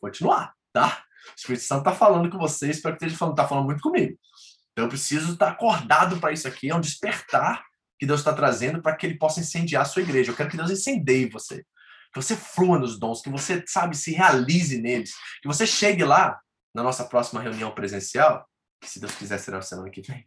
continuar, 0.00 0.54
tá? 0.72 1.04
O 1.28 1.34
Espírito 1.36 1.64
Santo 1.64 1.84
tá 1.84 1.92
falando 1.92 2.30
com 2.30 2.38
vocês. 2.38 2.76
Espero 2.76 2.96
que 2.96 3.04
esteja 3.04 3.18
falando. 3.18 3.36
Tá 3.36 3.46
falando 3.46 3.66
muito 3.66 3.82
comigo. 3.82 4.16
Então 4.72 4.84
eu 4.84 4.88
preciso 4.88 5.32
estar 5.32 5.48
acordado 5.48 6.18
para 6.18 6.32
isso 6.32 6.46
aqui. 6.46 6.70
É 6.70 6.74
um 6.74 6.80
despertar 6.80 7.64
que 7.98 8.06
Deus 8.06 8.20
está 8.20 8.32
trazendo 8.32 8.80
para 8.80 8.96
que 8.96 9.06
ele 9.06 9.18
possa 9.18 9.40
incendiar 9.40 9.82
a 9.82 9.84
sua 9.84 10.02
igreja. 10.02 10.30
Eu 10.30 10.36
quero 10.36 10.48
que 10.48 10.56
Deus 10.56 10.70
incendeie 10.70 11.28
você. 11.28 11.64
Que 12.12 12.20
você 12.20 12.34
flua 12.34 12.78
nos 12.78 12.98
dons, 12.98 13.20
que 13.20 13.30
você, 13.30 13.62
sabe, 13.66 13.96
se 13.96 14.12
realize 14.12 14.80
neles. 14.80 15.12
Que 15.42 15.48
você 15.48 15.66
chegue 15.66 16.04
lá 16.04 16.40
na 16.74 16.82
nossa 16.82 17.04
próxima 17.04 17.40
reunião 17.40 17.72
presencial 17.74 18.48
que 18.80 18.88
se 18.88 19.00
Deus 19.00 19.14
quiser 19.14 19.38
será 19.38 19.58
a 19.58 19.62
semana 19.62 19.90
que 19.90 20.02
vem. 20.02 20.26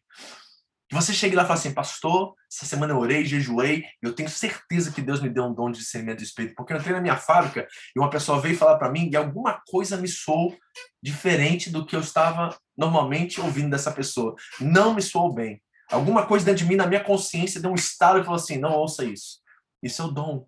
Que 0.89 0.95
você 0.95 1.14
chegue 1.14 1.36
lá 1.36 1.43
e 1.43 1.47
fale 1.47 1.60
assim, 1.60 1.74
pastor, 1.74 2.36
essa 2.51 2.66
semana 2.66 2.93
eu 2.93 2.99
orei, 2.99 3.26
jejuei, 3.26 3.84
eu 4.01 4.14
tenho 4.14 4.30
certeza 4.30 4.91
que 4.91 5.01
Deus 5.01 5.22
me 5.22 5.30
deu 5.30 5.45
um 5.45 5.54
dom 5.54 5.72
de 5.72 5.80
discernimento 5.80 6.18
do 6.18 6.24
Espírito, 6.24 6.54
porque 6.56 6.74
eu 6.74 6.78
entrei 6.78 6.93
na 6.93 7.01
minha 7.01 7.18
fábrica 7.18 7.68
e 7.95 7.99
uma 7.99 8.10
pessoa 8.10 8.39
veio 8.39 8.58
falar 8.58 8.78
para 8.78 8.91
mim 8.91 9.10
e 9.12 9.16
alguma 9.16 9.62
coisa 9.68 9.97
me 9.97 10.08
soou 10.08 10.56
diferente 11.01 11.72
do 11.72 11.86
que 11.86 11.95
eu 11.95 12.01
estava 12.01 12.56
normalmente 12.78 13.41
ouvindo 13.41 13.72
dessa 13.72 13.91
pessoa. 13.91 14.36
Não 14.60 14.93
me 14.93 15.01
soou 15.01 15.34
bem. 15.34 15.62
Alguma 15.89 16.26
coisa 16.26 16.45
dentro 16.45 16.64
de 16.64 16.70
mim, 16.70 16.76
na 16.76 16.88
minha 16.88 17.04
consciência, 17.04 17.62
deu 17.62 17.72
um 17.72 17.76
estalo 17.76 18.20
e 18.20 18.24
falou 18.24 18.36
assim, 18.36 18.58
não 18.58 18.74
ouça 18.74 19.04
isso. 19.04 19.39
Isso 19.82 20.01
é 20.01 20.06
o 20.06 20.12
dom. 20.12 20.47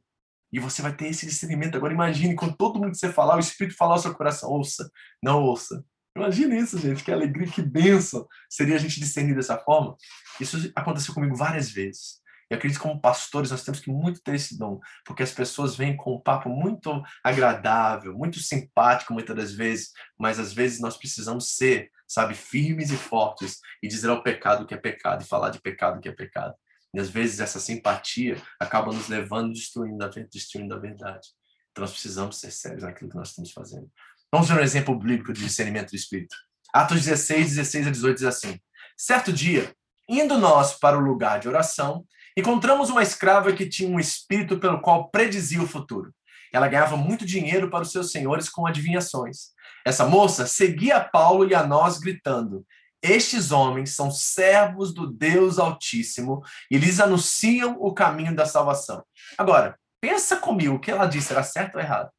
E 0.52 0.60
você 0.60 0.82
vai 0.82 0.96
ter 0.96 1.08
esse 1.08 1.26
discernimento. 1.26 1.76
Agora 1.76 1.94
imagine, 1.94 2.36
com 2.36 2.52
todo 2.52 2.80
mundo 2.80 2.92
que 2.92 2.98
você 2.98 3.12
falar, 3.12 3.36
o 3.36 3.40
Espírito 3.40 3.76
falar 3.76 3.96
ao 3.96 4.00
seu 4.00 4.14
coração, 4.14 4.50
ouça, 4.50 4.90
não 5.22 5.44
ouça. 5.44 5.84
Imagina 6.16 6.56
isso, 6.56 6.78
gente, 6.78 7.04
que 7.04 7.12
alegria, 7.12 7.52
que 7.52 7.62
bênção 7.62 8.26
seria 8.50 8.76
a 8.76 8.80
gente 8.80 9.00
discernir 9.00 9.36
dessa 9.36 9.58
forma. 9.58 9.98
Isso 10.40 10.72
aconteceu 10.76 11.14
comigo 11.14 11.36
várias 11.36 11.70
vezes. 11.70 12.24
E 12.50 12.54
acredito 12.54 12.78
que 12.78 12.84
como 12.84 13.02
pastores 13.02 13.52
nós 13.52 13.64
temos 13.64 13.80
que 13.80 13.90
muito 13.90 14.22
ter 14.22 14.36
esse 14.36 14.58
dom, 14.58 14.80
porque 15.04 15.24
as 15.24 15.32
pessoas 15.32 15.76
vêm 15.76 15.98
com 15.98 16.16
um 16.16 16.22
papo 16.22 16.48
muito 16.48 17.04
agradável, 17.24 18.14
muito 18.14 18.40
simpático 18.40 19.14
muitas 19.14 19.36
das 19.36 19.52
vezes, 19.52 19.92
mas 20.18 20.40
às 20.40 20.54
vezes 20.54 20.80
nós 20.80 20.96
precisamos 20.96 21.56
ser, 21.56 21.90
sabe, 22.08 22.36
firmes 22.36 22.92
e 22.92 22.98
fortes 22.98 23.60
e 23.82 23.88
dizer 23.88 24.10
ao 24.10 24.22
pecado 24.22 24.66
que 24.66 24.76
é 24.76 24.78
pecado 24.78 25.24
e 25.24 25.28
falar 25.28 25.50
de 25.50 25.60
pecado 25.60 26.00
que 26.00 26.08
é 26.08 26.12
pecado. 26.12 26.54
E 26.94 27.00
às 27.00 27.10
vezes 27.10 27.40
essa 27.40 27.60
simpatia 27.60 28.42
acaba 28.60 28.94
nos 28.94 29.10
levando 29.10 29.52
destruindo 29.52 30.06
a, 30.06 30.08
destruindo 30.08 30.76
a 30.76 30.80
verdade. 30.80 31.28
Então 31.72 31.82
nós 31.82 31.92
precisamos 31.92 32.40
ser 32.40 32.52
sérios 32.52 32.84
naquilo 32.84 33.10
que 33.10 33.18
nós 33.18 33.30
estamos 33.30 33.52
fazendo. 33.52 33.92
Vamos 34.36 34.50
ver 34.50 34.60
um 34.60 34.64
exemplo 34.64 35.00
bíblico 35.00 35.32
de 35.32 35.42
discernimento 35.42 35.92
do 35.92 35.96
Espírito. 35.96 36.36
Atos 36.74 37.06
16, 37.06 37.56
16 37.56 37.88
a 37.88 37.90
18 37.90 38.18
diz 38.18 38.26
assim: 38.26 38.60
Certo 38.98 39.32
dia, 39.32 39.74
indo 40.10 40.38
nós 40.38 40.74
para 40.74 40.98
o 40.98 41.02
lugar 41.02 41.40
de 41.40 41.48
oração, 41.48 42.04
encontramos 42.36 42.90
uma 42.90 43.02
escrava 43.02 43.54
que 43.54 43.66
tinha 43.66 43.90
um 43.90 43.98
espírito 43.98 44.60
pelo 44.60 44.82
qual 44.82 45.10
predizia 45.10 45.62
o 45.62 45.68
futuro. 45.68 46.14
Ela 46.52 46.68
ganhava 46.68 46.98
muito 46.98 47.26
dinheiro 47.26 47.70
para 47.70 47.84
os 47.84 47.94
seus 47.94 48.12
senhores 48.12 48.50
com 48.50 48.68
adivinhações. 48.68 49.52
Essa 49.86 50.06
moça 50.06 50.46
seguia 50.46 51.00
Paulo 51.00 51.50
e 51.50 51.56
a 51.56 51.66
nós, 51.66 51.98
gritando: 51.98 52.66
Estes 53.02 53.54
homens 53.54 53.96
são 53.96 54.12
servos 54.12 54.94
do 54.94 55.10
Deus 55.10 55.58
Altíssimo 55.60 56.44
e 56.70 56.78
lhes 56.78 57.00
anunciam 57.00 57.78
o 57.80 57.94
caminho 57.94 58.36
da 58.36 58.46
salvação. 58.46 59.02
Agora, 59.38 59.80
pensa 60.02 60.36
comigo, 60.36 60.76
o 60.76 60.80
que 60.80 60.92
ela 60.92 61.06
disse 61.06 61.32
era 61.32 61.42
certo 61.42 61.76
ou 61.76 61.82
errado? 61.82 62.10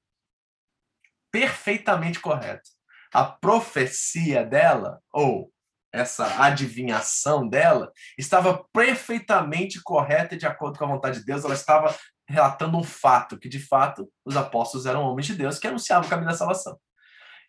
Perfeitamente 1.36 2.18
correto. 2.18 2.70
A 3.12 3.22
profecia 3.22 4.42
dela, 4.42 5.00
ou 5.12 5.52
essa 5.92 6.42
adivinhação 6.42 7.46
dela, 7.46 7.92
estava 8.16 8.64
perfeitamente 8.72 9.82
correta 9.82 10.34
e 10.34 10.38
de 10.38 10.46
acordo 10.46 10.78
com 10.78 10.86
a 10.86 10.88
vontade 10.88 11.20
de 11.20 11.26
Deus. 11.26 11.44
Ela 11.44 11.52
estava 11.52 11.94
relatando 12.26 12.78
um 12.78 12.82
fato, 12.82 13.38
que 13.38 13.50
de 13.50 13.60
fato 13.60 14.10
os 14.24 14.34
apóstolos 14.34 14.86
eram 14.86 15.02
homens 15.02 15.26
de 15.26 15.34
Deus 15.34 15.58
que 15.58 15.66
anunciavam 15.66 16.06
o 16.06 16.10
caminho 16.10 16.30
da 16.30 16.36
salvação. 16.36 16.78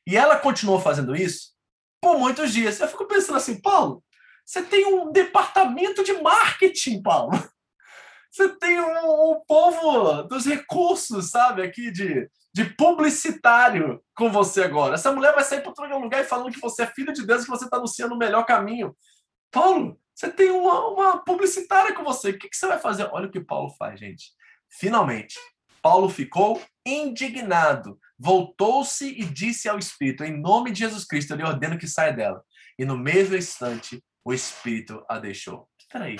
E 0.05 0.17
ela 0.17 0.37
continuou 0.37 0.81
fazendo 0.81 1.15
isso 1.15 1.53
por 2.01 2.19
muitos 2.19 2.51
dias. 2.51 2.81
Eu 2.81 2.89
fico 2.89 3.07
pensando 3.07 3.37
assim, 3.37 3.61
Paulo, 3.61 4.03
você 4.45 4.61
tem 4.63 4.85
um 4.85 5.13
departamento 5.13 6.03
de 6.03 6.11
marketing, 6.21 7.01
Paulo. 7.01 7.31
Você 8.29 8.49
tem 8.59 8.79
um, 8.79 9.31
um 9.31 9.41
povo 9.47 10.23
dos 10.23 10.45
recursos, 10.45 11.31
sabe, 11.31 11.63
aqui 11.63 11.89
de 11.89 12.29
de 12.57 12.65
publicitário 12.65 14.03
com 14.15 14.31
você 14.31 14.63
agora. 14.63 14.95
Essa 14.95 15.11
mulher 15.11 15.31
vai 15.35 15.43
sair 15.43 15.61
para 15.61 15.69
outro 15.69 15.99
lugar 15.99 16.21
e 16.21 16.27
falando 16.27 16.51
que 16.51 16.59
você 16.59 16.81
é 16.81 16.87
filho 16.87 17.13
de 17.13 17.23
Deus 17.23 17.43
que 17.43 17.51
você 17.51 17.65
está 17.65 17.77
anunciando 17.77 18.15
o 18.15 18.17
melhor 18.17 18.47
caminho. 18.47 18.97
Paulo, 19.51 20.01
você 20.15 20.31
tem 20.31 20.49
uma, 20.49 20.87
uma 20.87 21.23
publicitária 21.23 21.93
com 21.93 22.03
você. 22.03 22.31
O 22.31 22.39
que, 22.39 22.49
que 22.49 22.57
você 22.57 22.65
vai 22.65 22.79
fazer? 22.79 23.07
Olha 23.11 23.27
o 23.27 23.31
que 23.31 23.39
Paulo 23.39 23.69
faz, 23.77 23.99
gente. 23.99 24.31
Finalmente, 24.71 25.37
Paulo 25.83 26.09
ficou 26.09 26.59
indignado, 26.83 27.99
voltou-se 28.17 29.07
e 29.07 29.23
disse 29.23 29.69
ao 29.69 29.77
Espírito: 29.77 30.23
Em 30.23 30.35
nome 30.35 30.71
de 30.71 30.79
Jesus 30.79 31.05
Cristo, 31.05 31.33
eu 31.33 31.37
lhe 31.37 31.43
ordeno 31.43 31.77
que 31.77 31.87
saia 31.87 32.11
dela. 32.11 32.43
E 32.79 32.85
no 32.85 32.97
mesmo 32.97 33.35
instante, 33.35 34.03
o 34.25 34.33
Espírito 34.33 35.05
a 35.07 35.19
deixou. 35.19 35.69
Espera 35.79 36.05
aí. 36.05 36.17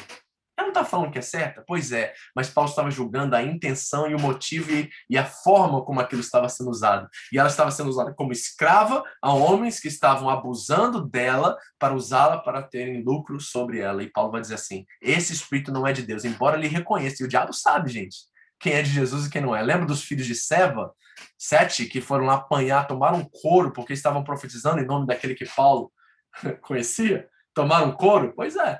Ela 0.57 0.67
não 0.67 0.73
está 0.73 0.83
falando 0.83 1.11
que 1.11 1.19
é 1.19 1.21
certa? 1.21 1.63
Pois 1.67 1.91
é, 1.91 2.13
mas 2.35 2.49
Paulo 2.49 2.69
estava 2.69 2.89
julgando 2.89 3.35
a 3.35 3.43
intenção 3.43 4.09
e 4.09 4.15
o 4.15 4.19
motivo 4.19 4.71
e, 4.71 4.89
e, 5.07 5.15
a 5.15 5.23
forma 5.23 5.85
como 5.85 5.99
aquilo 5.99 6.21
estava 6.21 6.49
sendo 6.49 6.71
usado. 6.71 7.07
E 7.31 7.37
ela 7.37 7.47
estava 7.47 7.69
sendo 7.69 7.89
usada 7.89 8.11
como 8.13 8.31
escrava 8.31 9.03
a 9.21 9.31
homens 9.31 9.79
que 9.79 9.87
estavam 9.87 10.29
abusando 10.29 11.07
dela 11.07 11.55
para 11.77 11.93
usá-la 11.93 12.39
para 12.39 12.63
terem 12.63 13.03
lucro 13.03 13.39
sobre 13.39 13.79
ela. 13.79 14.01
E 14.01 14.09
Paulo 14.09 14.31
vai 14.31 14.41
dizer 14.41 14.55
assim: 14.55 14.83
esse 14.99 15.31
espírito 15.31 15.71
não 15.71 15.85
é 15.85 15.93
de 15.93 16.01
Deus, 16.01 16.25
embora 16.25 16.57
ele 16.57 16.67
reconheça. 16.67 17.21
E 17.21 17.25
o 17.25 17.29
diabo 17.29 17.53
sabe, 17.53 17.91
gente, 17.91 18.17
quem 18.59 18.73
é 18.73 18.81
de 18.81 18.89
Jesus 18.89 19.27
e 19.27 19.29
quem 19.29 19.41
não 19.41 19.55
é. 19.55 19.61
Lembra 19.61 19.85
dos 19.85 20.03
filhos 20.03 20.25
de 20.25 20.33
Seva? 20.33 20.91
Sete 21.37 21.85
que 21.85 22.01
foram 22.01 22.25
lá 22.25 22.35
apanhar, 22.35 22.87
tomaram 22.87 23.23
couro 23.41 23.71
porque 23.71 23.93
estavam 23.93 24.23
profetizando 24.23 24.79
em 24.79 24.85
nome 24.85 25.05
daquele 25.05 25.35
que 25.35 25.45
Paulo 25.45 25.91
conhecia? 26.61 27.27
Tomaram 27.53 27.91
couro? 27.91 28.33
Pois 28.35 28.55
é. 28.55 28.79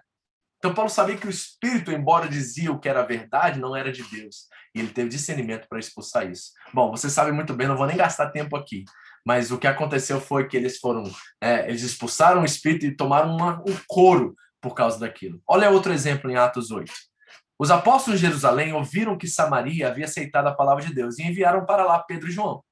Então, 0.58 0.74
Paulo 0.74 0.90
sabia 0.90 1.18
que 1.18 1.28
o 1.28 1.30
Espírito, 1.30 1.92
embora 1.92 2.28
dizia 2.28 2.72
o 2.72 2.80
que 2.80 2.90
era 2.90 3.04
verdade, 3.04 3.60
não 3.60 3.76
era 3.76 3.92
de 3.92 4.04
Deus. 4.04 4.48
E 4.74 4.80
ele 4.80 4.90
teve 4.90 5.10
discernimento 5.10 5.68
para 5.68 5.80
expulsar 5.80 6.30
isso. 6.30 6.52
Bom, 6.74 6.90
você 6.90 7.10
sabe 7.10 7.32
muito 7.32 7.54
bem, 7.54 7.68
não 7.68 7.78
vou 7.78 7.86
nem 7.86 7.98
gastar 7.98 8.32
tempo 8.32 8.56
aqui. 8.56 8.84
Mas 9.26 9.52
o 9.52 9.58
que 9.58 9.68
aconteceu 9.68 10.20
foi 10.20 10.48
que 10.48 10.58
eles 10.58 10.80
foram, 10.80 11.04
é, 11.42 11.68
eles 11.68 11.84
expulsaram 11.84 12.42
o 12.42 12.46
Espírito 12.46 12.86
e 12.86 12.96
tomaram 12.96 13.36
uma, 13.36 13.60
um 13.68 13.78
couro 13.88 14.36
por 14.62 14.74
causa 14.74 15.00
daquilo. 15.00 15.42
Olha 15.48 15.70
outro 15.70 15.94
exemplo 15.94 16.30
em 16.32 16.36
Atos 16.36 16.72
8. 16.72 16.92
Os 17.60 17.72
apóstolos 17.72 18.20
de 18.20 18.26
Jerusalém 18.26 18.74
ouviram 18.74 19.18
que 19.18 19.28
Samaria 19.28 19.88
havia 19.88 20.06
aceitado 20.06 20.48
a 20.48 20.56
palavra 20.56 20.86
de 20.86 20.94
Deus 20.94 21.18
e 21.18 21.24
enviaram 21.24 21.66
para 21.66 21.84
lá 21.84 22.00
Pedro 22.00 22.30
e 22.30 22.32
João. 22.32 22.64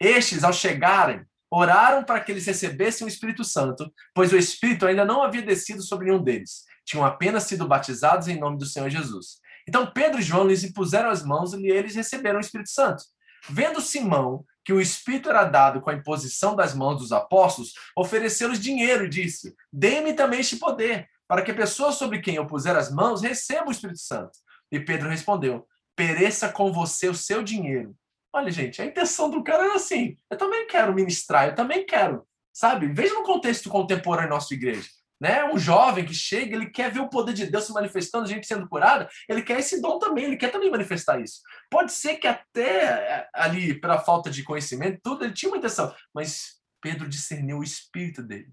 Estes, 0.00 0.42
ao 0.42 0.52
chegarem, 0.52 1.24
oraram 1.50 2.02
para 2.02 2.18
que 2.18 2.32
eles 2.32 2.46
recebessem 2.46 3.06
o 3.06 3.08
Espírito 3.08 3.44
Santo, 3.44 3.92
pois 4.14 4.32
o 4.32 4.36
Espírito 4.36 4.86
ainda 4.86 5.04
não 5.04 5.22
havia 5.22 5.42
descido 5.42 5.82
sobre 5.82 6.06
nenhum 6.06 6.22
deles. 6.22 6.64
Tinham 6.84 7.04
apenas 7.04 7.44
sido 7.44 7.66
batizados 7.66 8.28
em 8.28 8.38
nome 8.38 8.58
do 8.58 8.66
Senhor 8.66 8.90
Jesus. 8.90 9.38
Então 9.68 9.86
Pedro 9.86 10.20
e 10.20 10.22
João 10.22 10.46
lhes 10.46 10.64
impuseram 10.64 11.10
as 11.10 11.24
mãos 11.24 11.52
e 11.52 11.66
eles 11.66 11.94
receberam 11.94 12.38
o 12.38 12.40
Espírito 12.40 12.70
Santo. 12.70 13.04
Vendo 13.48 13.80
Simão 13.80 14.44
que 14.64 14.72
o 14.72 14.80
Espírito 14.80 15.28
era 15.28 15.44
dado 15.44 15.80
com 15.80 15.90
a 15.90 15.94
imposição 15.94 16.54
das 16.54 16.74
mãos 16.74 16.98
dos 16.98 17.12
apóstolos, 17.12 17.72
ofereceu-lhes 17.96 18.60
dinheiro 18.60 19.06
e 19.06 19.08
disse: 19.08 19.54
Dê-me 19.72 20.14
também 20.14 20.40
este 20.40 20.56
poder, 20.56 21.08
para 21.26 21.42
que 21.42 21.50
a 21.50 21.54
pessoa 21.54 21.92
sobre 21.92 22.20
quem 22.20 22.36
eu 22.36 22.46
puser 22.46 22.76
as 22.76 22.92
mãos 22.92 23.22
receba 23.22 23.68
o 23.68 23.72
Espírito 23.72 24.00
Santo. 24.00 24.32
E 24.70 24.78
Pedro 24.78 25.08
respondeu: 25.08 25.66
Pereça 25.96 26.48
com 26.48 26.72
você 26.72 27.08
o 27.08 27.14
seu 27.14 27.42
dinheiro. 27.42 27.96
Olha, 28.32 28.50
gente, 28.50 28.80
a 28.80 28.86
intenção 28.86 29.28
do 29.28 29.42
cara 29.42 29.64
era 29.64 29.74
assim: 29.74 30.16
eu 30.30 30.38
também 30.38 30.66
quero 30.66 30.94
ministrar, 30.94 31.48
eu 31.48 31.54
também 31.54 31.84
quero, 31.84 32.26
sabe? 32.52 32.86
Veja 32.86 33.14
no 33.14 33.24
contexto 33.24 33.68
contemporâneo 33.68 34.30
da 34.30 34.36
nossa 34.36 34.54
igreja. 34.54 34.88
Né? 35.22 35.44
Um 35.44 35.56
jovem 35.56 36.04
que 36.04 36.12
chega, 36.12 36.56
ele 36.56 36.68
quer 36.68 36.90
ver 36.90 36.98
o 36.98 37.08
poder 37.08 37.32
de 37.32 37.46
Deus 37.46 37.62
se 37.62 37.72
manifestando, 37.72 38.26
gente 38.26 38.44
sendo 38.44 38.68
curada, 38.68 39.08
ele 39.28 39.42
quer 39.42 39.60
esse 39.60 39.80
dom 39.80 39.96
também, 39.96 40.24
ele 40.24 40.36
quer 40.36 40.50
também 40.50 40.68
manifestar 40.68 41.20
isso. 41.20 41.42
Pode 41.70 41.92
ser 41.92 42.16
que 42.16 42.26
até 42.26 42.82
é, 42.82 43.28
ali, 43.32 43.72
pela 43.80 44.00
falta 44.00 44.28
de 44.28 44.42
conhecimento, 44.42 44.98
tudo, 45.00 45.24
ele 45.24 45.32
tinha 45.32 45.48
uma 45.48 45.58
intenção, 45.58 45.94
mas 46.12 46.60
Pedro 46.80 47.08
discerniu 47.08 47.58
o 47.58 47.62
espírito 47.62 48.20
dele. 48.20 48.48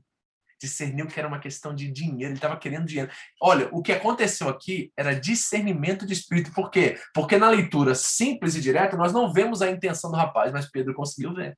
Discerniu 0.61 1.07
que 1.07 1.17
era 1.17 1.27
uma 1.27 1.39
questão 1.39 1.73
de 1.73 1.91
dinheiro, 1.91 2.33
ele 2.33 2.37
estava 2.37 2.55
querendo 2.55 2.85
dinheiro. 2.85 3.09
Olha, 3.41 3.67
o 3.71 3.81
que 3.81 3.91
aconteceu 3.91 4.47
aqui 4.47 4.93
era 4.95 5.19
discernimento 5.19 6.05
de 6.05 6.13
espírito. 6.13 6.53
Por 6.53 6.69
quê? 6.69 6.99
Porque 7.15 7.35
na 7.39 7.49
leitura 7.49 7.95
simples 7.95 8.53
e 8.53 8.61
direta, 8.61 8.95
nós 8.95 9.11
não 9.11 9.33
vemos 9.33 9.63
a 9.63 9.71
intenção 9.71 10.11
do 10.11 10.17
rapaz, 10.17 10.51
mas 10.51 10.69
Pedro 10.69 10.93
conseguiu 10.93 11.33
ver. 11.33 11.57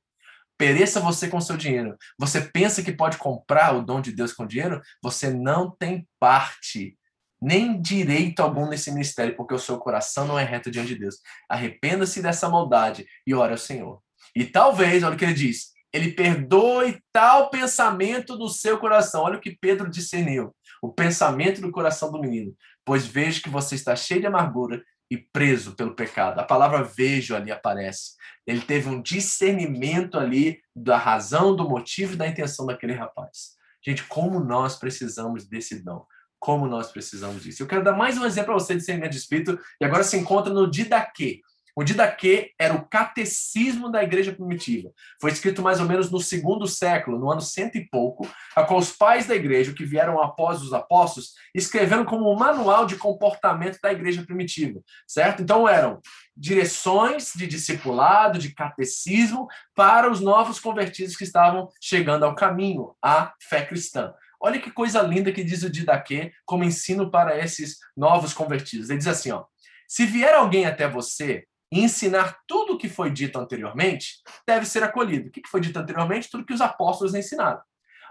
Pereça 0.62 1.00
você 1.00 1.26
com 1.26 1.40
seu 1.40 1.56
dinheiro. 1.56 1.96
Você 2.16 2.40
pensa 2.40 2.84
que 2.84 2.92
pode 2.92 3.18
comprar 3.18 3.74
o 3.74 3.82
dom 3.82 4.00
de 4.00 4.12
Deus 4.12 4.32
com 4.32 4.46
dinheiro? 4.46 4.80
Você 5.02 5.28
não 5.28 5.68
tem 5.68 6.06
parte, 6.20 6.96
nem 7.42 7.82
direito 7.82 8.38
algum 8.38 8.68
nesse 8.68 8.92
ministério, 8.92 9.34
porque 9.34 9.52
o 9.52 9.58
seu 9.58 9.76
coração 9.76 10.24
não 10.24 10.38
é 10.38 10.44
reto 10.44 10.70
diante 10.70 10.94
de 10.94 11.00
Deus. 11.00 11.16
Arrependa-se 11.48 12.22
dessa 12.22 12.48
maldade 12.48 13.04
e 13.26 13.34
ore 13.34 13.50
ao 13.50 13.58
Senhor. 13.58 14.00
E 14.36 14.44
talvez, 14.44 15.02
olha 15.02 15.16
o 15.16 15.18
que 15.18 15.24
ele 15.24 15.34
diz, 15.34 15.72
ele 15.92 16.12
perdoe 16.12 17.02
tal 17.12 17.50
pensamento 17.50 18.38
do 18.38 18.48
seu 18.48 18.78
coração. 18.78 19.22
Olha 19.22 19.38
o 19.38 19.40
que 19.40 19.58
Pedro 19.60 19.90
discerniu. 19.90 20.54
O 20.80 20.92
pensamento 20.92 21.60
do 21.60 21.72
coração 21.72 22.12
do 22.12 22.20
menino. 22.20 22.54
Pois 22.84 23.04
vejo 23.04 23.42
que 23.42 23.50
você 23.50 23.74
está 23.74 23.96
cheio 23.96 24.20
de 24.20 24.28
amargura 24.28 24.80
e 25.12 25.18
preso 25.18 25.72
pelo 25.72 25.94
pecado. 25.94 26.38
A 26.38 26.42
palavra 26.42 26.82
vejo 26.82 27.36
ali 27.36 27.52
aparece. 27.52 28.12
Ele 28.46 28.62
teve 28.62 28.88
um 28.88 29.02
discernimento 29.02 30.18
ali 30.18 30.58
da 30.74 30.96
razão, 30.96 31.54
do 31.54 31.68
motivo 31.68 32.14
e 32.14 32.16
da 32.16 32.26
intenção 32.26 32.64
daquele 32.64 32.94
rapaz. 32.94 33.50
Gente, 33.84 34.04
como 34.04 34.40
nós 34.40 34.78
precisamos 34.78 35.46
desse 35.46 35.84
dom. 35.84 36.06
Como 36.38 36.66
nós 36.66 36.90
precisamos 36.90 37.42
disso. 37.42 37.62
Eu 37.62 37.66
quero 37.66 37.84
dar 37.84 37.92
mais 37.92 38.16
um 38.16 38.24
exemplo 38.24 38.54
para 38.54 38.64
você 38.64 38.72
de 38.72 38.78
discernimento 38.78 39.12
de 39.12 39.18
espírito, 39.18 39.60
e 39.78 39.84
agora 39.84 40.02
se 40.02 40.16
encontra 40.16 40.50
no 40.50 40.70
Didaquê. 40.70 41.42
O 41.74 41.82
Didaquê 41.82 42.52
era 42.58 42.74
o 42.74 42.86
catecismo 42.86 43.90
da 43.90 44.02
igreja 44.02 44.32
primitiva. 44.32 44.90
Foi 45.18 45.30
escrito 45.30 45.62
mais 45.62 45.80
ou 45.80 45.86
menos 45.86 46.10
no 46.10 46.20
segundo 46.20 46.66
século, 46.66 47.18
no 47.18 47.30
ano 47.30 47.40
cento 47.40 47.76
e 47.76 47.88
pouco, 47.88 48.28
a 48.54 48.62
qual 48.62 48.78
os 48.78 48.92
pais 48.92 49.26
da 49.26 49.34
igreja, 49.34 49.72
que 49.72 49.84
vieram 49.84 50.20
após 50.20 50.60
os 50.60 50.74
apóstolos, 50.74 51.32
escreveram 51.54 52.04
como 52.04 52.30
um 52.30 52.36
manual 52.36 52.84
de 52.84 52.96
comportamento 52.96 53.78
da 53.82 53.90
igreja 53.90 54.22
primitiva, 54.22 54.80
certo? 55.06 55.42
Então 55.42 55.66
eram 55.66 55.98
direções 56.36 57.32
de 57.34 57.46
discipulado, 57.46 58.38
de 58.38 58.54
catecismo 58.54 59.48
para 59.74 60.10
os 60.10 60.20
novos 60.20 60.60
convertidos 60.60 61.16
que 61.16 61.24
estavam 61.24 61.70
chegando 61.80 62.24
ao 62.24 62.34
caminho, 62.34 62.94
à 63.02 63.32
fé 63.48 63.64
cristã. 63.64 64.12
Olha 64.38 64.60
que 64.60 64.70
coisa 64.70 65.00
linda 65.00 65.32
que 65.32 65.44
diz 65.44 65.62
o 65.62 65.70
Didaquê 65.70 66.32
como 66.44 66.64
ensino 66.64 67.10
para 67.10 67.38
esses 67.38 67.78
novos 67.96 68.34
convertidos. 68.34 68.90
Ele 68.90 68.98
diz 68.98 69.06
assim, 69.06 69.30
ó: 69.30 69.44
Se 69.88 70.04
vier 70.04 70.34
alguém 70.34 70.66
até 70.66 70.88
você 70.88 71.44
e 71.72 71.80
ensinar 71.80 72.38
tudo 72.46 72.74
o 72.74 72.78
que 72.78 72.86
foi 72.86 73.10
dito 73.10 73.38
anteriormente, 73.38 74.20
deve 74.46 74.66
ser 74.66 74.82
acolhido. 74.82 75.28
O 75.28 75.32
que 75.32 75.40
foi 75.48 75.58
dito 75.58 75.78
anteriormente? 75.78 76.28
Tudo 76.30 76.44
que 76.44 76.52
os 76.52 76.60
apóstolos 76.60 77.14
ensinaram. 77.14 77.62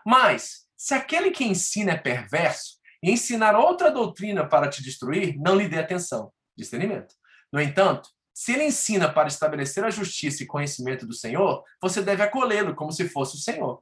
Mas, 0.04 0.66
se 0.76 0.96
aquele 0.96 1.30
que 1.30 1.44
ensina 1.44 1.92
é 1.92 1.98
perverso 1.98 2.80
e 3.04 3.12
ensinar 3.12 3.56
outra 3.56 3.92
doutrina 3.92 4.50
para 4.50 4.68
te 4.68 4.82
destruir, 4.82 5.38
não 5.38 5.56
lhe 5.56 5.68
dê 5.68 5.78
atenção. 5.78 6.34
Discernimento. 6.58 7.14
No 7.54 7.62
entanto, 7.62 8.10
se 8.34 8.54
ele 8.54 8.64
ensina 8.64 9.14
para 9.14 9.28
estabelecer 9.28 9.84
a 9.84 9.92
justiça 9.92 10.42
e 10.42 10.48
conhecimento 10.48 11.06
do 11.06 11.14
Senhor, 11.14 11.64
você 11.80 12.02
deve 12.02 12.24
acolhê-lo 12.24 12.74
como 12.74 12.92
se 12.92 13.08
fosse 13.08 13.36
o 13.36 13.40
Senhor. 13.40 13.80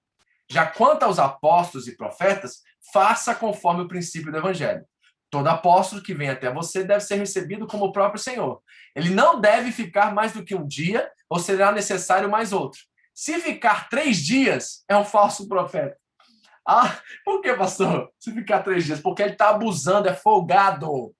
Já 0.51 0.65
quanto 0.65 1.03
aos 1.03 1.19
apóstolos 1.19 1.87
e 1.87 1.95
profetas, 1.95 2.63
faça 2.91 3.33
conforme 3.33 3.83
o 3.83 3.87
princípio 3.87 4.29
do 4.29 4.39
Evangelho. 4.39 4.83
Todo 5.29 5.47
apóstolo 5.47 6.01
que 6.01 6.13
vem 6.13 6.29
até 6.29 6.51
você 6.51 6.83
deve 6.83 7.01
ser 7.01 7.15
recebido 7.15 7.67
como 7.67 7.85
o 7.85 7.91
próprio 7.91 8.21
Senhor. 8.21 8.61
Ele 8.95 9.09
não 9.09 9.39
deve 9.39 9.71
ficar 9.71 10.13
mais 10.13 10.31
do 10.31 10.43
que 10.43 10.55
um 10.55 10.65
dia, 10.65 11.09
ou 11.29 11.37
será 11.37 11.71
necessário 11.71 12.29
mais 12.29 12.51
outro. 12.51 12.79
Se 13.13 13.39
ficar 13.39 13.89
três 13.89 14.17
dias, 14.17 14.83
é 14.87 14.95
um 14.95 15.03
falso 15.03 15.47
profeta. 15.47 15.97
Ah, 16.65 16.99
por 17.25 17.41
que, 17.41 17.53
pastor? 17.53 18.09
Se 18.17 18.31
ficar 18.31 18.63
três 18.63 18.85
dias? 18.85 19.01
Porque 19.01 19.21
ele 19.21 19.33
está 19.33 19.49
abusando, 19.49 20.07
é 20.07 20.13
folgado. 20.13 21.13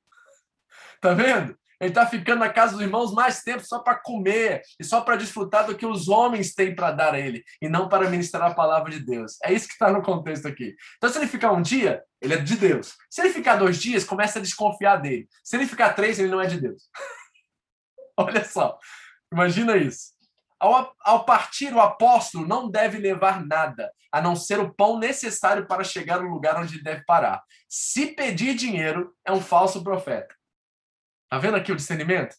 Tá 1.02 1.14
vendo? 1.14 1.59
Ele 1.80 1.90
está 1.90 2.06
ficando 2.06 2.40
na 2.40 2.50
casa 2.50 2.74
dos 2.74 2.82
irmãos 2.82 3.14
mais 3.14 3.42
tempo 3.42 3.64
só 3.66 3.80
para 3.80 3.96
comer 3.96 4.62
e 4.80 4.84
só 4.84 5.02
para 5.02 5.16
desfrutar 5.16 5.66
do 5.66 5.76
que 5.76 5.86
os 5.86 6.10
homens 6.10 6.54
têm 6.54 6.76
para 6.76 6.92
dar 6.92 7.14
a 7.14 7.20
ele 7.20 7.44
e 7.62 7.70
não 7.70 7.88
para 7.88 8.10
ministrar 8.10 8.52
a 8.52 8.54
palavra 8.54 8.92
de 8.92 9.00
Deus. 9.00 9.38
É 9.44 9.54
isso 9.54 9.68
que 9.68 9.74
está 9.74 9.92
no 9.92 10.02
contexto 10.02 10.48
aqui. 10.48 10.76
Então, 10.98 11.10
se 11.10 11.18
ele 11.18 11.28
ficar 11.28 11.52
um 11.54 11.62
dia, 11.62 12.04
ele 12.22 12.34
é 12.34 12.38
de 12.38 12.58
Deus. 12.58 12.96
Se 13.10 13.22
ele 13.22 13.34
ficar 13.34 13.56
dois 13.56 13.80
dias, 13.80 14.04
começa 14.04 14.40
a 14.40 14.42
desconfiar 14.42 14.98
dele. 14.98 15.28
Se 15.44 15.56
ele 15.56 15.66
ficar 15.66 15.94
três, 15.94 16.20
ele 16.20 16.30
não 16.30 16.42
é 16.42 16.48
de 16.48 16.60
Deus. 16.60 16.84
Olha 18.20 18.44
só, 18.44 18.78
imagina 19.32 19.78
isso. 19.78 20.20
Ao, 20.60 20.94
ao 21.00 21.24
partir, 21.24 21.74
o 21.74 21.80
apóstolo 21.80 22.46
não 22.46 22.70
deve 22.70 22.98
levar 22.98 23.46
nada, 23.46 23.90
a 24.12 24.22
não 24.22 24.36
ser 24.36 24.60
o 24.60 24.74
pão 24.74 25.00
necessário 25.00 25.66
para 25.66 25.86
chegar 25.86 26.20
no 26.20 26.30
lugar 26.30 26.60
onde 26.60 26.84
deve 26.84 27.06
parar. 27.06 27.42
Se 27.70 28.08
pedir 28.08 28.54
dinheiro, 28.56 29.16
é 29.24 29.32
um 29.32 29.40
falso 29.40 29.82
profeta. 29.82 30.36
Tá 31.30 31.38
vendo 31.38 31.56
aqui 31.56 31.72
o 31.72 31.76
discernimento? 31.76 32.36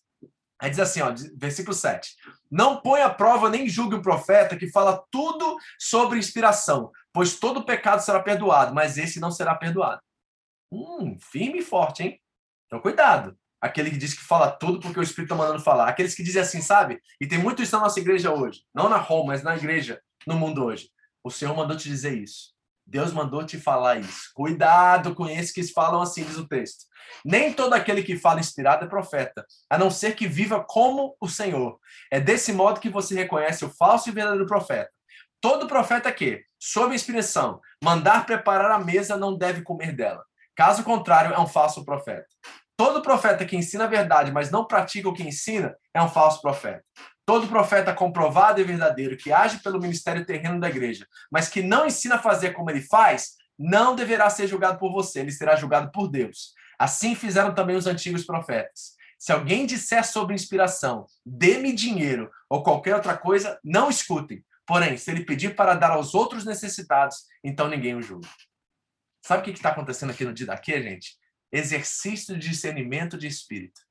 Aí 0.61 0.69
diz 0.69 0.79
assim, 0.79 1.01
ó, 1.01 1.15
versículo 1.37 1.75
7. 1.75 2.15
Não 2.51 2.83
põe 2.83 3.01
à 3.01 3.09
prova 3.09 3.49
nem 3.49 3.69
julgue 3.69 3.97
o 3.97 4.03
profeta 4.03 4.57
que 4.57 4.71
fala 4.71 5.03
tudo 5.11 5.57
sobre 5.79 6.19
inspiração, 6.19 6.91
pois 7.13 7.39
todo 7.39 7.65
pecado 7.65 8.01
será 8.01 8.21
perdoado, 8.21 8.75
mas 8.75 8.99
esse 8.99 9.19
não 9.19 9.31
será 9.31 9.55
perdoado. 9.55 10.03
Hum, 10.71 11.17
firme 11.19 11.61
e 11.61 11.63
forte, 11.63 12.03
hein? 12.03 12.21
Então, 12.67 12.81
cuidado. 12.81 13.37
Aquele 13.61 13.91
que 13.91 13.97
diz 13.97 14.15
que 14.15 14.23
fala 14.23 14.51
tudo 14.51 14.81
porque 14.81 14.99
o 14.99 15.03
Espírito 15.03 15.33
está 15.33 15.37
mandando 15.37 15.63
falar. 15.63 15.89
Aqueles 15.89 16.15
que 16.15 16.23
dizem 16.23 16.43
assim, 16.43 16.61
sabe? 16.63 17.01
E 17.21 17.27
tem 17.27 17.39
muito 17.39 17.63
isso 17.63 17.75
na 17.77 17.83
nossa 17.83 18.01
igreja 18.01 18.33
hoje. 18.33 18.65
Não 18.75 18.89
na 18.89 18.97
Roma, 18.97 19.29
mas 19.29 19.43
na 19.43 19.57
igreja, 19.57 20.01
no 20.27 20.37
mundo 20.37 20.65
hoje. 20.65 20.91
O 21.23 21.31
Senhor 21.31 21.55
mandou 21.55 21.77
te 21.77 21.89
dizer 21.89 22.17
isso. 22.17 22.55
Deus 22.91 23.13
mandou 23.13 23.47
te 23.47 23.57
falar 23.57 24.01
isso. 24.01 24.33
Cuidado 24.35 25.15
com 25.15 25.29
esses 25.29 25.53
que 25.53 25.63
falam 25.73 26.03
assim, 26.03 26.25
diz 26.25 26.37
o 26.37 26.49
texto. 26.49 26.87
Nem 27.25 27.53
todo 27.53 27.73
aquele 27.73 28.03
que 28.03 28.17
fala 28.17 28.41
inspirado 28.41 28.85
é 28.85 28.89
profeta, 28.89 29.47
a 29.71 29.79
não 29.79 29.93
ser 29.93 30.17
que 30.17 30.27
viva 30.27 30.65
como 30.69 31.17
o 31.21 31.29
Senhor. 31.29 31.79
É 32.11 32.19
desse 32.19 32.53
modo 32.53 32.81
que 32.81 32.91
você 32.91 33.15
reconhece 33.15 33.65
o 33.65 33.71
falso 33.71 34.09
e 34.09 34.13
verdadeiro 34.13 34.45
profeta. 34.45 34.91
Todo 35.41 35.69
profeta 35.69 36.11
que, 36.11 36.43
sob 36.59 36.93
inspiração, 36.93 37.61
mandar 37.83 38.27
preparar 38.27 38.73
a 38.73 38.81
mesa 38.81 39.17
não 39.17 39.39
deve 39.39 39.63
comer 39.63 39.93
dela. 39.93 40.25
Caso 40.57 40.83
contrário, 40.83 41.33
é 41.33 41.39
um 41.39 41.47
falso 41.47 41.85
profeta. 41.85 42.27
Todo 42.77 43.03
profeta 43.03 43.45
que 43.45 43.57
ensina 43.57 43.85
a 43.85 43.89
verdade, 43.89 44.33
mas 44.33 44.51
não 44.51 44.67
pratica 44.67 45.09
o 45.09 45.15
que 45.15 45.23
ensina, 45.23 45.77
é 45.95 46.03
um 46.03 46.09
falso 46.09 46.43
profeta. 46.43 46.83
Todo 47.31 47.47
profeta 47.47 47.95
comprovado 47.95 48.61
e 48.61 48.65
verdadeiro 48.65 49.17
que 49.17 49.31
age 49.31 49.61
pelo 49.61 49.79
ministério 49.79 50.27
terreno 50.27 50.59
da 50.59 50.69
igreja, 50.69 51.07
mas 51.31 51.49
que 51.49 51.63
não 51.63 51.87
ensina 51.87 52.17
a 52.17 52.19
fazer 52.19 52.51
como 52.51 52.69
ele 52.69 52.81
faz, 52.81 53.37
não 53.57 53.95
deverá 53.95 54.29
ser 54.29 54.49
julgado 54.49 54.81
por 54.81 54.91
você, 54.91 55.21
ele 55.21 55.31
será 55.31 55.55
julgado 55.55 55.93
por 55.93 56.09
Deus. 56.09 56.55
Assim 56.77 57.15
fizeram 57.15 57.55
também 57.55 57.77
os 57.77 57.87
antigos 57.87 58.25
profetas. 58.25 58.97
Se 59.17 59.31
alguém 59.31 59.65
disser 59.65 60.05
sobre 60.05 60.35
inspiração, 60.35 61.07
dê-me 61.25 61.73
dinheiro 61.73 62.29
ou 62.49 62.65
qualquer 62.65 62.97
outra 62.97 63.17
coisa, 63.17 63.61
não 63.63 63.89
escutem. 63.89 64.45
Porém, 64.67 64.97
se 64.97 65.09
ele 65.13 65.25
pedir 65.25 65.55
para 65.55 65.75
dar 65.75 65.93
aos 65.93 66.17
outros 66.17 66.45
necessitados, 66.45 67.27
então 67.45 67.69
ninguém 67.69 67.95
o 67.95 68.03
julga. 68.03 68.29
Sabe 69.25 69.43
o 69.43 69.45
que 69.45 69.53
está 69.53 69.69
acontecendo 69.69 70.11
aqui 70.11 70.25
no 70.25 70.35
dia 70.35 70.47
daqui, 70.47 70.83
gente? 70.83 71.17
Exercício 71.53 72.37
de 72.37 72.49
discernimento 72.49 73.17
de 73.17 73.29
espírito. 73.29 73.83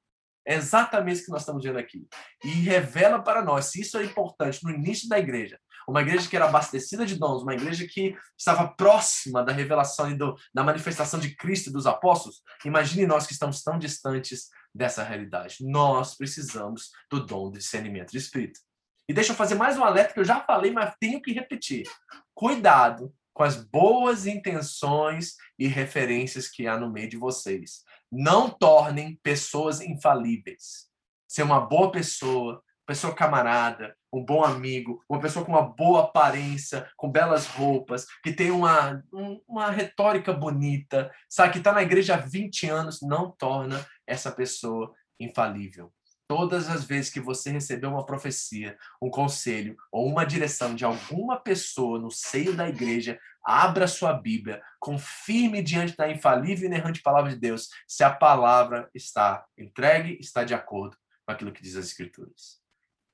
É 0.50 0.56
exatamente 0.56 1.18
isso 1.18 1.26
que 1.26 1.32
nós 1.32 1.44
estamos 1.44 1.64
vendo 1.64 1.78
aqui. 1.78 2.08
E 2.44 2.50
revela 2.50 3.22
para 3.22 3.44
nós, 3.44 3.66
se 3.66 3.82
isso 3.82 4.00
é 4.00 4.04
importante 4.04 4.64
no 4.64 4.72
início 4.72 5.08
da 5.08 5.20
igreja, 5.20 5.60
uma 5.88 6.02
igreja 6.02 6.28
que 6.28 6.36
era 6.36 6.46
abastecida 6.46 7.06
de 7.06 7.20
dons, 7.20 7.44
uma 7.44 7.54
igreja 7.54 7.88
que 7.88 8.18
estava 8.36 8.68
próxima 8.68 9.44
da 9.44 9.54
revelação 9.54 10.10
e 10.10 10.16
do, 10.16 10.36
da 10.52 10.64
manifestação 10.64 11.20
de 11.20 11.36
Cristo 11.36 11.70
e 11.70 11.74
dos 11.74 11.86
apóstolos, 11.86 12.42
imagine 12.66 13.06
nós 13.06 13.28
que 13.28 13.34
estamos 13.34 13.62
tão 13.62 13.78
distantes 13.78 14.50
dessa 14.74 15.04
realidade. 15.04 15.58
Nós 15.62 16.16
precisamos 16.16 16.90
do 17.12 17.24
dom 17.24 17.52
de 17.52 17.60
discernimento 17.60 18.10
de 18.10 18.18
espírito. 18.18 18.60
E 19.08 19.14
deixa 19.14 19.34
eu 19.34 19.36
fazer 19.36 19.54
mais 19.54 19.78
um 19.78 19.84
alerta 19.84 20.16
que 20.16 20.20
eu 20.20 20.26
já 20.26 20.42
falei, 20.42 20.72
mas 20.72 20.96
tenho 21.00 21.22
que 21.22 21.32
repetir. 21.32 21.88
Cuidado 22.34 23.14
com 23.34 23.44
as 23.44 23.56
boas 23.56 24.26
intenções 24.26 25.36
e 25.60 25.68
referências 25.68 26.50
que 26.50 26.68
há 26.68 26.76
no 26.76 26.92
meio 26.92 27.08
de 27.08 27.18
vocês. 27.18 27.84
Não 28.12 28.50
tornem 28.50 29.20
pessoas 29.22 29.82
infalíveis. 29.82 30.90
Ser 31.28 31.44
uma 31.44 31.60
boa 31.60 31.92
pessoa, 31.92 32.64
pessoa 32.86 33.14
camarada, 33.14 33.96
um 34.12 34.26
bom 34.26 34.44
amigo, 34.44 35.04
uma 35.08 35.20
pessoa 35.20 35.46
com 35.46 35.52
uma 35.52 35.62
boa 35.62 36.06
aparência, 36.06 36.90
com 36.98 37.12
belas 37.12 37.46
roupas, 37.46 38.08
que 38.24 38.34
tem 38.34 38.50
uma, 38.50 39.04
uma 39.48 39.70
retórica 39.70 40.34
bonita, 40.34 41.12
sabe, 41.30 41.54
que 41.54 41.58
está 41.60 41.72
na 41.72 41.84
igreja 41.84 42.16
há 42.16 42.18
20 42.18 42.68
anos, 42.68 43.00
não 43.02 43.30
torna 43.30 43.86
essa 44.08 44.32
pessoa 44.32 44.92
infalível. 45.20 45.94
Todas 46.30 46.70
as 46.70 46.84
vezes 46.84 47.10
que 47.10 47.20
você 47.20 47.50
recebeu 47.50 47.90
uma 47.90 48.06
profecia, 48.06 48.78
um 49.02 49.10
conselho 49.10 49.76
ou 49.92 50.08
uma 50.08 50.24
direção 50.24 50.76
de 50.76 50.86
alguma 50.86 51.40
pessoa 51.40 51.98
no 51.98 52.12
seio 52.12 52.56
da 52.56 52.70
igreja, 52.70 53.20
abra 53.44 53.88
sua 53.88 54.14
Bíblia, 54.14 54.62
confirme 54.80 55.64
diante 55.64 55.98
da 55.98 56.08
infalível 56.08 56.66
e 56.66 56.68
inerrante 56.68 57.02
palavra 57.02 57.32
de 57.32 57.40
Deus 57.40 57.70
se 57.88 58.04
a 58.04 58.12
palavra 58.12 58.92
está 58.94 59.44
entregue, 59.58 60.20
está 60.22 60.44
de 60.44 60.54
acordo 60.54 60.96
com 61.26 61.32
aquilo 61.32 61.52
que 61.52 61.64
diz 61.64 61.76
as 61.76 61.88
Escrituras. 61.88 62.62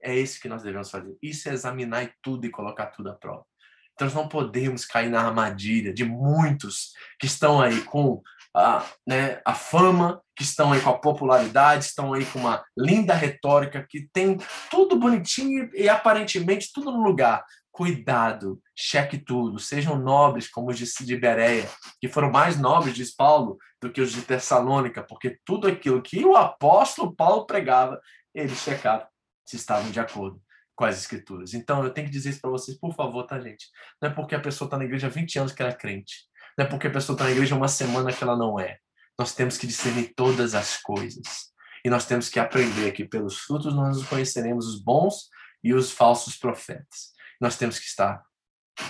É 0.01 0.13
isso 0.13 0.41
que 0.41 0.49
nós 0.49 0.61
devemos 0.61 0.91
fazer. 0.91 1.17
Isso 1.21 1.47
é 1.47 1.53
examinar 1.53 2.13
tudo 2.21 2.45
e 2.45 2.51
colocar 2.51 2.87
tudo 2.87 3.11
à 3.11 3.13
prova. 3.13 3.45
Então, 3.93 4.07
nós 4.07 4.13
não 4.13 4.27
podemos 4.27 4.83
cair 4.83 5.09
na 5.09 5.21
armadilha 5.21 5.93
de 5.93 6.03
muitos 6.03 6.91
que 7.17 7.27
estão 7.27 7.61
aí 7.61 7.81
com 7.85 8.21
a, 8.55 8.85
né, 9.05 9.41
a 9.43 9.53
fama, 9.53 10.21
que 10.35 10.43
estão 10.43 10.71
aí 10.71 10.81
com 10.81 10.89
a 10.89 10.97
popularidade, 10.97 11.85
estão 11.85 12.13
aí 12.13 12.25
com 12.25 12.39
uma 12.39 12.63
linda 12.77 13.13
retórica, 13.13 13.85
que 13.87 14.07
tem 14.13 14.37
tudo 14.71 14.97
bonitinho 14.97 15.69
e 15.73 15.89
aparentemente 15.89 16.71
tudo 16.73 16.91
no 16.91 17.03
lugar. 17.03 17.43
Cuidado, 17.71 18.61
cheque 18.73 19.17
tudo, 19.17 19.59
sejam 19.59 19.97
nobres 19.97 20.49
como 20.49 20.71
os 20.71 20.77
de 20.77 21.17
Bereia, 21.17 21.69
que 21.99 22.07
foram 22.07 22.31
mais 22.31 22.57
nobres, 22.57 22.95
diz 22.95 23.13
Paulo, 23.13 23.57
do 23.81 23.91
que 23.91 23.99
os 23.99 24.13
de 24.13 24.21
Tessalônica, 24.21 25.03
porque 25.03 25.37
tudo 25.43 25.67
aquilo 25.67 26.01
que 26.01 26.23
o 26.25 26.37
apóstolo 26.37 27.13
Paulo 27.13 27.45
pregava, 27.45 27.99
ele 28.33 28.55
checava 28.55 29.07
se 29.45 29.57
estavam 29.57 29.91
de 29.91 29.99
acordo 29.99 30.41
com 30.75 30.85
as 30.85 30.97
escrituras. 30.97 31.53
Então, 31.53 31.83
eu 31.83 31.89
tenho 31.89 32.07
que 32.07 32.13
dizer 32.13 32.29
isso 32.29 32.41
para 32.41 32.49
vocês, 32.49 32.77
por 32.77 32.93
favor, 32.93 33.25
tá, 33.25 33.39
gente? 33.39 33.67
Não 34.01 34.09
é 34.09 34.13
porque 34.13 34.35
a 34.35 34.39
pessoa 34.39 34.67
está 34.67 34.77
na 34.77 34.85
igreja 34.85 35.07
há 35.07 35.09
20 35.09 35.39
anos 35.39 35.51
que 35.53 35.61
ela 35.61 35.71
é 35.71 35.75
crente. 35.75 36.25
Não 36.57 36.65
é 36.65 36.69
porque 36.69 36.87
a 36.87 36.91
pessoa 36.91 37.15
está 37.15 37.25
na 37.25 37.31
igreja 37.31 37.55
uma 37.55 37.67
semana 37.67 38.13
que 38.13 38.23
ela 38.23 38.37
não 38.37 38.59
é. 38.59 38.77
Nós 39.19 39.33
temos 39.33 39.57
que 39.57 39.67
discernir 39.67 40.13
todas 40.15 40.55
as 40.55 40.77
coisas. 40.77 41.53
E 41.83 41.89
nós 41.89 42.05
temos 42.05 42.29
que 42.29 42.39
aprender 42.39 42.91
que 42.93 43.05
pelos 43.05 43.37
frutos 43.37 43.73
nós 43.73 44.03
conheceremos 44.05 44.67
os 44.67 44.81
bons 44.81 45.29
e 45.63 45.73
os 45.73 45.91
falsos 45.91 46.37
profetas. 46.37 47.13
Nós 47.39 47.57
temos 47.57 47.77
que 47.77 47.85
estar, 47.85 48.23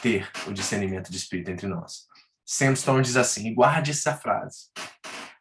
ter 0.01 0.30
o 0.47 0.53
discernimento 0.53 1.11
de 1.11 1.18
espírito 1.18 1.51
entre 1.51 1.68
nós. 1.68 2.05
Samson 2.45 3.01
diz 3.01 3.18
assim, 3.18 3.53
guarde 3.53 3.91
essa 3.91 4.16
frase. 4.16 4.70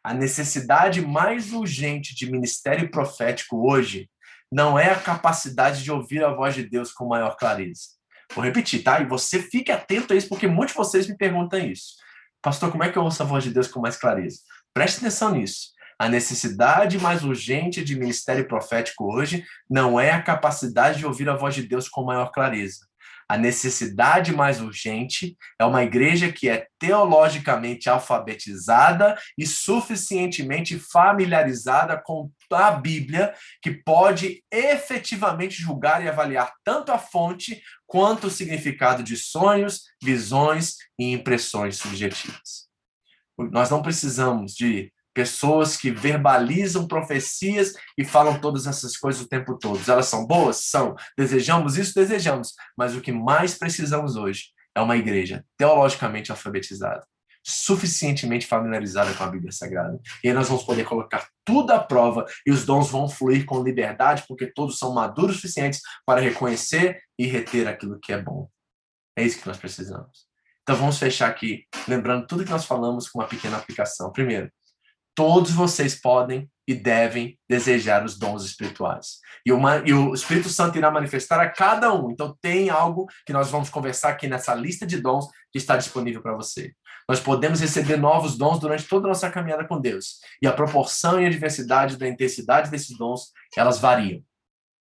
A 0.03 0.13
necessidade 0.13 1.01
mais 1.01 1.53
urgente 1.53 2.15
de 2.15 2.29
ministério 2.29 2.89
profético 2.89 3.69
hoje 3.71 4.09
não 4.51 4.77
é 4.77 4.91
a 4.91 4.99
capacidade 4.99 5.83
de 5.83 5.91
ouvir 5.91 6.23
a 6.23 6.33
voz 6.33 6.55
de 6.55 6.63
Deus 6.63 6.91
com 6.91 7.07
maior 7.07 7.35
clareza. 7.37 7.95
Vou 8.33 8.43
repetir, 8.43 8.83
tá? 8.83 8.99
E 8.99 9.05
você 9.05 9.41
fique 9.41 9.71
atento 9.71 10.13
a 10.13 10.15
isso, 10.15 10.27
porque 10.27 10.47
muitos 10.47 10.73
de 10.73 10.77
vocês 10.77 11.07
me 11.07 11.15
perguntam 11.15 11.59
isso. 11.59 11.95
Pastor, 12.45 12.71
como 12.71 12.83
é 12.83 12.91
que 12.91 12.97
eu 12.99 13.01
ouço 13.01 13.23
a 13.23 13.25
voz 13.25 13.43
de 13.43 13.49
Deus 13.49 13.67
com 13.67 13.79
mais 13.79 13.97
clareza? 13.97 14.41
Preste 14.71 14.99
atenção 14.99 15.31
nisso. 15.31 15.69
A 15.97 16.07
necessidade 16.07 16.99
mais 16.99 17.23
urgente 17.23 17.83
de 17.83 17.97
ministério 17.97 18.47
profético 18.47 19.11
hoje 19.11 19.43
não 19.67 19.99
é 19.99 20.11
a 20.11 20.21
capacidade 20.21 20.99
de 20.99 21.07
ouvir 21.07 21.27
a 21.27 21.35
voz 21.35 21.55
de 21.55 21.63
Deus 21.63 21.89
com 21.89 22.03
maior 22.03 22.31
clareza, 22.31 22.85
a 23.27 23.37
necessidade 23.37 24.31
mais 24.31 24.61
urgente 24.61 25.35
é 25.59 25.65
uma 25.65 25.83
igreja 25.83 26.31
que 26.31 26.47
é 26.47 26.67
teologicamente 26.79 27.89
alfabetizada 27.89 29.17
e 29.37 29.45
suficientemente 29.45 30.77
familiarizada 30.77 32.01
com 32.03 32.29
a 32.51 32.71
Bíblia, 32.71 33.33
que 33.61 33.71
pode 33.71 34.43
efetivamente 34.51 35.61
julgar 35.61 36.03
e 36.03 36.07
avaliar 36.07 36.53
tanto 36.63 36.91
a 36.91 36.99
fonte 36.99 37.61
quanto 37.87 38.27
o 38.27 38.31
significado 38.31 39.01
de 39.01 39.17
sonhos, 39.17 39.81
visões 40.01 40.75
e 40.99 41.11
impressões 41.11 41.77
subjetivas. 41.77 42.65
Nós 43.37 43.69
não 43.69 43.81
precisamos 43.81 44.53
de 44.53 44.91
pessoas 45.15 45.77
que 45.77 45.89
verbalizam 45.89 46.85
profecias 46.85 47.73
e 47.97 48.03
falam 48.03 48.39
todas 48.39 48.67
essas 48.67 48.97
coisas 48.97 49.21
o 49.21 49.29
tempo 49.29 49.57
todo. 49.57 49.79
Elas 49.89 50.07
são 50.07 50.27
boas? 50.27 50.57
São. 50.57 50.93
Desejamos 51.17 51.77
isso? 51.77 51.95
Desejamos. 51.95 52.53
Mas 52.77 52.95
o 52.95 53.01
que 53.01 53.13
mais 53.13 53.57
precisamos 53.57 54.17
hoje 54.17 54.49
é 54.75 54.81
uma 54.81 54.97
igreja 54.97 55.45
teologicamente 55.57 56.31
alfabetizada, 56.31 57.07
suficientemente 57.41 58.45
familiarizada 58.45 59.13
com 59.13 59.23
a 59.23 59.27
Bíblia 59.27 59.53
Sagrada. 59.53 59.97
E 60.21 60.27
aí 60.27 60.33
nós 60.33 60.49
vamos 60.49 60.65
poder 60.65 60.83
colocar 60.83 61.29
tudo 61.45 61.71
à 61.71 61.79
prova 61.79 62.25
e 62.45 62.51
os 62.51 62.65
dons 62.65 62.89
vão 62.89 63.07
fluir 63.07 63.45
com 63.45 63.63
liberdade, 63.63 64.25
porque 64.27 64.47
todos 64.47 64.77
são 64.77 64.93
maduros 64.93 65.37
suficientes 65.37 65.79
para 66.05 66.19
reconhecer 66.19 66.99
e 67.17 67.25
reter 67.25 67.69
aquilo 67.69 67.99
que 68.01 68.11
é 68.11 68.21
bom. 68.21 68.49
É 69.17 69.23
isso 69.23 69.39
que 69.39 69.47
nós 69.47 69.57
precisamos. 69.57 70.27
Então 70.63 70.75
vamos 70.75 70.97
fechar 70.97 71.29
aqui, 71.29 71.63
lembrando 71.87 72.27
tudo 72.27 72.43
que 72.43 72.51
nós 72.51 72.65
falamos 72.65 73.07
com 73.07 73.19
uma 73.19 73.27
pequena 73.27 73.55
aplicação. 73.55 74.11
Primeiro, 74.11 74.51
todos 75.15 75.51
vocês 75.51 75.95
podem 75.95 76.49
e 76.67 76.73
devem 76.73 77.39
desejar 77.49 78.03
os 78.03 78.17
dons 78.17 78.43
espirituais. 78.43 79.19
E, 79.45 79.51
uma, 79.51 79.77
e, 79.85 79.93
o 79.93 80.13
Espírito 80.13 80.49
Santo 80.49 80.77
irá 80.77 80.89
manifestar 80.89 81.39
a 81.39 81.49
cada 81.49 81.93
um. 81.93 82.11
Então, 82.11 82.35
tem 82.41 82.69
algo 82.69 83.07
que 83.25 83.31
nós 83.31 83.49
vamos 83.49 83.69
conversar 83.69 84.09
aqui 84.09 84.27
nessa 84.27 84.53
lista 84.55 84.85
de 84.85 84.99
dons 84.99 85.27
que 85.51 85.59
está 85.59 85.77
disponível 85.77 86.21
para 86.21 86.35
você. 86.35 86.73
Nós 87.07 87.19
podemos 87.19 87.61
receber 87.61 87.97
novos 87.97 88.35
dons 88.35 88.59
durante 88.59 88.87
toda 88.87 89.05
a 89.07 89.09
nossa 89.09 89.29
caminhada 89.29 89.67
com 89.67 89.79
Deus. 89.79 90.19
E 90.41 90.47
a 90.47 90.51
proporção 90.51 91.21
e 91.21 91.25
a 91.25 91.29
diversidade 91.29 91.97
da 91.97 92.07
intensidade 92.07 92.71
desses 92.71 92.97
dons, 92.97 93.31
elas 93.55 93.77
variam. 93.77 94.21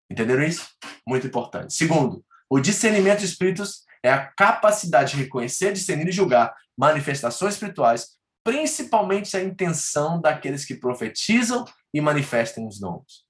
Entenderam 0.09 0.43
isso? 0.43 0.65
Muito 1.05 1.27
importante. 1.27 1.73
Segundo, 1.73 2.23
o 2.49 2.59
discernimento 2.61 3.19
de 3.19 3.25
espíritos 3.25 3.83
é 4.01 4.11
a 4.11 4.25
capacidade 4.25 5.11
de 5.11 5.23
reconhecer, 5.23 5.73
discernir 5.73 6.07
e 6.07 6.11
julgar 6.13 6.53
manifestações 6.77 7.55
espirituais 7.55 8.09
principalmente 8.43 9.35
a 9.37 9.43
intenção 9.43 10.19
daqueles 10.19 10.65
que 10.65 10.75
profetizam 10.75 11.65
e 11.93 12.01
manifestem 12.01 12.67
os 12.67 12.79
dons. 12.79 13.25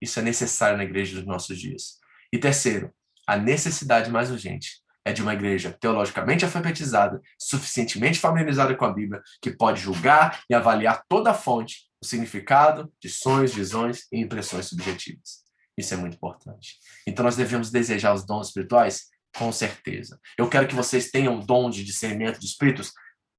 Isso 0.00 0.18
é 0.18 0.22
necessário 0.22 0.76
na 0.76 0.84
igreja 0.84 1.16
dos 1.16 1.26
nossos 1.26 1.58
dias. 1.58 1.98
E 2.32 2.38
terceiro, 2.38 2.92
a 3.26 3.36
necessidade 3.36 4.10
mais 4.10 4.30
urgente 4.30 4.82
é 5.04 5.12
de 5.12 5.22
uma 5.22 5.34
igreja 5.34 5.76
teologicamente 5.80 6.44
alfabetizada, 6.44 7.20
suficientemente 7.38 8.18
familiarizada 8.18 8.74
com 8.74 8.84
a 8.84 8.92
Bíblia, 8.92 9.22
que 9.40 9.50
pode 9.50 9.80
julgar 9.80 10.42
e 10.48 10.54
avaliar 10.54 11.04
toda 11.08 11.30
a 11.30 11.34
fonte, 11.34 11.88
o 12.02 12.06
significado 12.06 12.92
de 13.00 13.08
sonhos, 13.08 13.54
visões 13.54 14.06
e 14.12 14.20
impressões 14.20 14.66
subjetivas. 14.66 15.42
Isso 15.76 15.94
é 15.94 15.96
muito 15.96 16.14
importante. 16.14 16.78
Então 17.06 17.24
nós 17.24 17.36
devemos 17.36 17.70
desejar 17.70 18.14
os 18.14 18.24
dons 18.24 18.48
espirituais? 18.48 19.06
Com 19.36 19.50
certeza. 19.50 20.20
Eu 20.36 20.48
quero 20.48 20.68
que 20.68 20.74
vocês 20.74 21.10
tenham 21.10 21.40
dom 21.40 21.70
de 21.70 21.82
discernimento 21.84 22.38
de 22.38 22.46
espíritos? 22.46 22.92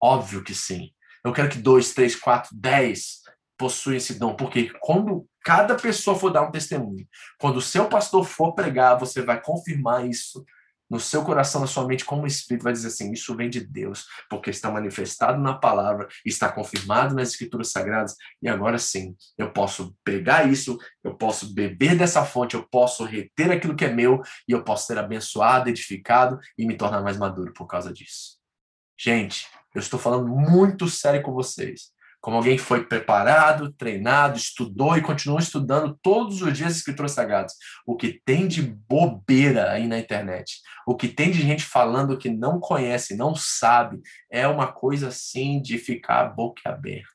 Óbvio 0.04 0.44
que 0.44 0.54
sim. 0.54 0.90
Eu 1.24 1.32
quero 1.32 1.48
que 1.48 1.58
dois, 1.58 1.94
três, 1.94 2.14
quatro, 2.14 2.54
dez 2.54 3.22
possuem 3.58 3.96
esse 3.96 4.20
dom, 4.20 4.36
porque 4.36 4.70
quando 4.82 5.26
cada 5.42 5.76
pessoa 5.76 6.20
for 6.20 6.30
dar 6.30 6.42
um 6.42 6.52
testemunho, 6.52 7.08
quando 7.40 7.56
o 7.56 7.62
seu 7.62 7.88
pastor 7.88 8.26
for 8.26 8.54
pregar, 8.54 9.00
você 9.00 9.22
vai 9.22 9.42
confirmar 9.42 10.06
isso 10.06 10.44
no 10.90 11.00
seu 11.00 11.24
coração, 11.24 11.62
na 11.62 11.68
sua 11.68 11.88
mente, 11.88 12.04
como 12.04 12.24
o 12.24 12.28
Espírito 12.28 12.64
vai 12.64 12.74
dizer 12.74 12.90
assim: 12.90 13.14
isso 13.14 13.34
vem 13.38 13.50
de 13.50 13.66
Deus, 13.66 14.06
porque 14.30 14.50
está 14.50 14.70
manifestado 14.70 15.42
na 15.42 15.54
palavra, 15.54 16.10
está 16.26 16.52
confirmado 16.52 17.16
nas 17.16 17.30
Escrituras 17.30 17.72
Sagradas, 17.72 18.18
e 18.42 18.50
agora 18.50 18.78
sim, 18.78 19.16
eu 19.38 19.54
posso 19.54 19.96
pegar 20.04 20.52
isso, 20.52 20.78
eu 21.02 21.16
posso 21.16 21.54
beber 21.54 21.98
dessa 21.98 22.26
fonte, 22.26 22.56
eu 22.56 22.68
posso 22.68 23.06
reter 23.06 23.50
aquilo 23.50 23.74
que 23.74 23.86
é 23.86 23.94
meu, 23.94 24.22
e 24.46 24.52
eu 24.52 24.66
posso 24.66 24.86
ser 24.86 24.98
abençoado, 24.98 25.70
edificado 25.70 26.38
e 26.58 26.68
me 26.68 26.76
tornar 26.76 27.02
mais 27.02 27.18
maduro 27.18 27.54
por 27.54 27.68
causa 27.68 27.94
disso. 27.94 28.38
Gente, 29.00 29.48
eu 29.74 29.80
estou 29.80 30.00
falando 30.00 30.28
muito 30.28 30.88
sério 30.88 31.22
com 31.22 31.34
vocês. 31.34 31.92
Como 32.22 32.38
alguém 32.38 32.56
que 32.56 32.64
foi 32.64 32.86
preparado, 32.86 33.74
treinado, 33.74 34.38
estudou 34.38 34.96
e 34.96 35.02
continua 35.02 35.42
estudando 35.42 36.00
todos 36.02 36.42
os 36.42 36.58
dias 36.58 36.72
as 36.72 36.78
escrituras 36.78 37.12
sagradas. 37.12 37.54
O 37.86 37.98
que 37.98 38.22
tem 38.26 38.48
de 38.48 38.62
bobeira 38.62 39.72
aí 39.72 39.88
na 39.88 40.00
internet, 40.00 40.62
o 40.88 40.96
que 40.96 41.10
tem 41.10 41.32
de 41.32 41.42
gente 41.42 41.66
falando 41.66 42.18
que 42.18 42.30
não 42.30 42.62
conhece, 42.62 43.18
não 43.18 43.36
sabe, 43.36 44.00
é 44.32 44.48
uma 44.48 44.72
coisa 44.72 45.10
assim 45.10 45.62
de 45.62 45.78
ficar 45.78 46.30
boca 46.30 46.62
aberta. 46.66 47.10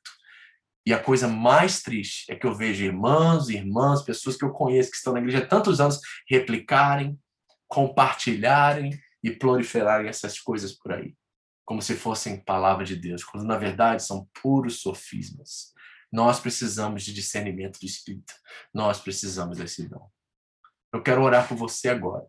E 0.85 0.93
a 0.93 1.03
coisa 1.03 1.27
mais 1.27 1.81
triste 1.81 2.31
é 2.31 2.35
que 2.35 2.47
eu 2.47 2.55
vejo 2.55 2.85
irmãos, 2.85 3.49
irmãs, 3.49 4.03
pessoas 4.03 4.37
que 4.37 4.45
eu 4.45 4.51
conheço 4.51 4.91
que 4.91 4.97
estão 4.97 5.15
na 5.15 5.21
igreja 5.21 5.39
há 5.39 5.47
tantos 5.47 5.81
anos 5.81 6.01
replicarem, 6.29 7.19
compartilharem 7.67 8.91
e 9.23 9.31
proliferarem 9.31 10.09
essas 10.09 10.39
coisas 10.39 10.73
por 10.73 10.93
aí 10.93 11.15
como 11.69 11.83
se 11.83 11.95
fossem 11.95 12.43
palavra 12.43 12.83
de 12.83 12.97
Deus, 12.97 13.23
quando 13.23 13.45
na 13.45 13.59
verdade 13.59 14.03
são 14.03 14.27
puros 14.41 14.81
sofismas. 14.81 15.75
Nós 16.11 16.41
precisamos 16.41 17.05
de 17.05 17.13
discernimento 17.13 17.79
de 17.79 17.85
espírito. 17.85 18.33
Nós 18.73 18.99
precisamos 18.99 19.59
desse 19.59 19.87
dom. 19.87 20.11
Eu 20.95 21.03
quero 21.03 21.23
orar 21.23 21.47
por 21.47 21.59
você 21.59 21.91
agora. 21.91 22.25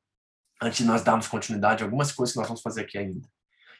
Antes 0.61 0.79
de 0.79 0.83
nós 0.83 1.03
darmos 1.03 1.29
continuidade 1.29 1.85
algumas 1.85 2.11
coisas 2.11 2.33
que 2.33 2.37
nós 2.37 2.49
vamos 2.49 2.61
fazer 2.61 2.81
aqui 2.81 2.97
ainda. 2.97 3.25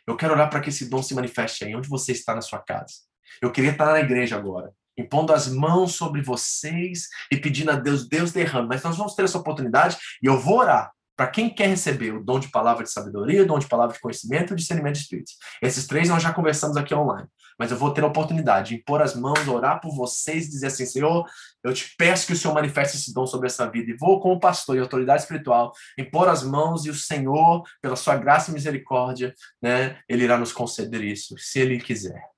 Eu 0.07 0.15
quero 0.15 0.31
orar 0.31 0.49
para 0.49 0.61
que 0.61 0.69
esse 0.69 0.89
dom 0.89 1.03
se 1.03 1.13
manifeste 1.13 1.65
aí, 1.65 1.75
onde 1.75 1.89
você 1.89 2.13
está 2.13 2.33
na 2.33 2.41
sua 2.41 2.59
casa. 2.59 2.93
Eu 3.41 3.51
queria 3.51 3.71
estar 3.71 3.87
na 3.87 3.99
igreja 3.99 4.37
agora, 4.37 4.73
impondo 4.97 5.33
as 5.33 5.49
mãos 5.49 5.93
sobre 5.93 6.21
vocês 6.21 7.09
e 7.29 7.35
pedindo 7.35 7.71
a 7.71 7.75
Deus, 7.75 8.07
Deus 8.07 8.31
derrame. 8.31 8.69
Mas 8.69 8.81
nós 8.81 8.95
vamos 8.95 9.13
ter 9.13 9.25
essa 9.25 9.37
oportunidade 9.37 9.97
e 10.23 10.25
eu 10.25 10.39
vou 10.39 10.59
orar 10.59 10.89
para 11.19 11.27
quem 11.27 11.49
quer 11.49 11.67
receber 11.67 12.13
o 12.13 12.23
dom 12.23 12.39
de 12.39 12.47
palavra 12.47 12.81
de 12.81 12.89
sabedoria, 12.89 13.43
o 13.43 13.45
dom 13.45 13.59
de 13.59 13.67
palavra 13.67 13.93
de 13.93 13.99
conhecimento 13.99 14.51
e 14.51 14.53
o 14.53 14.55
discernimento 14.55 14.95
de 14.95 15.01
espíritos. 15.01 15.33
Esses 15.61 15.85
três 15.85 16.07
nós 16.07 16.23
já 16.23 16.31
conversamos 16.31 16.77
aqui 16.77 16.95
online 16.95 17.27
mas 17.59 17.71
eu 17.71 17.77
vou 17.77 17.93
ter 17.93 18.05
a 18.05 18.07
oportunidade 18.07 18.69
de 18.69 18.75
impor 18.75 19.01
as 19.01 19.13
mãos, 19.13 19.45
orar 19.45 19.81
por 19.81 19.93
vocês 19.93 20.45
e 20.45 20.49
dizer 20.49 20.67
assim: 20.67 20.85
Senhor, 20.85 21.25
eu 21.61 21.73
te 21.73 21.93
peço 21.97 22.25
que 22.25 22.31
o 22.31 22.35
Senhor 22.35 22.53
manifeste 22.53 22.95
esse 22.95 23.13
dom 23.13 23.27
sobre 23.27 23.47
essa 23.47 23.69
vida. 23.69 23.91
E 23.91 23.97
vou, 23.97 24.21
como 24.21 24.39
pastor 24.39 24.77
e 24.77 24.79
autoridade 24.79 25.23
espiritual, 25.23 25.73
impor 25.97 26.29
as 26.29 26.41
mãos 26.41 26.85
e 26.85 26.89
o 26.89 26.95
Senhor, 26.95 27.63
pela 27.81 27.97
sua 27.97 28.15
graça 28.15 28.49
e 28.49 28.53
misericórdia, 28.53 29.35
né, 29.61 29.99
ele 30.07 30.23
irá 30.23 30.37
nos 30.37 30.53
conceder 30.53 31.03
isso, 31.03 31.35
se 31.37 31.59
ele 31.59 31.79
quiser. 31.79 32.28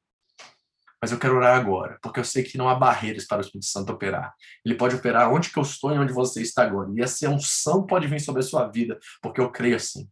Mas 1.02 1.12
eu 1.12 1.18
quero 1.18 1.36
orar 1.36 1.60
agora, 1.60 1.98
porque 2.02 2.20
eu 2.20 2.24
sei 2.24 2.44
que 2.44 2.58
não 2.58 2.70
há 2.70 2.76
barreiras 2.76 3.26
para 3.26 3.40
o 3.40 3.42
Espírito 3.42 3.66
Santo 3.66 3.92
operar. 3.92 4.36
Ele 4.64 4.76
pode 4.76 4.96
operar 4.96 5.34
onde 5.34 5.50
que 5.50 5.58
eu 5.58 5.64
estou 5.64 5.92
e 5.92 5.98
onde 5.98 6.14
você 6.14 6.44
está 6.44 6.64
agora. 6.64 6.92
E 6.96 7.02
essa 7.02 7.28
unção 7.28 7.86
pode 7.88 8.08
vir 8.08 8.20
sobre 8.20 8.42
a 8.42 8.46
sua 8.46 8.68
vida, 8.68 9.00
porque 9.22 9.42
eu 9.42 9.52
creio 9.52 9.76
assim. 9.76 10.08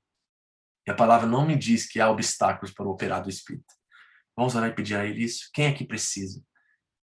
E 0.87 0.91
a 0.91 0.95
palavra 0.95 1.27
não 1.27 1.45
me 1.45 1.55
diz 1.55 1.87
que 1.87 2.01
há 2.01 2.09
obstáculos 2.09 2.73
para 2.73 2.87
o 2.87 2.89
operar 2.89 3.21
do 3.21 3.29
Espírito. 3.29 3.71
Vamos 4.35 4.55
orar 4.55 4.69
e 4.69 4.73
pedir 4.73 4.95
a 4.95 5.05
Ele 5.05 5.23
isso? 5.23 5.49
Quem 5.53 5.67
aqui 5.67 5.85
precisa? 5.85 6.41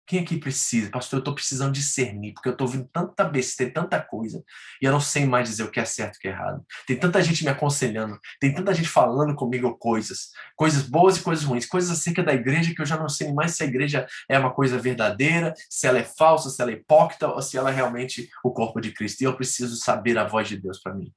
Quem 0.07 0.21
aqui 0.21 0.39
precisa? 0.39 0.91
Pastor, 0.91 1.17
eu 1.17 1.21
estou 1.21 1.35
precisando 1.35 1.73
discernir, 1.73 2.35
porque 2.35 2.49
eu 2.49 2.53
estou 2.53 2.67
ouvindo 2.67 2.87
tanta 2.93 3.25
besteira, 3.25 3.73
tanta 3.73 4.01
coisa, 4.01 4.45
e 4.81 4.85
eu 4.85 4.93
não 4.93 5.01
sei 5.01 5.25
mais 5.25 5.49
dizer 5.49 5.63
o 5.63 5.71
que 5.71 5.81
é 5.81 5.85
certo 5.85 6.17
e 6.17 6.19
o 6.19 6.21
que 6.21 6.29
é 6.29 6.31
errado. 6.31 6.65
Tem 6.87 6.99
tanta 6.99 7.23
gente 7.23 7.43
me 7.43 7.49
aconselhando, 7.49 8.19
tem 8.39 8.53
tanta 8.55 8.75
gente 8.75 8.89
falando 8.89 9.35
comigo 9.35 9.77
coisas, 9.79 10.31
coisas 10.55 10.83
boas 10.83 11.17
e 11.17 11.23
coisas 11.23 11.45
ruins, 11.45 11.65
coisas 11.65 11.91
acerca 11.91 12.23
da 12.23 12.35
igreja 12.35 12.75
que 12.75 12.83
eu 12.83 12.87
já 12.87 12.99
não 12.99 13.09
sei 13.09 13.33
mais 13.33 13.53
se 13.57 13.63
a 13.63 13.67
igreja 13.67 14.07
é 14.29 14.39
uma 14.39 14.53
coisa 14.53 14.79
verdadeira, 14.79 15.55
se 15.71 15.87
ela 15.87 15.99
é 15.99 16.05
falsa, 16.05 16.51
se 16.51 16.61
ela 16.61 16.71
é 16.71 16.75
hipócrita, 16.75 17.29
ou 17.29 17.41
se 17.41 17.57
ela 17.57 17.71
é 17.71 17.75
realmente 17.75 18.29
o 18.45 18.53
corpo 18.53 18.81
de 18.81 18.93
Cristo. 18.93 19.23
E 19.23 19.25
eu 19.25 19.35
preciso 19.35 19.77
saber 19.77 20.19
a 20.19 20.25
voz 20.25 20.49
de 20.49 20.59
Deus 20.59 20.81
para 20.81 20.95
mim. 20.95 21.11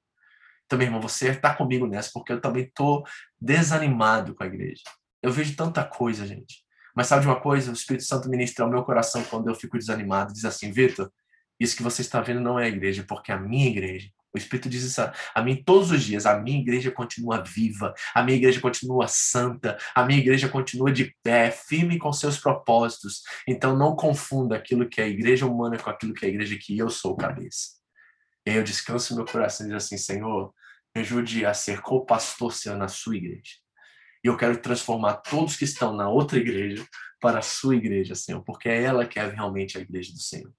Então, 0.65 0.77
meu 0.77 0.87
irmão, 0.87 1.01
você 1.01 1.29
está 1.29 1.53
comigo 1.53 1.87
nessa, 1.87 2.09
porque 2.13 2.31
eu 2.31 2.41
também 2.41 2.63
estou 2.63 3.05
desanimado 3.39 4.33
com 4.33 4.43
a 4.43 4.47
igreja. 4.47 4.83
Eu 5.21 5.31
vejo 5.31 5.55
tanta 5.55 5.83
coisa, 5.83 6.25
gente. 6.25 6.66
Mas 6.97 7.05
sabe 7.05 7.21
de 7.21 7.27
uma 7.27 7.39
coisa? 7.39 7.69
O 7.69 7.75
Espírito 7.75 8.05
Santo 8.05 8.27
ministra 8.27 8.65
ao 8.65 8.71
meu 8.71 8.83
coração 8.83 9.23
quando 9.25 9.47
eu 9.47 9.53
fico 9.53 9.77
desanimado. 9.77 10.33
Diz 10.33 10.43
assim, 10.43 10.71
Vitor, 10.71 11.11
isso 11.59 11.77
que 11.77 11.83
você 11.83 12.01
está 12.01 12.19
vendo 12.21 12.41
não 12.41 12.59
é 12.59 12.65
a 12.65 12.67
igreja, 12.67 13.05
porque 13.07 13.31
a 13.31 13.39
minha 13.39 13.67
igreja. 13.67 14.09
O 14.33 14.37
Espírito 14.39 14.67
diz 14.67 14.81
isso 14.81 14.99
a, 15.03 15.13
a 15.35 15.43
mim 15.43 15.61
todos 15.63 15.91
os 15.91 16.01
dias. 16.01 16.25
A 16.25 16.39
minha 16.39 16.59
igreja 16.59 16.89
continua 16.89 17.43
viva, 17.43 17.93
a 18.15 18.23
minha 18.23 18.35
igreja 18.35 18.59
continua 18.59 19.07
santa, 19.07 19.77
a 19.93 20.03
minha 20.03 20.17
igreja 20.17 20.49
continua 20.49 20.91
de 20.91 21.15
pé, 21.21 21.51
firme 21.51 21.99
com 21.99 22.11
seus 22.11 22.39
propósitos. 22.39 23.21
Então 23.47 23.77
não 23.77 23.95
confunda 23.95 24.55
aquilo 24.55 24.89
que 24.89 24.99
é 24.99 25.03
a 25.03 25.07
igreja 25.07 25.45
humana 25.45 25.77
com 25.77 25.91
aquilo 25.91 26.15
que 26.15 26.25
é 26.25 26.29
a 26.29 26.31
igreja 26.31 26.57
que 26.59 26.75
eu 26.75 26.89
sou 26.89 27.15
cabeça. 27.15 27.77
E 28.43 28.49
aí 28.49 28.57
eu 28.57 28.63
descanso 28.63 29.15
meu 29.15 29.25
coração 29.25 29.67
e 29.67 29.69
diz 29.69 29.85
assim, 29.85 29.99
Senhor, 29.99 30.51
me 30.95 31.01
ajude 31.01 31.45
a 31.45 31.53
ser 31.53 31.79
co-pastor 31.79 32.51
seu 32.51 32.75
na 32.75 32.87
sua 32.87 33.17
igreja. 33.17 33.66
E 34.23 34.27
eu 34.27 34.37
quero 34.37 34.57
transformar 34.57 35.15
todos 35.17 35.55
que 35.55 35.65
estão 35.65 35.93
na 35.95 36.09
outra 36.09 36.37
igreja 36.37 36.85
para 37.19 37.39
a 37.39 37.43
sua 37.43 37.75
igreja, 37.75 38.15
Senhor, 38.15 38.43
porque 38.43 38.69
é 38.69 38.83
ela 38.83 39.05
que 39.05 39.19
é 39.19 39.27
realmente 39.27 39.77
a 39.77 39.81
igreja 39.81 40.11
do 40.11 40.19
Senhor. 40.19 40.51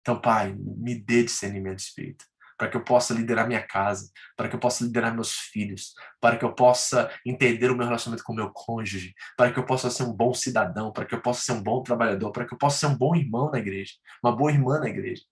Então, 0.00 0.20
Pai, 0.20 0.54
me 0.58 0.94
dê 0.94 1.22
discernimento 1.22 1.76
de 1.76 1.82
espírito, 1.82 2.24
para 2.56 2.68
que 2.68 2.76
eu 2.76 2.82
possa 2.82 3.14
liderar 3.14 3.46
minha 3.46 3.62
casa, 3.62 4.10
para 4.36 4.48
que 4.48 4.56
eu 4.56 4.58
possa 4.58 4.82
liderar 4.84 5.14
meus 5.14 5.32
filhos, 5.32 5.94
para 6.20 6.36
que 6.36 6.44
eu 6.44 6.52
possa 6.52 7.10
entender 7.24 7.70
o 7.70 7.76
meu 7.76 7.86
relacionamento 7.86 8.24
com 8.24 8.32
o 8.32 8.36
meu 8.36 8.50
cônjuge, 8.50 9.14
para 9.36 9.52
que 9.52 9.58
eu 9.58 9.64
possa 9.64 9.90
ser 9.90 10.02
um 10.04 10.12
bom 10.12 10.34
cidadão, 10.34 10.92
para 10.92 11.04
que 11.04 11.14
eu 11.14 11.20
possa 11.20 11.42
ser 11.42 11.52
um 11.52 11.62
bom 11.62 11.82
trabalhador, 11.82 12.32
para 12.32 12.46
que 12.46 12.54
eu 12.54 12.58
possa 12.58 12.78
ser 12.78 12.86
um 12.86 12.96
bom 12.96 13.14
irmão 13.14 13.50
na 13.50 13.58
igreja, 13.58 13.92
uma 14.22 14.34
boa 14.34 14.50
irmã 14.50 14.80
na 14.80 14.88
igreja. 14.88 15.22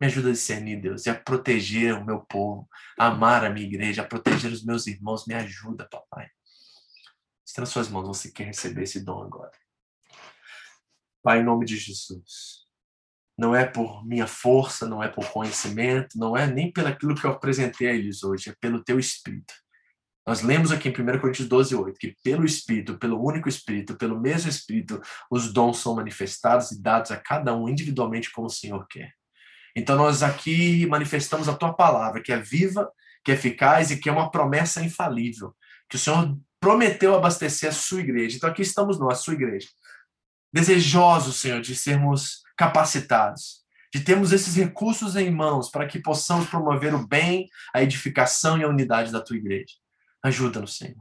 Me 0.00 0.06
ajuda 0.06 0.28
a 0.28 0.32
discernir, 0.32 0.80
Deus, 0.80 1.06
e 1.06 1.10
a 1.10 1.14
proteger 1.14 1.94
o 1.94 2.04
meu 2.04 2.20
povo, 2.20 2.68
a 2.98 3.06
amar 3.06 3.44
a 3.44 3.50
minha 3.50 3.66
igreja, 3.66 4.02
a 4.02 4.04
proteger 4.04 4.52
os 4.52 4.62
meus 4.62 4.86
irmãos. 4.86 5.26
Me 5.26 5.34
ajuda, 5.34 5.88
papai. 5.90 6.28
Nas 7.58 7.68
suas 7.70 7.88
mãos, 7.88 8.06
você 8.06 8.30
quer 8.30 8.44
receber 8.44 8.82
esse 8.82 9.04
dom 9.04 9.22
agora. 9.22 9.52
Pai, 11.22 11.40
em 11.40 11.44
nome 11.44 11.64
de 11.64 11.76
Jesus. 11.76 12.66
Não 13.38 13.54
é 13.54 13.66
por 13.66 14.06
minha 14.06 14.26
força, 14.26 14.86
não 14.86 15.02
é 15.02 15.08
por 15.08 15.28
conhecimento, 15.30 16.18
não 16.18 16.36
é 16.36 16.46
nem 16.46 16.72
pelo 16.72 16.88
aquilo 16.88 17.14
que 17.14 17.24
eu 17.24 17.32
apresentei 17.32 17.88
a 17.88 17.92
eles 17.92 18.22
hoje, 18.22 18.50
é 18.50 18.54
pelo 18.60 18.82
teu 18.82 18.98
Espírito. 18.98 19.52
Nós 20.26 20.42
lemos 20.42 20.72
aqui 20.72 20.88
em 20.88 20.92
1 20.92 21.20
Coríntios 21.20 21.48
12, 21.48 21.74
8, 21.74 21.98
que 21.98 22.16
pelo 22.22 22.44
Espírito, 22.44 22.98
pelo 22.98 23.22
único 23.24 23.48
Espírito, 23.48 23.96
pelo 23.96 24.20
mesmo 24.20 24.50
Espírito, 24.50 25.00
os 25.30 25.52
dons 25.52 25.78
são 25.78 25.94
manifestados 25.94 26.72
e 26.72 26.82
dados 26.82 27.12
a 27.12 27.16
cada 27.16 27.54
um 27.54 27.68
individualmente 27.68 28.32
como 28.32 28.48
o 28.48 28.50
Senhor 28.50 28.86
quer. 28.88 29.12
Então 29.76 29.96
nós 29.96 30.22
aqui 30.22 30.86
manifestamos 30.86 31.48
a 31.48 31.54
tua 31.54 31.74
palavra, 31.74 32.22
que 32.22 32.32
é 32.32 32.38
viva, 32.38 32.90
que 33.22 33.30
é 33.30 33.34
eficaz 33.34 33.90
e 33.90 33.98
que 33.98 34.08
é 34.08 34.12
uma 34.12 34.30
promessa 34.30 34.82
infalível. 34.82 35.54
Que 35.88 35.96
o 35.96 35.98
Senhor 35.98 36.36
prometeu 36.66 37.14
abastecer 37.14 37.68
a 37.68 37.72
sua 37.72 38.00
igreja. 38.00 38.36
Então 38.36 38.50
aqui 38.50 38.60
estamos 38.60 38.98
nós, 38.98 39.20
a 39.20 39.22
sua 39.22 39.34
igreja, 39.34 39.68
desejosos, 40.52 41.36
Senhor, 41.36 41.60
de 41.60 41.76
sermos 41.76 42.42
capacitados, 42.56 43.60
de 43.94 44.00
termos 44.00 44.32
esses 44.32 44.56
recursos 44.56 45.14
em 45.14 45.30
mãos 45.30 45.70
para 45.70 45.86
que 45.86 46.00
possamos 46.00 46.48
promover 46.48 46.92
o 46.92 47.06
bem, 47.06 47.46
a 47.72 47.84
edificação 47.84 48.58
e 48.58 48.64
a 48.64 48.68
unidade 48.68 49.12
da 49.12 49.20
tua 49.20 49.36
igreja. 49.36 49.74
Ajuda-nos, 50.24 50.76
Senhor. 50.76 50.96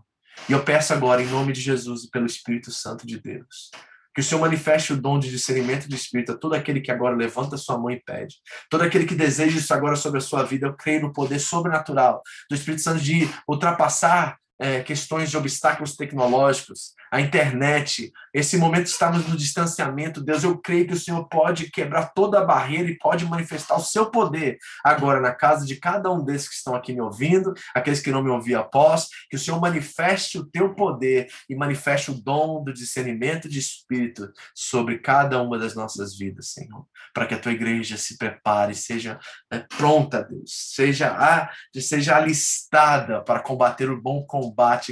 E 0.47 0.51
eu 0.51 0.63
peço 0.63 0.93
agora, 0.93 1.23
em 1.23 1.29
nome 1.29 1.51
de 1.51 1.61
Jesus 1.61 2.03
e 2.03 2.11
pelo 2.11 2.27
Espírito 2.27 2.71
Santo 2.71 3.07
de 3.07 3.19
Deus, 3.19 3.71
que 4.13 4.21
o 4.21 4.23
Senhor 4.23 4.41
manifeste 4.41 4.93
o 4.93 5.01
dom 5.01 5.17
de 5.17 5.31
discernimento 5.31 5.89
de 5.89 5.95
espírito 5.95 6.33
a 6.33 6.37
todo 6.37 6.53
aquele 6.53 6.79
que 6.79 6.91
agora 6.91 7.15
levanta 7.15 7.57
sua 7.57 7.75
mão 7.75 7.89
e 7.89 7.99
pede. 7.99 8.35
Todo 8.69 8.83
aquele 8.83 9.07
que 9.07 9.15
deseja 9.15 9.57
isso 9.57 9.73
agora 9.73 9.95
sobre 9.95 10.19
a 10.19 10.21
sua 10.21 10.43
vida, 10.43 10.67
eu 10.67 10.75
creio 10.75 11.01
no 11.01 11.11
poder 11.11 11.39
sobrenatural 11.39 12.21
do 12.47 12.55
Espírito 12.55 12.83
Santo 12.83 13.01
de 13.01 13.27
ultrapassar 13.47 14.37
é, 14.59 14.81
questões 14.81 15.29
de 15.29 15.37
obstáculos 15.37 15.95
tecnológicos, 15.95 16.93
a 17.11 17.21
internet, 17.21 18.11
esse 18.33 18.57
momento 18.57 18.87
estamos 18.87 19.27
no 19.27 19.37
distanciamento. 19.37 20.21
Deus, 20.21 20.43
eu 20.43 20.57
creio 20.57 20.87
que 20.87 20.93
o 20.93 20.99
Senhor 20.99 21.25
pode 21.29 21.71
quebrar 21.71 22.11
toda 22.13 22.39
a 22.39 22.45
barreira 22.45 22.89
e 22.89 22.97
pode 22.97 23.25
manifestar 23.25 23.75
o 23.75 23.83
seu 23.83 24.07
poder 24.11 24.57
agora 24.83 25.21
na 25.21 25.33
casa 25.33 25.65
de 25.65 25.77
cada 25.77 26.11
um 26.11 26.23
desses 26.23 26.49
que 26.49 26.55
estão 26.55 26.75
aqui 26.75 26.93
me 26.93 27.01
ouvindo, 27.01 27.53
aqueles 27.73 28.01
que 28.01 28.11
não 28.11 28.23
me 28.23 28.29
ouviam 28.29 28.61
após, 28.61 29.07
que 29.29 29.37
o 29.37 29.39
Senhor 29.39 29.59
manifeste 29.61 30.37
o 30.37 30.45
teu 30.45 30.73
poder 30.73 31.27
e 31.49 31.55
manifeste 31.55 32.11
o 32.11 32.13
dom 32.13 32.63
do 32.63 32.73
discernimento 32.73 33.47
de 33.47 33.59
espírito 33.59 34.31
sobre 34.53 34.99
cada 34.99 35.41
uma 35.41 35.57
das 35.57 35.75
nossas 35.75 36.17
vidas, 36.17 36.49
Senhor, 36.49 36.85
para 37.13 37.25
que 37.25 37.33
a 37.33 37.39
tua 37.39 37.53
igreja 37.53 37.97
se 37.97 38.17
prepare, 38.17 38.75
seja 38.75 39.19
né, 39.51 39.65
pronta, 39.77 40.23
Deus, 40.23 40.51
seja, 40.73 41.11
a, 41.11 41.49
seja 41.79 42.17
alistada 42.17 43.21
para 43.21 43.39
combater 43.39 43.89
o 43.89 44.01
bom 44.01 44.25
combate, 44.25 44.44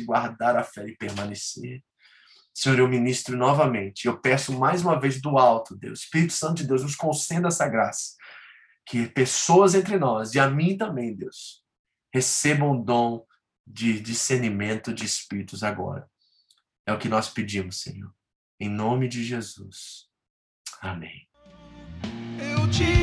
guardar 0.04 0.56
a 0.58 0.64
fé 0.64 0.86
e 0.88 0.96
permanecer. 0.96 1.84
Senhor, 2.54 2.78
eu 2.78 2.88
ministro 2.88 3.36
novamente. 3.36 4.06
Eu 4.06 4.20
peço 4.20 4.58
mais 4.58 4.84
uma 4.84 5.00
vez 5.00 5.20
do 5.20 5.38
alto, 5.38 5.76
Deus, 5.76 6.02
Espírito 6.02 6.34
Santo 6.34 6.58
de 6.58 6.68
Deus, 6.68 6.84
nos 6.84 6.96
conceda 6.96 7.48
essa 7.48 7.68
graça. 7.68 8.16
Que 8.86 9.08
pessoas 9.08 9.74
entre 9.74 9.98
nós, 9.98 10.34
e 10.34 10.40
a 10.40 10.50
mim 10.50 10.78
também, 10.78 11.16
Deus, 11.16 11.64
recebam 12.14 12.72
o 12.72 12.84
dom 12.84 13.26
de 13.66 14.00
discernimento 14.00 14.94
de 14.94 15.06
espíritos 15.06 15.64
agora. 15.64 16.08
É 16.86 16.94
o 16.94 17.00
que 17.00 17.10
nós 17.10 17.30
pedimos, 17.30 17.82
Senhor. 17.82 18.14
Em 18.60 18.70
nome 18.70 19.08
de 19.08 19.24
Jesus. 19.24 20.08
Amém. 20.82 21.28
Eu 22.40 22.70
te 22.70 23.03